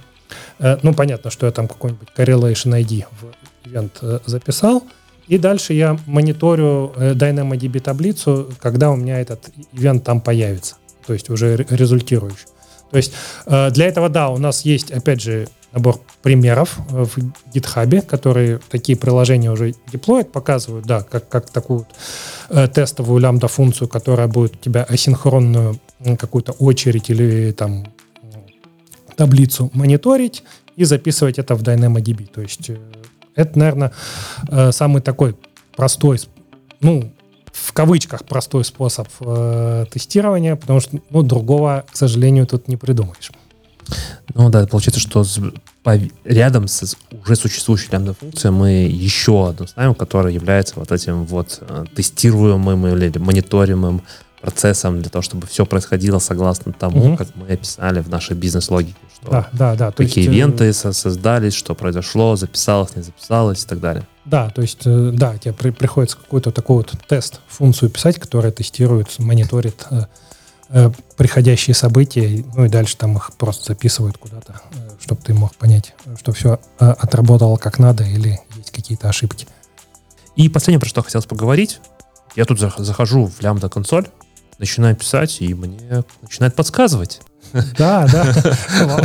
Ну, 0.59 0.93
понятно, 0.93 1.31
что 1.31 1.45
я 1.45 1.51
там 1.51 1.67
какой-нибудь 1.67 2.09
correlation 2.17 2.81
ID 2.81 3.05
в 3.11 3.67
ивент 3.67 4.01
записал, 4.25 4.83
и 5.27 5.37
дальше 5.37 5.73
я 5.73 5.97
мониторю 6.05 6.93
э, 6.95 7.13
DynamoDB 7.13 7.79
таблицу, 7.79 8.49
когда 8.59 8.91
у 8.91 8.95
меня 8.95 9.19
этот 9.19 9.49
ивент 9.73 10.03
там 10.03 10.21
появится, 10.21 10.75
то 11.05 11.13
есть 11.13 11.29
уже 11.29 11.55
результирующий. 11.55 12.47
То 12.91 12.97
есть 12.97 13.13
э, 13.45 13.71
для 13.71 13.87
этого, 13.87 14.09
да, 14.09 14.29
у 14.29 14.37
нас 14.37 14.61
есть, 14.61 14.91
опять 14.91 15.21
же, 15.21 15.47
набор 15.71 15.99
примеров 16.21 16.77
э, 16.91 17.05
в 17.05 17.17
GitHub, 17.53 18.01
которые 18.05 18.59
такие 18.69 18.97
приложения 18.97 19.51
уже 19.51 19.73
деплоят, 19.91 20.31
показывают, 20.31 20.85
да, 20.85 21.01
как, 21.01 21.27
как 21.27 21.49
такую 21.49 21.87
тестовую 22.47 23.19
лямбда-функцию, 23.21 23.87
которая 23.87 24.27
будет 24.27 24.55
у 24.55 24.57
тебя 24.57 24.83
асинхронную 24.83 25.79
какую-то 26.19 26.51
очередь 26.51 27.09
или 27.09 27.51
там 27.53 27.87
таблицу 29.15 29.71
мониторить 29.73 30.43
и 30.75 30.83
записывать 30.83 31.39
это 31.39 31.55
в 31.55 31.63
DynamoDB. 31.63 32.27
То 32.27 32.41
есть 32.41 32.69
это, 33.35 33.59
наверное, 33.59 33.91
э, 34.49 34.71
самый 34.71 35.01
такой 35.01 35.35
простой, 35.75 36.19
ну, 36.79 37.11
в 37.51 37.73
кавычках 37.73 38.25
простой 38.25 38.65
способ 38.65 39.07
э, 39.21 39.85
тестирования, 39.91 40.55
потому 40.55 40.79
что 40.79 40.99
ну, 41.09 41.23
другого, 41.23 41.85
к 41.91 41.95
сожалению, 41.95 42.47
тут 42.47 42.67
не 42.67 42.77
придумаешь. 42.77 43.31
Ну 44.33 44.49
да, 44.49 44.65
получается, 44.65 44.99
что 44.99 45.23
с, 45.23 45.39
по, 45.83 45.99
рядом 46.23 46.67
с 46.67 46.95
уже 47.23 47.35
существующей 47.35 47.89
лямбда 47.91 48.13
функцией 48.13 48.51
мы 48.51 48.71
еще 48.89 49.49
одну 49.49 49.67
ставим, 49.67 49.93
которая 49.95 50.33
является 50.33 50.73
вот 50.77 50.91
этим 50.91 51.25
вот 51.25 51.59
э, 51.61 51.85
тестируемым 51.95 52.87
или 52.87 53.17
мониторимым 53.17 54.01
процессом 54.41 55.01
для 55.01 55.09
того, 55.09 55.23
чтобы 55.23 55.47
все 55.47 55.65
происходило 55.65 56.19
согласно 56.19 56.73
тому, 56.73 57.09
угу. 57.09 57.17
как 57.17 57.29
мы 57.35 57.47
описали 57.47 57.99
в 58.01 58.09
нашей 58.09 58.35
бизнес-логике. 58.35 58.95
Да, 59.31 59.49
да, 59.53 59.75
да. 59.75 59.91
Какие 59.91 60.05
есть, 60.05 60.17
э, 60.17 60.21
ивенты 60.31 60.73
создались, 60.73 61.53
что 61.53 61.75
произошло, 61.75 62.35
записалось, 62.35 62.95
не 62.95 63.01
записалось 63.01 63.63
и 63.63 63.67
так 63.67 63.79
далее. 63.79 64.07
Да, 64.25 64.49
то 64.49 64.61
есть, 64.61 64.81
э, 64.85 65.11
да, 65.13 65.37
тебе 65.37 65.53
при, 65.53 65.69
приходится 65.69 66.17
какой-то 66.17 66.51
такой 66.51 66.77
вот 66.77 66.93
тест, 67.07 67.41
функцию 67.47 67.89
писать, 67.89 68.19
которая 68.19 68.51
тестирует, 68.51 69.19
мониторит 69.19 69.85
э, 69.91 70.05
э, 70.69 70.91
приходящие 71.17 71.75
события, 71.75 72.43
ну 72.55 72.65
и 72.65 72.69
дальше 72.69 72.97
там 72.97 73.17
их 73.17 73.31
просто 73.37 73.65
записывают 73.73 74.17
куда-то, 74.17 74.61
э, 74.73 74.89
чтобы 75.01 75.21
ты 75.21 75.33
мог 75.33 75.55
понять, 75.55 75.93
что 76.19 76.31
все 76.31 76.59
э, 76.79 76.89
отработало 76.89 77.57
как 77.57 77.79
надо 77.79 78.03
или 78.03 78.39
есть 78.55 78.71
какие-то 78.71 79.09
ошибки. 79.09 79.47
И 80.35 80.49
последнее, 80.49 80.79
про 80.79 80.89
что 80.89 81.03
хотелось 81.03 81.27
поговорить, 81.27 81.79
я 82.35 82.45
тут 82.45 82.59
захожу 82.59 83.27
в 83.27 83.41
лямбда 83.41 83.69
консоль, 83.69 84.07
начинаю 84.57 84.95
писать, 84.95 85.37
и 85.39 85.53
мне 85.53 86.03
начинает 86.21 86.55
подсказывать. 86.55 87.21
Да, 87.77 88.07
да. 88.11 88.33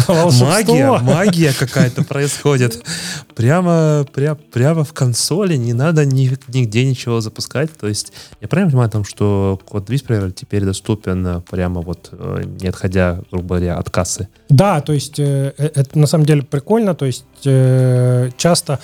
Магия, 0.41 0.99
магия 1.01 1.53
какая-то 1.53 2.05
происходит. 2.05 2.83
Прямо, 3.35 4.07
прямо, 4.13 4.37
прямо 4.37 4.85
в 4.85 4.93
консоли, 4.93 5.57
не 5.57 5.73
надо 5.73 6.05
ни, 6.05 6.37
нигде 6.49 6.85
ничего 6.85 7.21
запускать. 7.21 7.71
То 7.79 7.87
есть 7.87 8.13
я 8.41 8.49
правильно 8.49 8.71
понимаю, 8.71 8.91
том, 8.91 9.05
что 9.05 9.61
код 9.65 9.89
Whisperer 9.89 10.31
теперь 10.33 10.65
доступен 10.65 11.27
э, 11.27 11.41
прямо 11.41 11.81
вот, 11.81 12.09
э, 12.13 12.43
не 12.61 12.69
отходя, 12.69 13.21
грубо 13.31 13.57
говоря, 13.57 13.77
от 13.77 13.91
кассы? 13.91 14.29
Да, 14.49 14.81
то 14.81 14.93
есть 14.93 15.19
э, 15.19 15.55
это 15.57 15.99
на 15.99 16.07
самом 16.07 16.27
деле 16.27 16.43
прикольно. 16.43 16.95
То 16.95 17.07
есть 17.07 17.25
часто 17.43 18.81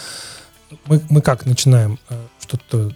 мы, 0.87 1.01
мы 1.11 1.21
как 1.21 1.47
начинаем 1.47 1.99
что-то 2.41 2.93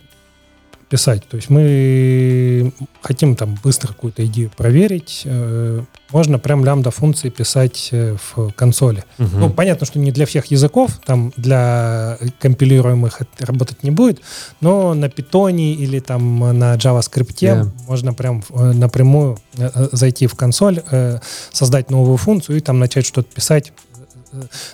писать. 0.91 1.27
То 1.29 1.37
есть 1.37 1.49
мы 1.49 2.73
хотим 3.01 3.37
там 3.37 3.57
быстро 3.63 3.89
какую-то 3.89 4.27
идею 4.27 4.51
проверить. 4.55 5.23
Э, 5.25 5.83
можно 6.11 6.39
прям 6.41 6.65
лямбда 6.65 6.91
функции 6.91 7.31
писать 7.31 7.89
э, 7.93 8.17
в 8.35 8.51
консоли. 8.53 9.05
Угу. 9.19 9.29
Ну, 9.33 9.51
понятно, 9.51 9.87
что 9.87 10.01
не 10.01 10.11
для 10.11 10.27
всех 10.27 10.47
языков, 10.47 10.99
там 11.07 11.33
для 11.37 12.19
компилируемых 12.41 13.23
это 13.23 13.47
работать 13.47 13.85
не 13.85 13.93
будет, 13.93 14.21
но 14.61 14.93
на 14.95 15.09
питоне 15.09 15.75
или 15.75 16.01
там 16.01 16.41
на 16.59 16.75
JavaScript 16.75 17.37
yeah. 17.39 17.69
можно 17.87 18.13
прям 18.13 18.43
напрямую 18.51 19.39
зайти 19.93 20.27
в 20.27 20.35
консоль, 20.35 20.83
создать 21.53 21.91
новую 21.91 22.17
функцию 22.17 22.59
и 22.59 22.61
там 22.61 22.81
начать 22.81 23.07
что-то 23.07 23.33
писать 23.33 23.73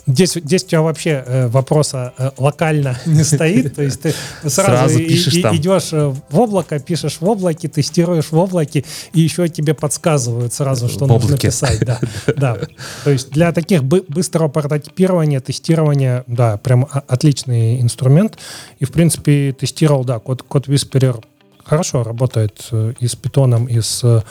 Здесь, 0.06 0.34
здесь 0.34 0.64
у 0.64 0.66
тебя 0.68 0.82
вообще 0.82 1.24
э, 1.26 1.46
вопроса 1.48 2.12
э, 2.18 2.30
локально 2.36 2.98
не 3.06 3.24
стоит, 3.24 3.74
то 3.74 3.82
есть 3.82 4.02
ты 4.02 4.14
сразу, 4.42 4.52
сразу 4.52 4.98
пишешь 4.98 5.34
и, 5.34 5.42
там. 5.42 5.56
идешь 5.56 5.92
э, 5.92 6.14
в 6.28 6.38
облако, 6.38 6.78
пишешь 6.78 7.18
в 7.20 7.28
облаке, 7.28 7.68
тестируешь 7.68 8.30
в 8.30 8.36
облаке, 8.36 8.84
и 9.14 9.20
еще 9.20 9.48
тебе 9.48 9.72
подсказывают 9.72 10.52
сразу, 10.52 10.88
что 10.88 11.06
в 11.06 11.08
нужно 11.08 11.26
облаке. 11.26 11.48
писать. 11.48 11.80
Да, 11.80 12.00
да. 12.36 12.58
То 13.04 13.10
есть 13.10 13.30
для 13.30 13.52
таких 13.52 13.82
быстрого 13.82 14.48
прототипирования, 14.48 15.40
тестирования, 15.40 16.24
да, 16.26 16.58
прям 16.58 16.86
отличный 16.90 17.80
инструмент. 17.80 18.38
И, 18.78 18.84
в 18.84 18.92
принципе, 18.92 19.52
тестировал, 19.52 20.04
да, 20.04 20.18
код, 20.18 20.42
код 20.42 20.68
Whisperer 20.68 21.24
хорошо 21.64 22.02
работает 22.02 22.68
и 23.00 23.06
с 23.06 23.16
питоном, 23.16 23.66
и 23.66 23.80
с 23.80 24.22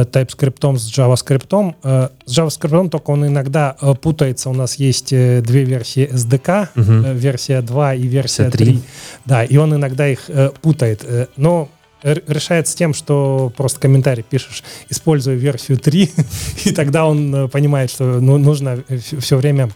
TypeScript 0.00 0.78
с 0.78 0.90
JavaScript. 0.90 1.74
Э, 1.82 2.08
с 2.24 2.38
JavaScript 2.38 2.90
только 2.90 3.10
он 3.10 3.26
иногда 3.26 3.76
э, 3.80 3.94
путается. 3.94 4.50
У 4.50 4.54
нас 4.54 4.76
есть 4.76 5.10
две 5.10 5.64
версии 5.64 6.08
SDK, 6.10 6.68
угу. 6.74 7.18
версия 7.18 7.60
2 7.60 7.94
и 7.94 8.02
версия 8.02 8.50
3. 8.50 8.64
3. 8.64 8.82
Да, 9.24 9.44
и 9.44 9.56
он 9.56 9.74
иногда 9.74 10.08
их 10.08 10.30
путает. 10.60 11.04
Но 11.36 11.68
решается 12.02 12.76
тем, 12.76 12.94
что 12.94 13.52
просто 13.56 13.78
комментарий 13.78 14.24
пишешь, 14.28 14.64
используя 14.88 15.36
версию 15.36 15.78
3, 15.78 16.10
и 16.64 16.72
тогда 16.72 17.06
он 17.06 17.48
понимает, 17.48 17.90
что 17.90 18.20
ну, 18.20 18.38
нужно 18.38 18.82
все 19.20 19.36
время 19.36 19.70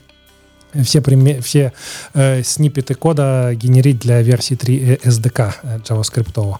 все, 0.84 1.02
все 1.40 1.72
э, 2.14 2.42
сниппеты 2.42 2.94
кода 2.94 3.52
генерить 3.54 3.98
для 4.00 4.22
версии 4.22 4.54
3 4.54 5.00
SDK 5.04 5.82
JavaScript. 5.84 6.58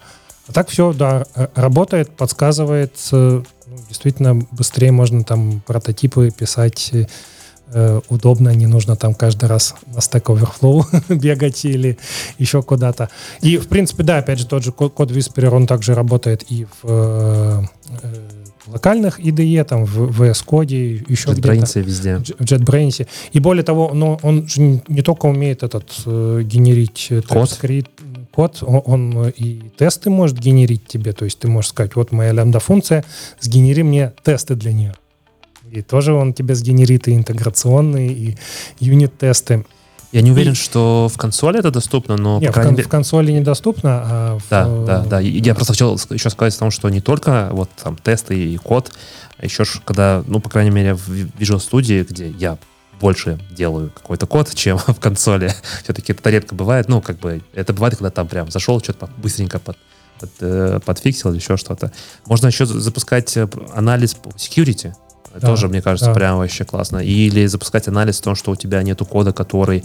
А 0.49 0.53
так 0.53 0.69
все, 0.69 0.93
да, 0.93 1.25
работает, 1.55 2.11
подсказывает. 2.11 2.93
Ну, 3.13 3.45
действительно, 3.89 4.35
быстрее 4.53 4.93
можно 4.93 5.25
там 5.25 5.61
прототипы 5.67 6.31
писать 6.31 6.93
э, 7.73 8.01
удобно, 8.09 8.51
не 8.55 8.67
нужно 8.67 8.97
там 8.97 9.15
каждый 9.15 9.47
раз 9.47 9.75
на 9.87 9.99
Stack 9.99 10.25
Overflow 10.25 11.15
бегать 11.15 11.65
или 11.65 11.99
еще 12.39 12.63
куда-то. 12.63 13.11
И, 13.41 13.57
в 13.57 13.69
принципе, 13.69 14.03
да, 14.03 14.19
опять 14.19 14.39
же, 14.39 14.47
тот 14.47 14.65
же 14.65 14.73
код, 14.73 15.11
Whisperer, 15.11 15.49
он 15.49 15.67
также 15.67 15.95
работает 15.95 16.45
и 16.51 16.65
в 16.65 16.85
э, 16.85 17.63
э 18.03 18.29
локальных 18.67 19.21
IDE, 19.21 19.65
там 19.65 19.85
в 19.85 20.21
VS 20.21 20.45
Code, 20.45 21.05
еще 21.09 21.31
где-то. 21.31 21.81
везде. 21.81 22.17
В 22.19 22.43
JetBrains. 22.43 23.07
И 23.33 23.41
более 23.41 23.63
того, 23.63 23.93
но 23.95 24.19
он 24.23 24.49
же 24.49 24.83
не 24.89 25.03
только 25.03 25.27
умеет 25.27 25.63
этот 25.63 25.93
э, 26.05 26.43
генерить 26.45 27.07
э, 27.11 27.23
код. 27.23 27.49
TypeScript, 27.49 27.91
код, 28.37 28.59
он, 28.61 28.83
он 28.85 29.29
и 29.31 29.71
тесты 29.79 30.11
может 30.11 30.39
генерить 30.39 30.87
тебе. 30.87 31.13
То 31.13 31.25
есть 31.25 31.39
ты 31.39 31.49
можешь 31.49 31.71
сказать, 31.71 31.97
вот 31.97 32.13
моя 32.13 32.33
лямбда-функция, 32.33 33.03
сгенери 33.41 33.83
мне 33.83 34.13
тесты 34.23 34.55
для 34.55 34.75
нее. 34.75 34.95
И 35.71 35.81
тоже 35.81 36.13
он 36.13 36.35
тебе 36.35 36.55
сгенерит 36.55 37.09
и 37.09 37.15
интеграционные, 37.15 38.13
и 38.13 38.37
юнит-тесты. 38.79 39.65
Я 40.13 40.21
не 40.21 40.33
уверен, 40.33 40.53
и... 40.53 40.55
что 40.55 41.11
в 41.13 41.17
консоли 41.17 41.59
это 41.59 41.71
доступно, 41.71 42.17
но 42.19 42.39
Нет, 42.39 42.49
по 42.49 42.53
крайней 42.53 42.73
в, 42.73 42.77
мере... 42.77 42.87
в 42.87 42.91
консоли 42.91 43.33
недоступно, 43.33 44.03
а 44.05 44.39
в... 44.39 44.51
Да, 44.51 44.69
да, 44.85 45.05
да. 45.05 45.21
Я 45.21 45.55
просто 45.55 45.73
хотел 45.73 45.99
еще 46.11 46.29
сказать 46.29 46.55
о 46.55 46.59
том, 46.59 46.71
что 46.71 46.91
не 46.91 47.01
только 47.01 47.49
вот 47.53 47.71
там 47.83 47.97
тесты 47.97 48.39
и 48.39 48.57
код, 48.59 48.93
а 49.39 49.45
еще 49.45 49.65
когда, 49.87 50.23
ну, 50.27 50.41
по 50.41 50.51
крайней 50.51 50.71
мере, 50.71 50.95
в 50.95 51.09
Visual 51.09 51.59
Studio, 51.59 52.07
где 52.09 52.29
я 52.29 52.59
больше 53.01 53.39
делаю 53.51 53.91
какой-то 53.91 54.27
код, 54.27 54.51
чем 54.55 54.79
в 54.79 54.99
консоли. 55.01 55.53
Все-таки 55.83 56.13
это 56.13 56.31
редко 56.31 56.55
бывает. 56.55 56.89
Ну, 56.89 57.01
как 57.01 57.19
бы, 57.19 57.43
это 57.55 57.73
бывает, 57.73 57.97
когда 57.97 58.11
там 58.11 58.29
прям 58.29 58.51
зашел, 58.51 58.81
что-то 58.81 59.09
быстренько 59.19 59.59
под, 59.59 59.77
под, 60.21 60.31
э, 60.41 60.81
подфиксил 60.85 61.31
или 61.31 61.39
еще 61.39 61.57
что-то. 61.57 61.93
Можно 62.27 62.49
еще 62.49 62.67
запускать 62.67 63.37
э, 63.37 63.49
анализ 63.75 64.15
по 64.15 64.29
security. 64.31 64.95
Да, 65.35 65.49
Тоже, 65.49 65.69
мне 65.69 65.83
кажется, 65.83 66.07
да. 66.07 66.15
прям 66.15 66.39
вообще 66.39 66.65
классно. 66.65 66.99
Или 66.99 67.47
запускать 67.47 67.89
анализ 67.89 68.19
в 68.19 68.23
том, 68.23 68.35
что 68.35 68.53
у 68.53 68.57
тебя 68.57 68.83
нету 68.83 69.05
кода, 69.05 69.33
который 69.33 69.85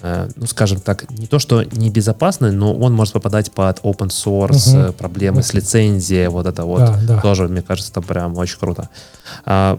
э, 0.00 0.30
ну, 0.34 0.46
скажем 0.46 0.80
так, 0.80 1.10
не 1.10 1.26
то, 1.26 1.38
что 1.38 1.62
небезопасный, 1.62 2.52
но 2.52 2.74
он 2.74 2.94
может 2.94 3.12
попадать 3.12 3.52
под 3.52 3.80
open 3.80 4.08
source, 4.08 4.86
угу. 4.86 4.92
проблемы 4.94 5.38
угу. 5.38 5.46
с 5.46 5.52
лицензией, 5.52 6.28
вот 6.28 6.46
это 6.46 6.64
вот. 6.64 6.78
Да, 6.78 6.98
да. 7.02 7.20
Тоже, 7.20 7.48
мне 7.48 7.60
кажется, 7.60 7.90
это 7.90 8.00
прям 8.00 8.36
очень 8.38 8.58
круто. 8.58 8.88
А, 9.44 9.78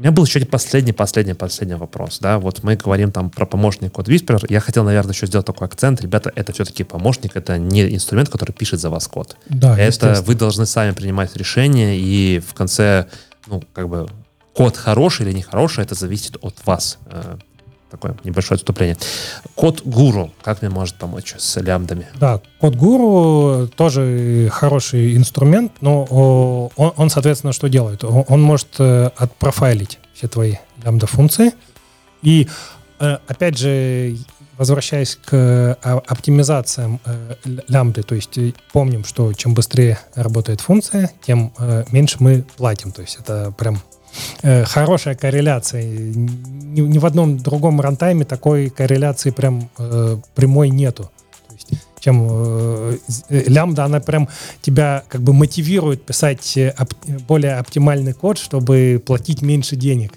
у 0.00 0.02
меня 0.02 0.12
был 0.12 0.24
еще 0.24 0.40
последний, 0.46 0.94
последний, 0.94 1.34
последний 1.34 1.74
вопрос. 1.74 2.20
Да? 2.20 2.38
Вот 2.38 2.62
мы 2.62 2.74
говорим 2.74 3.12
там 3.12 3.28
про 3.28 3.44
помощник 3.44 3.92
код 3.92 4.08
Whisper. 4.08 4.46
Я 4.48 4.60
хотел, 4.60 4.82
наверное, 4.82 5.12
еще 5.12 5.26
сделать 5.26 5.46
такой 5.46 5.66
акцент. 5.66 6.00
Ребята, 6.00 6.32
это 6.34 6.54
все-таки 6.54 6.84
помощник, 6.84 7.36
это 7.36 7.58
не 7.58 7.94
инструмент, 7.94 8.30
который 8.30 8.52
пишет 8.52 8.80
за 8.80 8.88
вас 8.88 9.06
код. 9.08 9.36
Да, 9.50 9.78
это 9.78 10.22
вы 10.26 10.36
должны 10.36 10.64
сами 10.64 10.92
принимать 10.92 11.36
решения, 11.36 11.98
и 11.98 12.38
в 12.38 12.54
конце, 12.54 13.08
ну, 13.46 13.62
как 13.74 13.90
бы, 13.90 14.08
код 14.54 14.78
хороший 14.78 15.26
или 15.26 15.36
нехороший, 15.36 15.84
это 15.84 15.94
зависит 15.94 16.38
от 16.40 16.54
вас. 16.64 16.98
Э, 17.90 17.96
такое 17.96 18.16
небольшое 18.24 18.56
отступление. 18.56 18.96
Код 19.54 19.82
Гуру, 19.84 20.30
как 20.42 20.62
мне 20.62 20.70
может 20.70 20.96
помочь 20.96 21.34
с 21.36 21.60
лямбдами? 21.60 22.06
Да, 22.18 22.40
код 22.60 22.76
Гуру 22.76 23.68
тоже 23.68 24.48
хороший 24.52 25.16
инструмент, 25.16 25.72
но 25.80 26.04
он, 26.76 26.92
он 26.96 27.10
соответственно, 27.10 27.52
что 27.52 27.68
делает? 27.68 28.04
Он 28.04 28.40
может 28.40 28.68
э, 28.78 29.10
отпрофайлить 29.16 29.98
все 30.14 30.28
твои 30.28 30.54
лямбда-функции. 30.84 31.52
И, 32.22 32.48
э, 32.98 33.18
опять 33.26 33.58
же, 33.58 34.16
возвращаясь 34.56 35.16
к 35.16 35.32
а, 35.32 36.02
оптимизациям 36.06 37.00
э, 37.06 37.34
лямбды, 37.66 38.02
то 38.02 38.14
есть 38.14 38.38
помним, 38.72 39.04
что 39.04 39.32
чем 39.32 39.54
быстрее 39.54 39.98
работает 40.14 40.60
функция, 40.60 41.10
тем 41.24 41.54
меньше 41.90 42.18
мы 42.20 42.44
платим. 42.56 42.92
То 42.92 43.00
есть 43.00 43.16
это 43.18 43.54
прям 43.56 43.76
э, 43.76 43.99
хорошая 44.42 45.14
корреляция. 45.14 45.82
Ни, 45.82 46.80
ни 46.80 46.98
в 46.98 47.06
одном 47.06 47.38
другом 47.38 47.80
рантайме 47.80 48.24
такой 48.24 48.70
корреляции 48.70 49.30
прям 49.30 49.70
э, 49.78 50.16
прямой 50.34 50.70
нету. 50.70 51.10
То 51.48 51.54
есть, 51.54 51.68
чем 52.00 52.28
э, 52.30 52.96
лямбда, 53.28 53.84
она 53.84 54.00
прям 54.00 54.28
тебя 54.62 55.02
как 55.08 55.22
бы 55.22 55.32
мотивирует 55.32 56.04
писать 56.04 56.58
оп 56.78 56.94
более 57.26 57.56
оптимальный 57.56 58.12
код, 58.12 58.38
чтобы 58.38 59.02
платить 59.04 59.42
меньше 59.42 59.76
денег. 59.76 60.12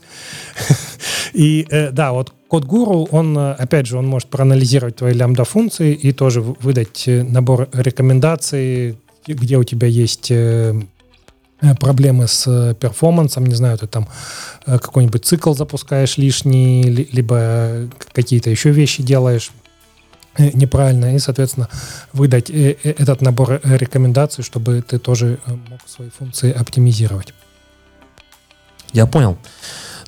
И 1.33 1.65
э, 1.69 1.91
да, 1.91 2.11
вот 2.11 2.33
код 2.47 2.65
гуру, 2.65 3.07
он, 3.11 3.37
опять 3.37 3.87
же, 3.87 3.97
он 3.97 4.07
может 4.07 4.29
проанализировать 4.29 4.97
твои 4.97 5.13
лямбда-функции 5.13 5.93
и 5.93 6.11
тоже 6.11 6.41
выдать 6.41 7.05
набор 7.07 7.67
рекомендаций, 7.73 8.99
где 9.25 9.57
у 9.57 9.63
тебя 9.63 9.87
есть 9.87 10.29
э, 10.29 10.73
Э, 10.73 10.92
проблемы 11.79 12.27
с 12.27 12.45
э, 12.47 12.75
перформансом, 12.75 13.45
не 13.45 13.55
знаю, 13.55 13.77
ты 13.77 13.87
там 13.87 14.07
э, 14.65 14.79
какой-нибудь 14.79 15.25
цикл 15.25 15.53
запускаешь 15.53 16.17
лишний, 16.17 16.83
либо 16.83 17.87
какие-то 18.13 18.49
еще 18.49 18.71
вещи 18.71 19.01
делаешь 19.03 19.51
неправильно, 20.37 21.15
и, 21.15 21.19
соответственно, 21.19 21.69
выдать 22.11 22.49
этот 22.49 23.21
набор 23.21 23.61
рекомендаций, 23.63 24.43
чтобы 24.43 24.81
ты 24.81 24.97
тоже 24.97 25.39
мог 25.69 25.79
свои 25.87 26.09
функции 26.09 26.51
оптимизировать. 26.51 27.33
Я 28.93 29.05
понял. 29.05 29.37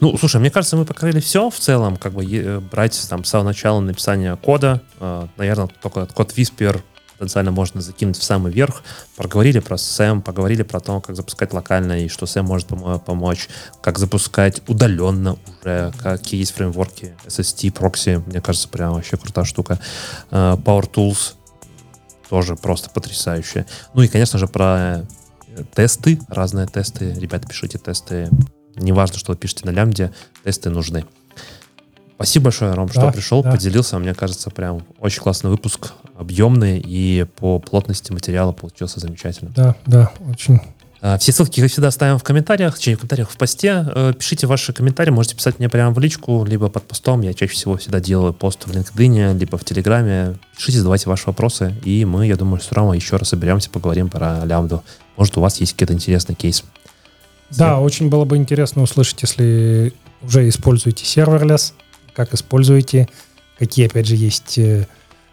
Ну, 0.01 0.18
слушай, 0.18 0.41
мне 0.41 0.49
кажется, 0.49 0.78
мы 0.78 0.86
покрыли 0.86 1.20
все 1.20 1.49
в 1.49 1.58
целом, 1.60 1.95
как 1.97 2.14
бы 2.14 2.62
брать 2.72 3.06
там 3.08 3.24
с 3.24 3.30
самого 3.30 3.47
начала 3.47 3.80
написания 3.80 4.36
кода. 4.36 4.82
Наверное, 5.38 5.70
только 5.82 6.08
код 6.08 6.34
Whisper 6.36 6.82
потенциально 7.18 7.51
можно 7.51 7.82
закинуть 7.82 8.18
в 8.18 8.24
самый 8.24 8.51
верх. 8.51 8.84
Проговорили 9.16 9.59
про 9.59 9.76
SAM, 9.76 10.22
поговорили 10.22 10.63
про 10.63 10.80
то, 10.80 11.01
как 11.01 11.16
запускать 11.16 11.53
локально 11.53 12.03
и 12.03 12.07
что 12.07 12.26
SAM 12.26 12.43
может 12.43 12.70
пом- 12.70 12.99
помочь, 13.03 13.49
как 13.82 13.99
запускать 13.99 14.61
удаленно 14.68 15.38
уже, 15.61 15.93
какие 16.01 16.39
есть 16.39 16.53
фреймворки, 16.53 17.16
SST, 17.26 17.72
прокси, 17.72 18.24
мне 18.26 18.41
кажется, 18.41 18.68
прям 18.68 18.93
вообще 18.93 19.18
крутая 19.18 19.45
штука. 19.45 19.80
Uh, 20.32 20.61
Power 20.61 20.89
Tools 20.89 21.34
тоже 22.30 22.55
просто 22.55 22.89
потрясающие. 22.89 23.66
Ну 23.93 24.01
и, 24.01 24.07
конечно 24.07 24.39
же, 24.39 24.47
про 24.47 25.05
э, 25.55 25.63
тесты, 25.74 26.20
разные 26.28 26.68
тесты. 26.68 27.13
Ребята, 27.13 27.47
пишите 27.47 27.78
тесты. 27.78 28.30
Неважно, 28.76 29.18
что 29.18 29.32
вы 29.32 29.38
пишете 29.38 29.66
на 29.66 29.70
лямде, 29.70 30.11
тесты 30.43 30.70
нужны. 30.70 31.05
Спасибо 32.16 32.45
большое, 32.45 32.74
Ром, 32.74 32.88
да, 32.88 32.93
что 32.93 33.11
пришел, 33.11 33.43
да. 33.43 33.51
поделился. 33.51 33.99
Мне 33.99 34.13
кажется, 34.13 34.49
прям 34.49 34.84
очень 34.99 35.22
классный 35.22 35.49
выпуск, 35.49 35.91
объемный 36.18 36.80
и 36.80 37.26
по 37.38 37.59
плотности 37.59 38.11
материала 38.11 38.53
получился 38.53 38.99
замечательно. 38.99 39.51
Да, 39.55 39.76
да, 39.86 40.11
очень 40.30 40.61
А, 41.01 41.18
все 41.18 41.32
ссылки, 41.34 41.59
как 41.59 41.70
всегда, 41.70 41.89
оставим 41.89 42.18
в 42.18 42.24
комментариях, 42.24 42.78
в 42.78 42.84
комментариях 42.84 43.30
в 43.30 43.38
посте. 43.38 43.86
Э, 43.93 44.13
пишите 44.18 44.47
ваши 44.47 44.72
комментарии, 44.74 45.11
можете 45.11 45.36
писать 45.36 45.59
мне 45.59 45.68
прямо 45.70 45.93
в 45.93 45.99
личку, 45.99 46.45
либо 46.45 46.70
под 46.70 46.88
постом. 46.88 47.22
Я 47.22 47.34
чаще 47.34 47.53
всего 47.53 47.76
всегда 47.78 47.99
делаю 47.99 48.34
пост 48.34 48.66
в 48.66 48.72
LinkedIn, 48.72 49.38
либо 49.38 49.57
в 49.57 49.66
Телеграме. 49.66 50.36
Пишите, 50.55 50.78
задавайте 50.80 51.09
ваши 51.09 51.28
вопросы, 51.28 51.76
и 51.84 52.05
мы, 52.05 52.28
я 52.28 52.38
думаю, 52.38 52.61
с 52.61 52.72
Ромой 52.72 52.97
еще 52.97 53.18
раз 53.18 53.30
соберемся, 53.30 53.70
поговорим 53.70 54.09
про 54.09 54.43
лямбду. 54.45 54.84
Может, 55.18 55.38
у 55.38 55.41
вас 55.41 55.59
есть 55.59 55.74
какие-то 55.74 55.93
интересные 55.93 56.36
кейсы. 56.36 56.63
Да, 57.51 57.80
очень 57.80 58.09
было 58.09 58.26
бы 58.26 58.38
интересно 58.38 58.82
услышать, 58.82 59.22
если 59.22 59.93
уже 60.24 60.47
используете 60.49 61.05
серверлес, 61.05 61.76
как 62.16 62.34
используете, 62.34 63.07
какие, 63.59 63.88
опять 63.88 64.07
же, 64.07 64.16
есть 64.16 64.57
э, 64.57 64.88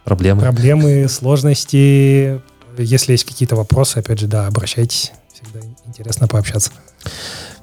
проблемы, 0.05 0.41
проблемы 0.41 1.09
сложности. 1.09 2.41
Если 2.79 3.13
есть 3.13 3.25
какие-то 3.25 3.57
вопросы, 3.57 3.99
опять 3.99 4.19
же, 4.19 4.27
да, 4.27 4.47
обращайтесь 4.47 5.13
всегда 5.33 5.61
интересно 5.87 6.29
пообщаться. 6.29 6.71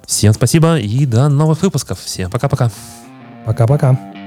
Всем 0.06 0.34
спасибо 0.34 0.80
и 0.80 1.06
до 1.06 1.30
новых 1.30 1.62
выпусков. 1.62 2.00
Всем 2.00 2.32
пока-пока. 2.32 2.72
Пока-пока. 3.46 4.19